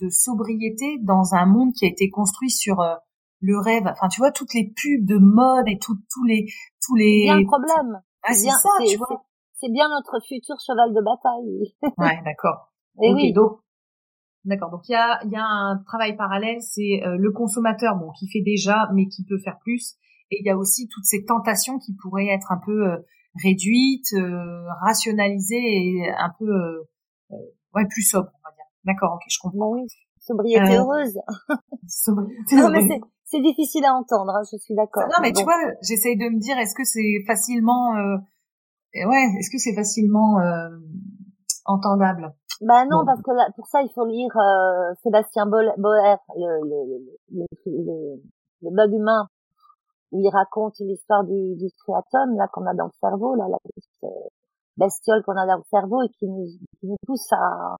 de 0.00 0.08
sobriété 0.08 0.98
dans 1.02 1.34
un 1.34 1.46
monde 1.46 1.72
qui 1.72 1.84
a 1.84 1.88
été 1.88 2.10
construit 2.10 2.50
sur 2.50 2.80
euh, 2.80 2.94
le 3.40 3.58
rêve? 3.58 3.86
Enfin, 3.86 4.08
tu 4.08 4.20
vois, 4.20 4.32
toutes 4.32 4.54
les 4.54 4.64
pubs 4.64 5.06
de 5.06 5.18
mode 5.18 5.68
et 5.68 5.78
tout, 5.78 5.96
tous 6.12 6.24
les, 6.24 6.46
tous 6.84 6.96
les. 6.96 7.26
C'est 7.26 7.32
bien 7.32 7.40
le 7.40 7.46
problème. 7.46 8.02
Ah, 8.22 8.34
c'est 8.34 8.50
ça, 8.50 8.68
tu 8.86 8.96
vois. 8.96 9.24
C'est 9.54 9.70
bien 9.70 9.88
notre 9.88 10.18
futur 10.26 10.56
cheval 10.66 10.92
de 10.94 11.00
bataille. 11.02 11.74
ouais, 11.98 12.22
d'accord. 12.24 12.72
Et 13.02 13.12
oui. 13.12 13.32
Donc, 13.32 13.60
d'accord. 14.44 14.70
Donc 14.70 14.88
il 14.88 14.92
y 14.92 14.96
a, 14.96 15.20
il 15.24 15.30
y 15.30 15.36
a 15.36 15.44
un 15.44 15.82
travail 15.86 16.16
parallèle, 16.16 16.60
c'est 16.60 17.02
euh, 17.04 17.16
le 17.16 17.30
consommateur, 17.30 17.96
bon, 17.96 18.10
qui 18.18 18.28
fait 18.28 18.42
déjà, 18.42 18.88
mais 18.94 19.06
qui 19.06 19.24
peut 19.24 19.38
faire 19.38 19.58
plus. 19.60 19.96
Et 20.30 20.40
il 20.40 20.46
y 20.46 20.50
a 20.50 20.56
aussi 20.56 20.88
toutes 20.88 21.04
ces 21.04 21.24
tentations 21.24 21.78
qui 21.78 21.94
pourraient 21.94 22.28
être 22.28 22.52
un 22.52 22.60
peu 22.64 22.90
euh, 22.90 22.96
réduite, 23.34 24.12
euh, 24.14 24.66
rationalisée 24.80 25.56
et 25.56 26.10
un 26.10 26.30
peu 26.38 26.48
euh, 26.48 26.82
euh, 27.32 27.36
ouais 27.74 27.86
plus 27.88 28.02
sobre, 28.02 28.30
on 28.34 28.48
va 28.48 28.54
dire. 28.54 28.64
D'accord, 28.84 29.14
ok, 29.14 29.22
je 29.28 29.38
comprends. 29.40 29.70
Oui, 29.70 29.86
sobriété 30.18 30.76
heureuse. 30.76 31.18
sobriété 31.88 32.56
non, 32.56 32.70
mais 32.70 32.86
c'est 33.24 33.40
difficile 33.40 33.84
à 33.84 33.94
entendre, 33.94 34.34
hein, 34.34 34.42
je 34.50 34.56
suis 34.58 34.74
d'accord. 34.74 35.04
Non, 35.04 35.22
mais 35.22 35.32
tu 35.32 35.44
vois, 35.44 35.58
j'essaye 35.82 36.16
de 36.16 36.28
me 36.28 36.38
dire, 36.40 36.58
est-ce 36.58 36.74
que 36.74 36.84
c'est 36.84 37.24
facilement, 37.26 37.96
euh, 37.96 38.16
ouais, 38.94 39.26
est-ce 39.38 39.50
que 39.50 39.58
c'est 39.58 39.74
facilement 39.74 40.40
euh, 40.40 40.68
entendable? 41.64 42.32
Bah 42.62 42.84
non, 42.84 43.06
parce 43.06 43.22
que 43.22 43.30
là, 43.30 43.48
pour 43.56 43.66
ça, 43.68 43.80
il 43.80 43.90
faut 43.94 44.04
lire 44.04 44.36
euh, 44.36 44.92
Sébastien 45.02 45.46
Boer, 45.46 45.72
le, 45.78 46.18
le, 46.36 47.06
le, 47.32 47.46
le, 47.64 48.22
le 48.60 48.70
bug 48.70 48.92
humain 48.92 49.28
où 50.12 50.20
il 50.20 50.28
raconte 50.28 50.78
l'histoire 50.80 51.24
du, 51.24 51.56
du 51.56 51.68
striatum 51.68 52.36
là 52.36 52.48
qu'on 52.52 52.66
a 52.66 52.74
dans 52.74 52.86
le 52.86 52.98
cerveau, 53.00 53.34
là 53.34 53.46
la 53.48 53.58
petite 53.58 54.04
euh, 54.04 54.28
bestiole 54.76 55.22
qu'on 55.24 55.36
a 55.36 55.46
dans 55.46 55.58
le 55.58 55.68
cerveau 55.70 56.02
et 56.02 56.08
qui 56.08 56.26
nous, 56.26 56.46
qui 56.80 56.86
nous 56.86 56.96
pousse 57.06 57.32
à 57.32 57.76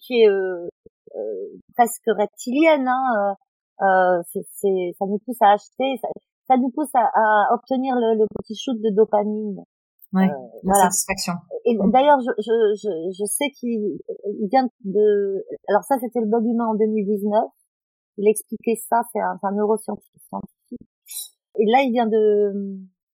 qui 0.00 0.22
est 0.22 0.28
euh, 0.28 0.68
euh, 1.16 1.58
presque 1.74 2.06
reptilienne. 2.06 2.88
Hein, 2.88 3.36
euh, 3.80 3.84
euh 3.84 4.22
c'est, 4.30 4.94
ça 4.98 5.06
nous 5.06 5.18
pousse 5.18 5.40
à 5.40 5.52
acheter, 5.52 5.98
ça, 6.00 6.08
ça 6.48 6.56
nous 6.56 6.70
pousse 6.70 6.94
à, 6.94 7.10
à 7.14 7.54
obtenir 7.54 7.94
le, 7.96 8.18
le, 8.18 8.26
petit 8.38 8.54
shoot 8.56 8.76
de 8.80 8.94
dopamine. 8.94 9.62
Ouais, 10.12 10.28
la 10.64 10.74
satisfaction. 10.74 11.32
Et 11.64 11.74
d'ailleurs, 11.90 12.20
je, 12.20 12.32
je, 12.36 12.52
je, 12.76 13.12
je 13.18 13.24
sais 13.24 13.48
qu'il 13.58 13.98
vient 14.50 14.68
de. 14.84 15.42
Alors 15.68 15.84
ça, 15.84 15.96
c'était 16.00 16.20
le 16.20 16.26
blog 16.26 16.44
humain 16.44 16.66
en 16.66 16.74
2019. 16.74 17.44
Il 18.18 18.28
expliquait 18.28 18.76
ça, 18.90 19.00
c'est 19.10 19.20
un, 19.20 19.38
un 19.42 19.52
neuroscientifique 19.52 20.20
et 21.58 21.66
là, 21.66 21.82
il 21.82 21.92
vient 21.92 22.06
de 22.06 22.52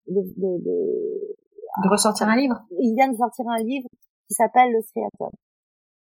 de, 0.08 0.20
de, 0.36 0.64
de, 0.64 1.36
de 1.84 1.88
ressortir 1.88 2.28
un 2.28 2.36
livre. 2.36 2.56
Il 2.78 2.94
vient 2.94 3.10
de 3.10 3.16
sortir 3.16 3.44
un 3.48 3.62
livre 3.62 3.88
qui 4.28 4.34
s'appelle 4.34 4.72
Le 4.72 4.80
Striatum. 4.82 5.30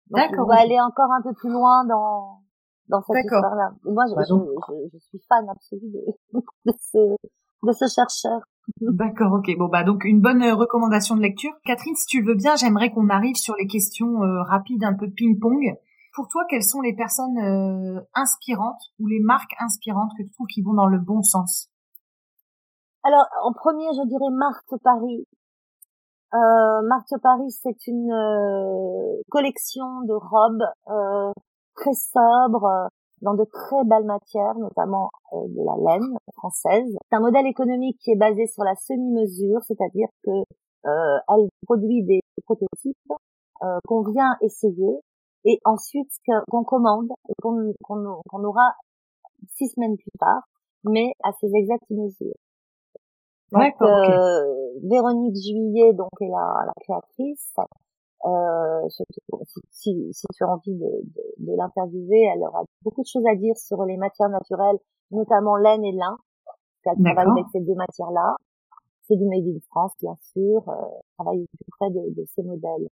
D'accord. 0.10 0.46
On 0.46 0.48
va 0.48 0.60
aller 0.60 0.80
encore 0.80 1.12
un 1.12 1.22
peu 1.22 1.34
plus 1.34 1.52
loin 1.52 1.86
dans 1.86 2.42
dans 2.90 3.02
cette 3.02 3.24
histoire-là. 3.24 3.72
Moi, 3.86 4.04
je, 4.10 4.16
je, 4.22 4.90
je, 4.94 5.00
suis 5.00 5.20
fan 5.30 5.48
absolue 5.50 5.92
de, 5.92 6.40
de 6.66 6.74
ce 6.78 7.16
de 7.64 7.72
ce 7.72 7.88
chercheur. 7.88 8.42
D'accord, 8.82 9.34
ok. 9.34 9.50
Bon 9.58 9.68
bah 9.68 9.84
donc 9.84 10.04
une 10.04 10.22
bonne 10.22 10.44
recommandation 10.44 11.16
de 11.16 11.22
lecture. 11.22 11.52
Catherine, 11.66 11.96
si 11.96 12.06
tu 12.06 12.22
veux 12.22 12.36
bien, 12.36 12.56
j'aimerais 12.56 12.92
qu'on 12.92 13.10
arrive 13.10 13.36
sur 13.36 13.56
les 13.56 13.68
questions 13.68 14.24
euh, 14.24 14.44
rapides, 14.44 14.84
un 14.84 14.94
peu 14.94 15.10
ping-pong. 15.10 15.76
Pour 16.14 16.28
toi, 16.28 16.44
quelles 16.50 16.64
sont 16.64 16.82
les 16.82 16.94
personnes 16.94 17.38
euh, 17.38 18.02
inspirantes 18.14 18.82
ou 19.00 19.08
les 19.08 19.22
marques 19.22 19.56
inspirantes 19.60 20.12
que 20.18 20.24
tu 20.24 20.32
trouves 20.32 20.48
qui 20.48 20.62
vont 20.62 20.74
dans 20.74 20.88
le 20.88 21.00
bon 21.00 21.22
sens? 21.22 21.71
Alors, 23.04 23.26
en 23.44 23.54
premier, 23.54 23.88
je 23.94 24.08
dirais 24.08 24.30
Marthe 24.32 24.82
Paris. 24.84 25.28
Euh, 26.34 26.82
Marthe 26.88 27.20
Paris, 27.22 27.52
c'est 27.52 27.88
une 27.88 28.12
euh, 28.12 29.22
collection 29.30 30.02
de 30.04 30.14
robes 30.14 30.64
euh, 30.90 31.32
très 31.76 31.94
sobres, 31.94 32.90
dans 33.22 33.34
de 33.34 33.44
très 33.46 33.84
belles 33.86 34.06
matières, 34.06 34.56
notamment 34.58 35.10
euh, 35.34 35.48
de 35.48 35.64
la 35.66 35.94
laine 35.94 36.16
française. 36.34 36.96
C'est 37.10 37.18
un 37.18 37.22
modèle 37.22 37.48
économique 37.48 37.98
qui 38.04 38.12
est 38.12 38.16
basé 38.16 38.46
sur 38.48 38.64
la 38.64 38.76
semi-mesure, 38.76 39.62
c'est-à-dire 39.64 40.08
que 40.24 40.32
euh, 40.86 41.20
elle 41.30 41.50
produit 41.66 42.04
des 42.04 42.22
prototypes 42.46 42.98
qu'on 43.86 44.02
vient 44.02 44.36
essayer 44.42 45.00
et 45.46 45.60
ensuite 45.66 46.10
qu'on 46.26 46.64
commande 46.64 47.10
et 47.30 47.34
qu'on 47.40 48.44
aura 48.44 48.74
six 49.54 49.70
semaines 49.70 49.98
plus 49.98 50.12
tard, 50.20 50.42
mais 50.84 51.14
à 51.24 51.32
ses 51.34 51.54
exactes 51.54 51.90
mesures. 51.92 52.34
Donc, 53.52 53.74
Véronique 54.84 55.36
Juillet, 55.36 55.94
donc, 55.94 56.10
est 56.22 56.30
la, 56.30 56.66
la 56.66 56.74
créatrice. 56.82 57.54
Euh, 58.26 58.88
si, 59.72 60.14
si, 60.14 60.26
tu 60.34 60.44
as 60.44 60.48
envie 60.48 60.76
de, 60.76 60.86
de, 60.86 61.24
de 61.40 61.58
l'interviewer, 61.58 62.30
elle 62.34 62.44
aura 62.44 62.64
beaucoup 62.84 63.02
de 63.02 63.08
choses 63.08 63.26
à 63.26 63.36
dire 63.36 63.58
sur 63.58 63.84
les 63.84 63.98
matières 63.98 64.30
naturelles, 64.30 64.78
notamment 65.10 65.56
laine 65.56 65.84
et 65.84 65.92
lin. 65.92 66.18
Elle 66.86 67.04
travaille 67.04 67.32
avec 67.32 67.46
ces 67.52 67.62
deux 67.62 67.76
matières-là. 67.76 68.36
C'est 69.08 69.16
du 69.16 69.26
Made 69.26 69.48
in 69.48 69.60
France, 69.70 69.94
bien 70.00 70.16
sûr. 70.22 70.68
Euh, 70.70 70.74
travaille 71.18 71.46
plus 71.46 71.72
près 71.80 71.90
de, 71.90 72.14
de 72.16 72.26
ces 72.34 72.44
modèles. 72.44 72.88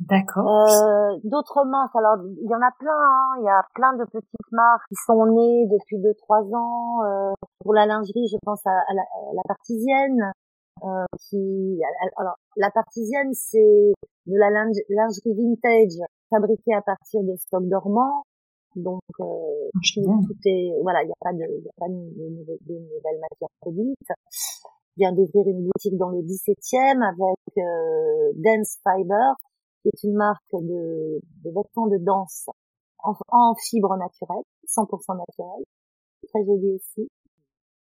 D'accord. 0.00 0.68
Euh, 0.68 1.18
D'autres 1.24 1.64
marques, 1.64 1.94
alors 1.94 2.16
il 2.24 2.50
y 2.50 2.54
en 2.54 2.62
a 2.62 2.70
plein. 2.78 2.92
Hein. 2.92 3.28
Il 3.40 3.44
y 3.44 3.48
a 3.48 3.62
plein 3.74 3.92
de 3.94 4.04
petites 4.04 4.52
marques 4.52 4.82
qui 4.88 4.94
sont 5.06 5.26
nées 5.26 5.66
depuis 5.70 5.98
deux 6.00 6.14
trois 6.14 6.42
ans. 6.54 7.04
Euh, 7.04 7.32
pour 7.60 7.74
la 7.74 7.86
lingerie, 7.86 8.26
je 8.30 8.36
pense 8.44 8.66
à, 8.66 8.70
à, 8.70 8.94
la, 8.94 9.02
à 9.02 9.34
la, 9.34 9.42
Partisienne, 9.46 10.32
euh, 10.82 11.04
qui 11.20 11.80
alors 12.16 12.36
la 12.56 12.70
Partisienne, 12.70 13.32
c'est 13.34 13.92
de 14.26 14.36
la 14.38 14.50
lingerie 14.50 15.34
vintage 15.34 16.00
fabriquée 16.30 16.74
à 16.74 16.82
partir 16.82 17.22
de 17.22 17.36
stocks 17.36 17.68
dormants. 17.68 18.24
Donc 18.74 19.02
euh, 19.20 19.24
tout, 19.94 20.36
est 20.46 20.72
voilà, 20.82 21.02
il 21.02 21.06
n'y 21.06 21.12
a 21.12 21.20
pas 21.20 21.32
de, 21.32 21.38
y 21.38 21.68
a 21.68 21.72
pas 21.76 21.88
de, 21.88 21.94
de, 21.94 22.58
de 22.66 22.74
nouvelles 22.74 23.20
matières 23.20 23.50
produites 23.60 24.08
vient 24.96 25.12
d'ouvrir 25.12 25.46
une 25.46 25.64
boutique 25.64 25.96
dans 25.96 26.10
le 26.10 26.20
17e 26.22 27.02
avec 27.02 27.58
euh, 27.58 28.32
Dance 28.36 28.78
Fiber, 28.82 29.34
qui 29.82 29.88
est 29.88 30.04
une 30.04 30.14
marque 30.16 30.52
de, 30.52 31.20
de 31.44 31.50
vêtements 31.50 31.86
de 31.86 31.98
danse 31.98 32.48
en, 32.98 33.14
en 33.28 33.54
fibre 33.54 33.96
naturelle, 33.96 34.44
100% 34.66 35.18
naturelle. 35.18 35.64
Très 36.28 36.44
joli 36.44 36.74
aussi. 36.76 37.08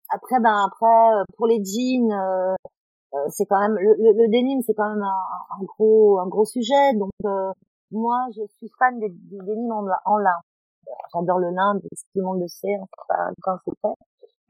Après, 0.10 0.40
ben 0.40 0.66
après, 0.66 1.16
euh, 1.16 1.24
pour 1.38 1.48
les 1.48 1.64
jeans, 1.64 2.12
euh, 2.12 2.56
euh, 3.14 3.28
c'est 3.30 3.46
quand 3.46 3.60
même 3.60 3.76
le, 3.76 3.94
le, 3.98 4.28
denim, 4.28 4.62
c'est 4.66 4.74
quand 4.74 4.90
même 4.90 5.04
un, 5.04 5.60
un, 5.60 5.64
gros 5.64 6.20
un 6.20 6.28
gros 6.28 6.46
sujet. 6.46 6.94
Donc 6.96 7.12
moi, 7.92 8.26
je 8.36 8.42
suis 8.58 8.70
fan 8.80 9.00
des, 9.00 9.10
des 9.10 9.38
denim 9.38 9.72
en, 9.72 9.86
en 10.06 10.18
lin. 10.18 10.40
J'adore 11.14 11.40
le 11.40 11.50
lin, 11.52 11.80
tout 11.80 11.90
le 12.16 12.24
monde 12.24 12.42
le 12.42 12.48
sait, 12.48 12.76
enfin, 13.08 13.32
quand 13.42 13.58
c'est 13.66 13.80
fait. 13.82 13.94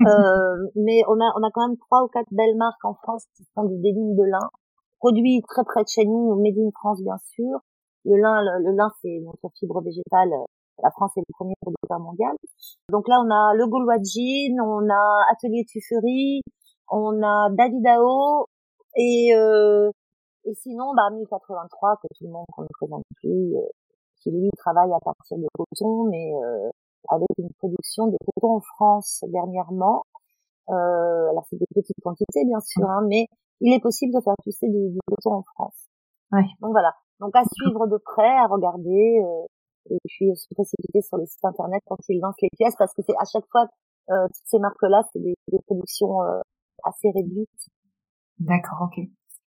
Euh, 0.07 0.57
mais 0.75 1.01
on 1.07 1.13
a, 1.21 1.31
on 1.37 1.43
a 1.43 1.51
quand 1.53 1.65
même 1.65 1.77
trois 1.77 2.03
ou 2.03 2.07
quatre 2.07 2.27
belles 2.31 2.57
marques 2.57 2.83
en 2.83 2.93
France 2.95 3.25
qui 3.37 3.45
font 3.55 3.63
du 3.63 3.77
denim 3.77 4.15
de 4.15 4.23
lin, 4.23 4.49
produit 5.03 5.41
très 5.49 5.65
près 5.65 5.83
de 5.83 5.89
chez 5.89 6.05
nous, 6.05 6.39
made 6.39 6.57
in 6.57 6.71
France 6.71 7.03
bien 7.03 7.17
sûr. 7.35 7.59
Le 8.05 8.15
lin, 8.15 8.39
le, 8.41 8.71
lin 8.71 8.89
c'est 9.01 9.19
notre 9.19 9.53
fibre 9.59 9.81
végétale. 9.81 10.31
La 10.81 10.91
France 10.91 11.11
est 11.17 11.23
le 11.27 11.33
premier 11.33 11.55
producteur 11.61 11.99
mondial. 11.99 12.31
Donc 12.89 13.07
là, 13.09 13.19
on 13.19 13.29
a 13.29 13.53
le 13.53 13.67
Gaulois 13.67 13.99
Jean, 14.01 14.55
on 14.63 14.89
a 14.89 15.25
Atelier 15.31 15.65
Tufferie, 15.67 16.41
on 16.89 17.21
a 17.21 17.49
Davidao 17.51 18.47
et 18.95 19.35
euh, 19.35 19.91
et 20.45 20.53
sinon, 20.55 20.93
bah 20.95 21.09
1083 21.11 21.97
que 22.01 22.07
tout 22.17 22.25
le 22.25 22.31
monde 22.31 22.45
ne 22.57 22.67
présente 22.79 23.03
plus, 23.15 23.55
euh, 23.55 23.61
qui 24.21 24.31
lui 24.31 24.49
travaille 24.57 24.91
à 24.91 24.99
partir 24.99 25.37
de 25.37 25.47
coton, 25.53 26.05
mais 26.09 26.33
euh, 26.33 26.69
avec 27.09 27.27
une 27.37 27.49
production 27.59 28.07
de 28.07 28.17
coton 28.25 28.55
en 28.55 28.61
France 28.61 29.23
dernièrement. 29.27 30.03
Euh, 30.69 31.29
alors 31.29 31.45
c'est 31.49 31.57
des 31.57 31.67
petites 31.75 31.99
quantités 32.01 32.45
bien 32.45 32.59
sûr, 32.61 32.89
hein, 32.89 33.05
mais 33.07 33.27
il 33.63 33.73
est 33.73 33.79
possible 33.79 34.13
de 34.13 34.19
faire 34.21 34.35
pousser 34.43 34.67
du, 34.67 34.91
du 34.91 34.99
coton 35.07 35.39
en 35.39 35.43
France. 35.55 35.87
Ouais. 36.31 36.43
Donc 36.61 36.71
voilà. 36.71 36.93
Donc 37.19 37.35
à 37.35 37.43
suivre 37.43 37.87
de 37.87 37.97
près, 37.97 38.35
à 38.37 38.47
regarder, 38.47 39.23
euh, 39.23 39.47
et 39.89 39.97
puis 40.05 40.35
se 40.35 40.47
précipiter 40.53 41.01
sur 41.01 41.17
les 41.17 41.25
sites 41.25 41.45
internet 41.45 41.81
quand 41.87 41.97
ils 42.09 42.19
lancent 42.19 42.41
les 42.41 42.49
pièces, 42.57 42.75
parce 42.77 42.93
que 42.93 43.01
c'est 43.07 43.15
à 43.17 43.25
chaque 43.31 43.47
fois 43.51 43.67
euh, 44.11 44.27
toutes 44.27 44.47
ces 44.47 44.59
marques-là, 44.59 45.03
c'est 45.11 45.19
des, 45.19 45.35
des, 45.47 45.59
productions 45.65 46.21
euh, 46.23 46.41
assez 46.83 47.09
réduites. 47.15 47.49
D'accord, 48.39 48.89
ok. 48.91 48.99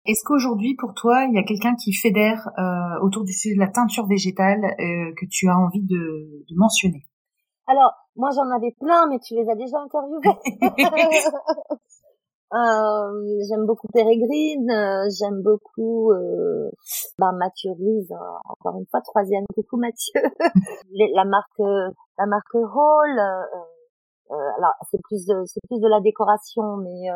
Est-ce 0.05 0.23
qu'aujourd'hui, 0.25 0.75
pour 0.75 0.93
toi, 0.93 1.23
il 1.23 1.33
y 1.33 1.39
a 1.39 1.43
quelqu'un 1.43 1.75
qui 1.75 1.93
fédère 1.93 2.49
euh, 2.57 2.99
autour 3.01 3.23
du 3.23 3.31
sujet 3.31 3.55
de 3.55 3.59
la 3.59 3.69
teinture 3.69 4.05
végétale 4.05 4.65
euh, 4.65 5.13
que 5.15 5.25
tu 5.31 5.47
as 5.47 5.57
envie 5.57 5.83
de, 5.83 6.43
de 6.43 6.55
mentionner? 6.57 7.05
Alors, 7.67 7.93
moi 8.17 8.29
j'en 8.35 8.49
avais 8.51 8.75
plein, 8.81 9.07
mais 9.07 9.19
tu 9.19 9.33
les 9.35 9.49
as 9.49 9.55
déjà 9.55 9.77
interviewés. 9.79 10.19
euh, 12.53 13.39
j'aime 13.49 13.65
beaucoup 13.65 13.87
Pérégrine, 13.91 14.69
euh, 14.69 15.09
j'aime 15.09 15.41
beaucoup 15.41 16.11
euh, 16.11 16.69
bah, 17.17 17.31
Mathieu 17.31 17.71
Ruiz, 17.71 18.11
euh, 18.11 18.15
encore 18.45 18.77
une 18.77 18.85
fois, 18.91 19.01
troisième, 19.01 19.45
coucou 19.55 19.77
Mathieu. 19.77 20.21
la 21.15 21.25
marque 21.25 21.59
la 22.17 22.25
marque 22.27 22.53
Hall, 22.53 23.19
alors 24.29 24.73
c'est 24.91 25.01
plus 25.03 25.25
de 25.25 25.43
c'est 25.45 25.61
plus 25.67 25.79
de 25.79 25.87
la 25.87 25.99
décoration, 25.99 26.77
mais 26.77 27.09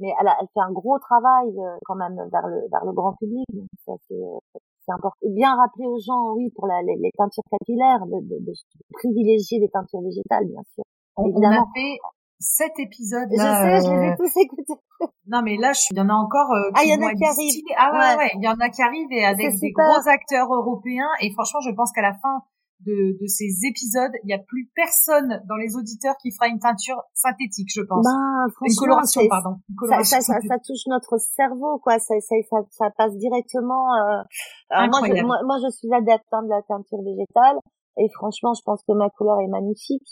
mais 0.00 0.12
elle, 0.20 0.28
elle 0.40 0.48
fait 0.52 0.60
un 0.60 0.72
gros 0.72 0.98
travail 0.98 1.54
quand 1.84 1.94
même 1.94 2.16
vers 2.32 2.48
le 2.48 2.68
vers 2.70 2.84
le 2.84 2.92
grand 2.92 3.12
public, 3.14 3.46
donc 3.54 3.68
ça 3.86 3.92
c'est 4.08 4.60
c'est 4.84 4.92
important. 4.92 5.16
Et 5.22 5.30
bien 5.30 5.54
rappeler 5.54 5.86
aux 5.86 6.00
gens, 6.00 6.34
oui, 6.34 6.50
pour 6.56 6.66
la, 6.66 6.82
les, 6.82 6.96
les, 6.96 7.10
teintures 7.16 7.44
capillaires, 7.50 8.04
de, 8.06 8.18
de, 8.18 8.44
de, 8.44 8.52
privilégier 8.94 9.60
les 9.60 9.68
teintures 9.68 10.00
végétales, 10.00 10.46
bien 10.46 10.62
sûr. 10.74 10.82
On, 11.16 11.26
Évidemment. 11.26 11.58
on 11.58 11.70
a 11.70 11.72
fait 11.72 11.98
sept 12.42 12.72
épisodes. 12.78 13.28
Là, 13.30 13.78
je 13.78 13.80
sais, 13.80 13.86
je 13.86 13.94
les 13.94 14.06
ai 14.06 14.10
euh, 14.10 14.16
tous 14.18 14.40
écoutés. 14.40 14.80
Non, 15.26 15.42
mais 15.42 15.56
là, 15.56 15.72
il 15.90 15.96
y 15.96 16.00
en 16.00 16.08
a 16.08 16.14
encore 16.14 16.50
euh, 16.52 16.70
qui 16.74 16.80
Ah, 16.80 16.84
il 16.84 16.90
y 16.90 16.94
en 16.94 17.06
a 17.06 17.14
qui 17.14 17.24
arrivent. 17.24 17.62
Ah 17.78 17.90
ouais, 17.92 18.18
ouais, 18.18 18.30
il 18.34 18.44
y 18.44 18.48
en 18.48 18.58
a 18.58 18.68
qui 18.68 18.82
arrivent 18.82 19.12
et 19.12 19.24
avec 19.24 19.58
des 19.58 19.70
gros 19.70 20.08
acteurs 20.08 20.52
européens. 20.52 21.08
Et 21.20 21.32
franchement, 21.32 21.60
je 21.60 21.70
pense 21.70 21.92
qu'à 21.92 22.02
la 22.02 22.14
fin 22.14 22.42
de, 22.86 23.14
de, 23.20 23.26
ces 23.26 23.62
épisodes, 23.62 24.10
il 24.24 24.26
n'y 24.26 24.34
a 24.34 24.38
plus 24.38 24.68
personne 24.74 25.40
dans 25.48 25.54
les 25.54 25.76
auditeurs 25.76 26.16
qui 26.20 26.32
fera 26.32 26.48
une 26.48 26.58
teinture 26.58 27.00
synthétique, 27.14 27.70
je 27.72 27.82
pense. 27.82 28.04
Ben, 28.04 28.66
une 28.66 28.74
coloration, 28.74 29.22
pardon. 29.28 29.56
Une 29.68 29.76
coloration 29.76 30.16
ça, 30.18 30.20
ça, 30.20 30.40
ça, 30.40 30.48
ça, 30.48 30.58
touche 30.58 30.86
notre 30.88 31.16
cerveau, 31.18 31.78
quoi. 31.78 31.98
Ça, 32.00 32.14
ça, 32.20 32.34
ça, 32.70 32.90
passe 32.96 33.16
directement. 33.16 33.94
Euh... 33.94 34.86
moi, 34.90 35.00
je, 35.06 35.22
moi, 35.22 35.38
moi, 35.46 35.58
je 35.62 35.70
suis 35.70 35.92
adepte 35.94 36.26
hein, 36.32 36.42
de 36.42 36.50
la 36.50 36.62
teinture 36.62 37.02
végétale, 37.02 37.58
et 37.98 38.08
franchement, 38.14 38.52
je 38.54 38.62
pense 38.64 38.82
que 38.82 38.92
ma 38.92 39.10
couleur 39.10 39.38
est 39.40 39.50
magnifique. 39.50 40.10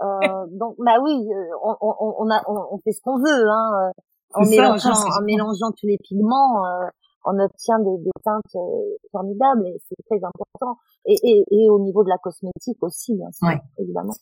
Euh, 0.00 0.46
donc, 0.50 0.76
bah 0.78 0.98
oui, 1.02 1.12
euh, 1.12 1.56
on, 1.62 1.76
on, 1.80 2.14
on, 2.18 2.30
a, 2.30 2.42
on, 2.46 2.78
fait 2.78 2.92
ce 2.92 3.00
qu'on 3.02 3.18
veut, 3.18 3.48
hein, 3.48 3.70
euh, 3.88 3.92
en 4.34 4.48
mélangeant, 4.48 4.92
en 4.92 5.22
mélangeant 5.22 5.72
tous 5.72 5.86
les 5.86 5.98
pigments. 5.98 6.64
Euh, 6.66 6.86
on 7.24 7.38
obtient 7.40 7.78
des, 7.80 7.98
des 8.04 8.10
teintes 8.24 8.54
euh, 8.54 8.96
formidables 9.12 9.66
et 9.66 9.76
c'est 9.88 9.96
très 10.08 10.24
important. 10.24 10.78
Et, 11.04 11.16
et, 11.22 11.44
et, 11.50 11.68
au 11.68 11.80
niveau 11.80 12.04
de 12.04 12.08
la 12.08 12.18
cosmétique 12.18 12.82
aussi, 12.82 13.14
bien 13.16 13.30
sûr, 13.32 13.48
évidemment. 13.78 14.14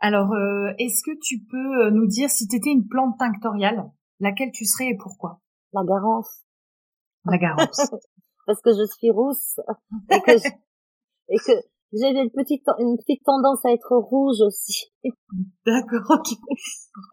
Alors, 0.00 0.32
euh, 0.32 0.72
est-ce 0.78 1.02
que 1.02 1.16
tu 1.22 1.38
peux 1.50 1.90
nous 1.90 2.06
dire 2.06 2.28
si 2.28 2.46
tu 2.48 2.56
étais 2.56 2.70
une 2.70 2.86
plante 2.88 3.18
tinctoriale, 3.18 3.90
laquelle 4.20 4.50
tu 4.52 4.64
serais 4.66 4.88
et 4.90 4.96
pourquoi? 4.96 5.40
La 5.72 5.84
garance. 5.84 6.42
La 7.24 7.38
garance. 7.38 7.90
Parce 8.46 8.60
que 8.60 8.70
je 8.72 8.84
suis 8.98 9.10
rousse 9.10 9.58
et 10.10 10.20
que 10.20 10.32
et 11.28 11.36
que 11.38 11.52
j'ai 11.94 12.10
une 12.10 12.30
petite 12.30 12.64
une 12.78 12.96
petite 12.96 13.22
tendance 13.24 13.64
à 13.64 13.70
être 13.70 13.96
rouge 13.96 14.40
aussi. 14.40 14.92
D'accord, 15.66 16.18
ok. 16.18 16.38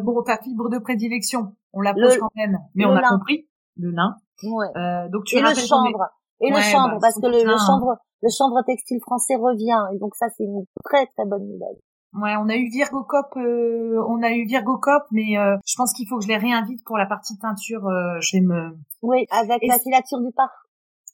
Bon, 0.02 0.22
ta 0.24 0.38
fibre 0.38 0.70
de 0.70 0.80
prédilection, 0.80 1.56
on 1.74 1.82
la 1.82 1.94
pose 1.94 2.18
quand 2.18 2.32
même, 2.36 2.58
mais 2.76 2.86
on 2.86 2.96
a 2.96 3.08
compris 3.10 3.48
le 3.78 3.92
lin. 3.92 4.16
Ouais. 4.44 4.68
Euh, 4.76 5.10
donc 5.10 5.26
tu 5.26 5.38
et 5.38 5.42
le 5.42 5.54
chanvre. 5.56 6.10
Et 6.42 6.50
le 6.50 6.56
bah, 6.56 6.98
parce 7.00 7.16
que 7.16 7.28
le, 7.28 7.44
le, 7.44 7.58
chanvre, 7.58 7.98
le 8.22 8.30
chanvre 8.36 8.64
textile 8.66 9.00
français 9.02 9.36
revient. 9.36 9.94
Et 9.94 10.00
donc 10.00 10.16
ça, 10.16 10.28
c'est 10.36 10.44
une 10.44 10.66
très 10.84 11.06
très 11.06 11.26
bonne 11.26 11.44
nouvelle. 11.44 11.78
Ouais, 12.14 12.36
on 12.36 12.50
a 12.50 12.56
eu 12.56 12.70
Virgocop, 12.70 13.38
euh, 13.38 14.04
on 14.10 14.22
a 14.22 14.32
eu 14.32 14.46
Virgocop, 14.46 15.04
mais 15.12 15.38
euh, 15.38 15.56
je 15.66 15.76
pense 15.78 15.94
qu'il 15.94 16.08
faut 16.10 16.18
que 16.18 16.24
je 16.24 16.28
les 16.28 16.38
réinvite 16.38 16.84
pour 16.84 16.98
la 16.98 17.06
partie 17.06 17.38
teinture. 17.38 17.88
Euh, 17.88 18.20
je 18.20 18.38
vais 18.38 18.44
me. 18.44 18.78
Oui, 19.02 19.26
avec 19.30 19.62
la 19.66 19.80
filature 19.80 20.20
du 20.20 20.32
parc. 20.36 20.52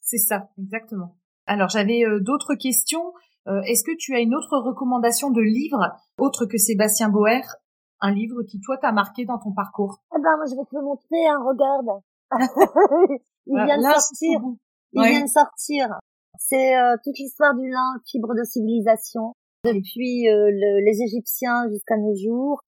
C'est 0.01 0.18
ça, 0.18 0.49
exactement. 0.57 1.18
Alors 1.45 1.70
j'avais 1.70 2.03
euh, 2.03 2.20
d'autres 2.20 2.55
questions. 2.55 3.13
Est-ce 3.65 3.83
que 3.83 3.95
tu 3.97 4.13
as 4.13 4.19
une 4.19 4.35
autre 4.35 4.57
recommandation 4.57 5.31
de 5.31 5.41
livre 5.41 5.79
autre 6.17 6.45
que 6.45 6.57
Sébastien 6.57 7.09
Boer, 7.09 7.41
un 8.01 8.11
livre 8.11 8.43
qui 8.43 8.59
toi 8.59 8.77
t'a 8.77 8.91
marqué 8.91 9.25
dans 9.25 9.39
ton 9.39 9.53
parcours? 9.53 9.99
Eh 10.15 10.21
ben, 10.21 10.35
moi 10.35 10.45
je 10.49 10.55
vais 10.55 10.65
te 10.65 10.75
le 10.75 10.83
montrer. 10.83 11.27
Hein, 11.27 11.39
regarde. 11.45 12.01
il 13.47 13.63
vient 13.65 13.77
de 13.77 13.83
sortir. 13.83 14.41
Il 14.93 15.03
vient 15.03 15.23
de 15.23 15.29
sortir. 15.29 15.99
C'est 16.39 16.77
euh, 16.77 16.95
toute 17.03 17.17
l'histoire 17.17 17.55
du 17.55 17.69
lin, 17.69 17.95
fibre 18.05 18.33
de 18.35 18.43
civilisation, 18.43 19.33
depuis 19.63 20.29
euh, 20.29 20.49
le, 20.51 20.85
les 20.85 21.01
Égyptiens 21.01 21.67
jusqu'à 21.69 21.97
nos 21.97 22.15
jours, 22.15 22.61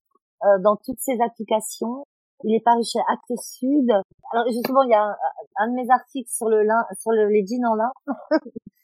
euh, 0.43 0.59
dans 0.63 0.75
toutes 0.75 0.99
ses 0.99 1.17
applications. 1.21 2.03
Il 2.43 2.55
est 2.55 2.63
paru 2.63 2.83
chez 2.83 2.99
Actes 3.11 3.39
Sud. 3.41 3.89
Alors 4.31 4.45
justement, 4.47 4.83
il 4.83 4.91
y 4.91 4.95
a 4.95 5.15
un, 5.57 5.67
de 5.69 5.75
mes 5.75 5.89
articles 5.89 6.29
sur 6.29 6.47
le 6.49 6.63
lin, 6.63 6.85
sur 6.97 7.11
le, 7.11 7.27
les 7.27 7.45
jeans 7.45 7.65
en 7.65 7.75
lin. 7.75 7.91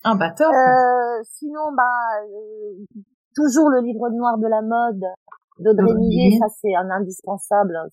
ah 0.03 0.15
bah 0.15 0.31
top. 0.31 0.53
sinon, 1.23 1.71
bah 1.75 2.21
toujours 3.35 3.69
le 3.69 3.81
livre 3.81 4.09
noir 4.09 4.37
de 4.37 4.47
la 4.47 4.61
mode 4.61 5.05
d'Audrey 5.59 5.93
Millet, 5.93 6.37
ça 6.37 6.47
c'est 6.61 6.75
un 6.75 6.89
indispensable 6.89 7.75
hein, 7.75 7.87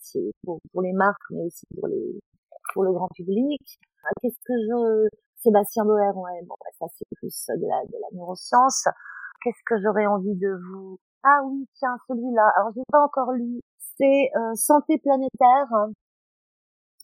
pour, 0.44 0.58
pour 0.72 0.82
les 0.82 0.92
marques, 0.92 1.30
mais 1.30 1.44
aussi 1.44 1.66
pour 1.78 1.86
les 1.86 2.20
pour 2.72 2.84
le 2.84 2.92
grand 2.92 3.08
public. 3.14 3.60
Ah, 4.04 4.10
qu'est-ce 4.20 4.40
que 4.44 4.54
je... 4.54 5.08
Sébastien 5.36 5.84
Boer, 5.84 6.16
ouais, 6.16 6.40
bon, 6.46 6.54
bah, 6.60 6.70
ça 6.78 6.86
c'est 6.96 7.06
plus 7.16 7.46
de 7.48 7.66
la, 7.66 7.84
de 7.86 7.98
la 8.00 8.08
neuroscience. 8.12 8.86
Qu'est-ce 9.42 9.62
que 9.66 9.80
j'aurais 9.82 10.06
envie 10.06 10.36
de 10.36 10.54
vous... 10.54 10.98
Ah 11.24 11.40
oui, 11.44 11.66
tiens, 11.74 11.96
celui-là. 12.08 12.52
Alors, 12.56 12.72
j'ai 12.74 12.82
pas 12.90 13.02
encore 13.02 13.32
lu. 13.32 13.60
C'est 13.96 14.30
euh, 14.36 14.54
Santé 14.54 14.98
planétaire. 14.98 15.68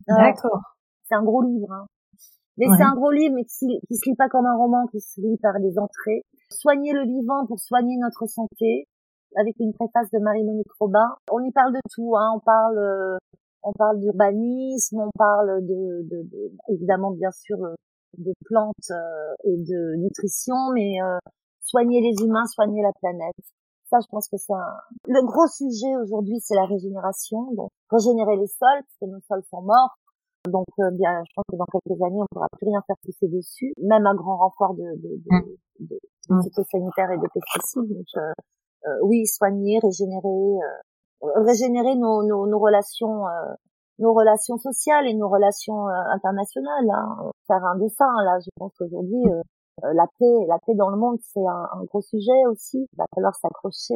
D'accord. 0.07 0.61
C'est 1.05 1.15
un 1.15 1.23
gros 1.23 1.43
livre. 1.43 1.73
Hein. 1.73 1.87
Mais 2.59 2.67
c'est 2.77 2.83
un 2.83 2.95
gros 2.95 3.13
livre, 3.13 3.35
mais 3.37 3.45
qui, 3.45 3.67
qui 3.87 3.97
se 3.97 4.11
lit 4.11 4.17
pas 4.17 4.29
comme 4.29 4.47
un 4.47 4.57
roman, 4.57 4.87
qui 4.89 5.01
se 5.01 5.21
lit 5.21 5.39
par 5.41 5.61
des 5.61 5.79
entrées. 5.79 6.23
Soigner 6.51 6.93
le 6.93 7.05
vivant 7.05 7.47
pour 7.47 7.61
soigner 7.61 7.97
notre 7.99 8.27
santé, 8.27 8.89
avec 9.37 9.55
une 9.61 9.73
préface 9.73 10.11
de 10.11 10.19
Marie-Monique 10.19 10.73
Robin. 10.81 11.15
On 11.31 11.41
y 11.45 11.53
parle 11.53 11.73
de 11.73 11.81
tout, 11.95 12.17
hein. 12.17 12.33
On 12.35 12.41
parle, 12.41 12.79
euh, 12.79 13.17
on 13.63 13.73
parle 13.73 14.01
d'urbanisme, 14.01 15.01
on 15.01 15.11
parle 15.17 15.65
de, 15.67 16.03
de, 16.03 16.23
de, 16.29 16.53
évidemment, 16.69 17.13
bien 17.13 17.31
sûr, 17.31 17.63
euh, 17.63 17.75
de 18.17 18.33
plantes 18.45 18.91
euh, 18.91 19.35
et 19.45 19.57
de 19.57 19.97
nutrition, 20.03 20.73
mais 20.75 20.97
soigner 21.61 22.01
les 22.01 22.25
humains, 22.25 22.47
soigner 22.47 22.83
la 22.83 22.93
planète. 22.93 23.37
Ça, 23.91 23.99
je 24.03 24.07
pense 24.11 24.29
que 24.29 24.37
c'est 24.37 24.53
un... 24.53 24.77
Le 25.07 25.25
gros 25.25 25.47
sujet 25.49 25.97
aujourd'hui, 25.97 26.39
c'est 26.41 26.55
la 26.55 26.67
régénération. 26.67 27.53
Donc, 27.55 27.71
régénérer 27.91 28.37
les 28.37 28.47
sols, 28.47 28.85
parce 28.85 28.99
que 29.01 29.07
nos 29.07 29.21
sols 29.27 29.43
sont 29.49 29.63
morts. 29.63 29.97
Donc, 30.47 30.67
euh, 30.81 30.91
bien, 30.93 31.23
je 31.25 31.33
pense 31.35 31.45
que 31.51 31.57
dans 31.57 31.65
quelques 31.73 32.01
années, 32.03 32.21
on 32.21 32.27
pourra 32.31 32.49
plus 32.53 32.69
rien 32.69 32.81
faire 32.87 32.97
pousser 33.03 33.29
dessus, 33.29 33.73
même 33.81 34.07
un 34.07 34.15
grand 34.15 34.37
renfort 34.37 34.75
de, 34.75 34.85
de, 34.85 35.11
de, 35.17 35.31
mm. 35.31 35.45
de, 35.81 35.99
de 36.29 36.35
mm. 36.35 36.43
phytosanitaires 36.43 37.11
et 37.13 37.19
de 37.19 37.29
pesticides. 37.33 37.89
Donc, 37.89 38.07
euh, 38.17 38.33
euh, 38.87 38.99
oui, 39.05 39.27
soigner, 39.27 39.81
régénérer, 39.83 40.61
régénérer 41.23 41.97
nos, 41.97 42.23
nos, 42.23 42.47
nos 42.47 42.59
relations, 42.59 43.25
nos 43.99 44.13
relations 44.13 44.59
sociales 44.59 45.07
et 45.09 45.15
nos 45.15 45.29
relations 45.29 45.89
internationales. 45.89 46.89
Hein. 46.93 47.31
Faire 47.47 47.65
un 47.65 47.79
dessin, 47.79 48.13
là, 48.25 48.39
je 48.39 48.51
pense 48.57 48.73
qu'aujourd'hui, 48.79 49.25
la 49.83 50.07
paix, 50.19 50.47
la 50.49 50.59
paix 50.67 50.75
dans 50.75 50.91
le 50.91 50.97
monde, 50.97 51.19
c'est 51.23 51.47
un, 51.47 51.69
un, 51.79 51.85
gros 51.85 52.03
sujet 52.03 52.47
aussi. 52.51 52.87
Il 52.93 52.97
va 52.97 53.05
falloir 53.15 53.35
s'accrocher. 53.35 53.95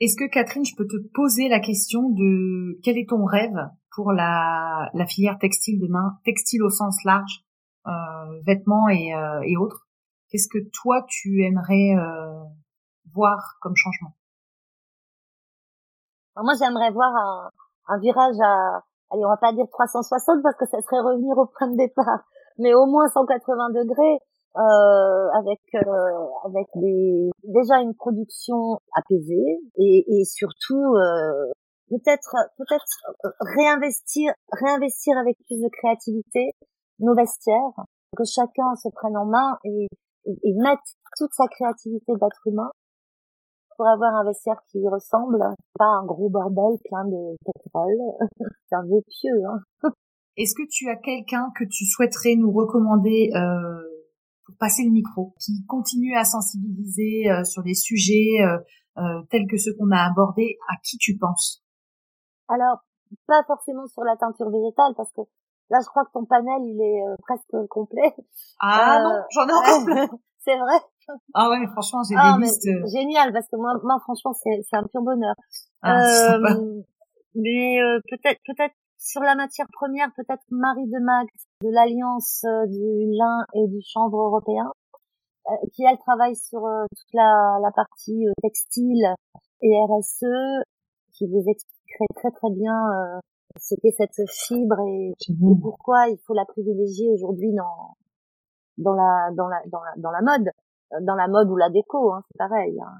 Est-ce 0.00 0.16
que 0.16 0.28
Catherine, 0.30 0.64
je 0.64 0.76
peux 0.76 0.86
te 0.86 0.96
poser 1.14 1.48
la 1.48 1.60
question 1.60 2.10
de 2.10 2.78
quel 2.82 2.98
est 2.98 3.08
ton 3.08 3.24
rêve 3.24 3.56
pour 3.94 4.12
la, 4.12 4.90
la 4.92 5.06
filière 5.06 5.38
textile 5.38 5.80
demain, 5.80 6.18
textile 6.24 6.62
au 6.62 6.68
sens 6.68 7.02
large, 7.04 7.44
euh, 7.86 8.40
vêtements 8.46 8.88
et, 8.90 9.14
euh, 9.14 9.40
et 9.44 9.56
autres? 9.56 9.88
Qu'est-ce 10.28 10.48
que 10.48 10.68
toi 10.82 11.02
tu 11.08 11.44
aimerais 11.44 11.96
euh, 11.96 12.44
voir 13.14 13.56
comme 13.62 13.74
changement? 13.74 14.12
Moi, 16.36 16.52
j'aimerais 16.58 16.90
voir 16.90 17.14
un, 17.16 17.50
un 17.88 17.98
virage 17.98 18.36
à, 18.42 18.82
allez, 19.10 19.24
on 19.24 19.30
va 19.30 19.38
pas 19.38 19.54
dire 19.54 19.64
360 19.70 20.42
parce 20.42 20.56
que 20.56 20.66
ça 20.66 20.80
serait 20.82 21.00
revenir 21.00 21.38
au 21.38 21.46
point 21.46 21.68
de 21.68 21.76
départ, 21.76 22.24
mais 22.58 22.74
au 22.74 22.84
moins 22.84 23.08
180 23.08 23.70
degrés. 23.70 24.18
Euh, 24.58 25.28
avec 25.38 25.60
euh, 25.74 26.26
avec 26.46 26.66
des 26.76 27.28
déjà 27.44 27.78
une 27.82 27.94
production 27.94 28.78
apaisée 28.94 29.60
et, 29.76 30.04
et 30.08 30.24
surtout 30.24 30.94
euh, 30.94 31.52
peut-être 31.90 32.34
peut-être 32.56 32.86
réinvestir 33.54 34.32
réinvestir 34.52 35.18
avec 35.18 35.36
plus 35.44 35.60
de 35.60 35.68
créativité 35.68 36.52
nos 37.00 37.14
vestiaires 37.14 37.84
que 38.16 38.24
chacun 38.24 38.74
se 38.76 38.88
prenne 38.94 39.18
en 39.18 39.26
main 39.26 39.58
et, 39.64 39.88
et, 40.24 40.54
mette 40.54 40.80
toute 41.18 41.34
sa 41.34 41.48
créativité 41.48 42.14
d'être 42.14 42.46
humain 42.46 42.70
pour 43.76 43.86
avoir 43.88 44.14
un 44.14 44.24
vestiaire 44.24 44.62
qui 44.70 44.78
lui 44.78 44.88
ressemble 44.88 45.38
pas 45.78 46.00
un 46.00 46.06
gros 46.06 46.30
bordel 46.30 46.78
plein 46.88 47.04
de 47.04 47.36
pétrole 47.44 47.98
c'est 48.70 48.74
un 48.74 48.84
vœu 48.84 49.02
pieux 49.06 49.44
hein. 49.44 49.90
est-ce 50.38 50.54
que 50.54 50.66
tu 50.66 50.88
as 50.88 50.96
quelqu'un 50.96 51.50
que 51.58 51.64
tu 51.64 51.84
souhaiterais 51.84 52.36
nous 52.36 52.52
recommander 52.52 53.32
euh, 53.34 53.85
pour 54.46 54.56
passer 54.58 54.84
le 54.84 54.90
micro 54.90 55.34
qui 55.40 55.64
continue 55.66 56.16
à 56.16 56.24
sensibiliser 56.24 57.30
euh, 57.30 57.44
sur 57.44 57.62
des 57.62 57.74
sujets 57.74 58.40
euh, 58.40 58.58
euh, 58.98 59.22
tels 59.30 59.46
que 59.50 59.58
ceux 59.58 59.74
qu'on 59.78 59.90
a 59.90 59.98
abordés 59.98 60.56
à 60.68 60.76
qui 60.82 60.96
tu 60.98 61.16
penses? 61.18 61.62
Alors, 62.48 62.78
pas 63.26 63.42
forcément 63.46 63.86
sur 63.86 64.02
la 64.04 64.16
teinture 64.16 64.50
végétale, 64.50 64.94
parce 64.96 65.12
que 65.12 65.22
là, 65.70 65.80
je 65.82 65.86
crois 65.86 66.04
que 66.04 66.12
ton 66.12 66.24
panel, 66.24 66.62
il 66.62 66.80
est 66.80 67.02
euh, 67.02 67.16
presque 67.22 67.68
complet. 67.68 68.14
Ah 68.60 69.00
non, 69.02 69.10
euh, 69.10 69.22
j'en 69.30 69.48
ai 69.48 69.52
encore 69.52 69.84
plein. 69.84 70.08
c'est 70.38 70.56
vrai. 70.56 70.78
Ah 71.34 71.50
ouais, 71.50 71.66
franchement, 71.72 72.02
j'ai 72.08 72.16
ah, 72.18 72.36
des 72.38 72.44
listes. 72.44 72.68
Génial, 72.92 73.32
parce 73.32 73.48
que 73.48 73.56
moi, 73.56 73.74
moi 73.82 73.98
franchement, 74.02 74.32
c'est, 74.32 74.62
c'est 74.68 74.76
un 74.76 74.84
pur 74.84 75.02
bonheur. 75.02 75.34
Ah, 75.82 76.34
euh, 76.34 76.82
mais 77.36 77.78
peut-être, 78.10 78.40
peut-être 78.46 78.74
sur 78.98 79.20
la 79.20 79.34
matière 79.34 79.66
première, 79.72 80.08
peut-être 80.16 80.42
Marie 80.50 80.86
de 80.86 80.98
Mag 81.04 81.26
de 81.62 81.68
l'Alliance 81.70 82.44
du 82.68 83.16
lin 83.16 83.44
et 83.54 83.68
du 83.68 83.80
chanvre 83.82 84.20
européen, 84.20 84.72
qui 85.72 85.84
elle 85.84 85.98
travaille 85.98 86.36
sur 86.36 86.60
toute 86.60 87.12
la, 87.14 87.58
la 87.62 87.70
partie 87.72 88.26
textile 88.42 89.14
et 89.62 89.76
RSE, 89.84 90.64
qui 91.16 91.26
vous 91.26 91.44
explique 91.46 92.14
très 92.14 92.30
très 92.30 92.50
bien 92.50 92.74
euh, 92.74 93.18
ce 93.58 93.74
qu'est 93.80 93.94
cette 93.96 94.28
fibre 94.30 94.78
et, 94.86 95.14
pourquoi 95.62 96.08
il 96.08 96.18
faut 96.26 96.34
la 96.34 96.44
privilégier 96.44 97.10
aujourd'hui 97.10 97.52
dans 97.54 97.96
dans 98.78 98.94
la 98.94 99.30
dans 99.34 99.48
la 99.48 99.62
dans 99.66 99.82
la 99.82 99.92
dans 99.96 100.10
la 100.10 100.20
mode 100.20 100.48
euh, 100.92 100.98
dans 101.02 101.14
la 101.14 101.28
mode 101.28 101.50
ou 101.50 101.56
la 101.56 101.70
déco 101.70 102.12
hein, 102.12 102.22
c'est 102.28 102.38
pareil 102.38 102.78
hein. 102.80 102.92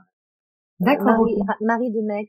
D'accord. 0.81 1.07
Marie, 1.07 1.37
Marie, 1.63 1.91
de 1.91 2.01
ouais, 2.01 2.25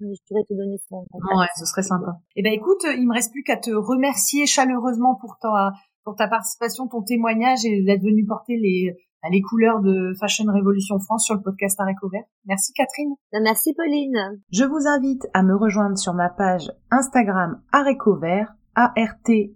je 0.00 0.20
pourrais 0.26 0.44
te 0.44 0.54
donner 0.54 0.78
son 0.88 1.04
contact. 1.10 1.36
Ouais, 1.36 1.46
ce 1.56 1.66
serait 1.66 1.82
sympa. 1.82 2.18
Eh 2.36 2.42
ben 2.42 2.52
écoute, 2.52 2.84
il 2.84 3.06
me 3.06 3.12
reste 3.12 3.32
plus 3.32 3.42
qu'à 3.42 3.56
te 3.56 3.70
remercier 3.70 4.46
chaleureusement 4.46 5.16
pour 5.16 5.36
ta 5.38 5.72
pour 6.04 6.16
ta 6.16 6.28
participation, 6.28 6.86
ton 6.86 7.02
témoignage 7.02 7.64
et 7.64 7.82
d'être 7.82 8.02
venu 8.02 8.24
porter 8.24 8.56
les 8.56 8.96
les 9.30 9.40
couleurs 9.40 9.80
de 9.80 10.12
Fashion 10.20 10.44
Révolution 10.52 10.98
France 10.98 11.24
sur 11.24 11.34
le 11.34 11.40
podcast 11.40 11.80
Aréco 11.80 12.08
Vert. 12.10 12.24
Merci 12.46 12.74
Catherine. 12.74 13.14
Ben, 13.32 13.42
merci 13.42 13.72
Pauline. 13.74 14.42
Je 14.52 14.64
vous 14.64 14.86
invite 14.86 15.26
à 15.32 15.42
me 15.42 15.56
rejoindre 15.56 15.96
sur 15.96 16.12
ma 16.14 16.28
page 16.28 16.70
Instagram 16.90 17.62
Aréco 17.72 18.16
Vert, 18.16 18.54
A-R-T-E-C-O-V-E-R-T, 18.74 19.52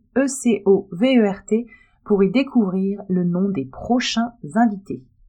pour 2.04 2.22
y 2.22 2.30
découvrir 2.30 3.02
le 3.08 3.24
nom 3.24 3.50
des 3.50 3.66
prochains 3.66 4.32
invités. 4.54 5.02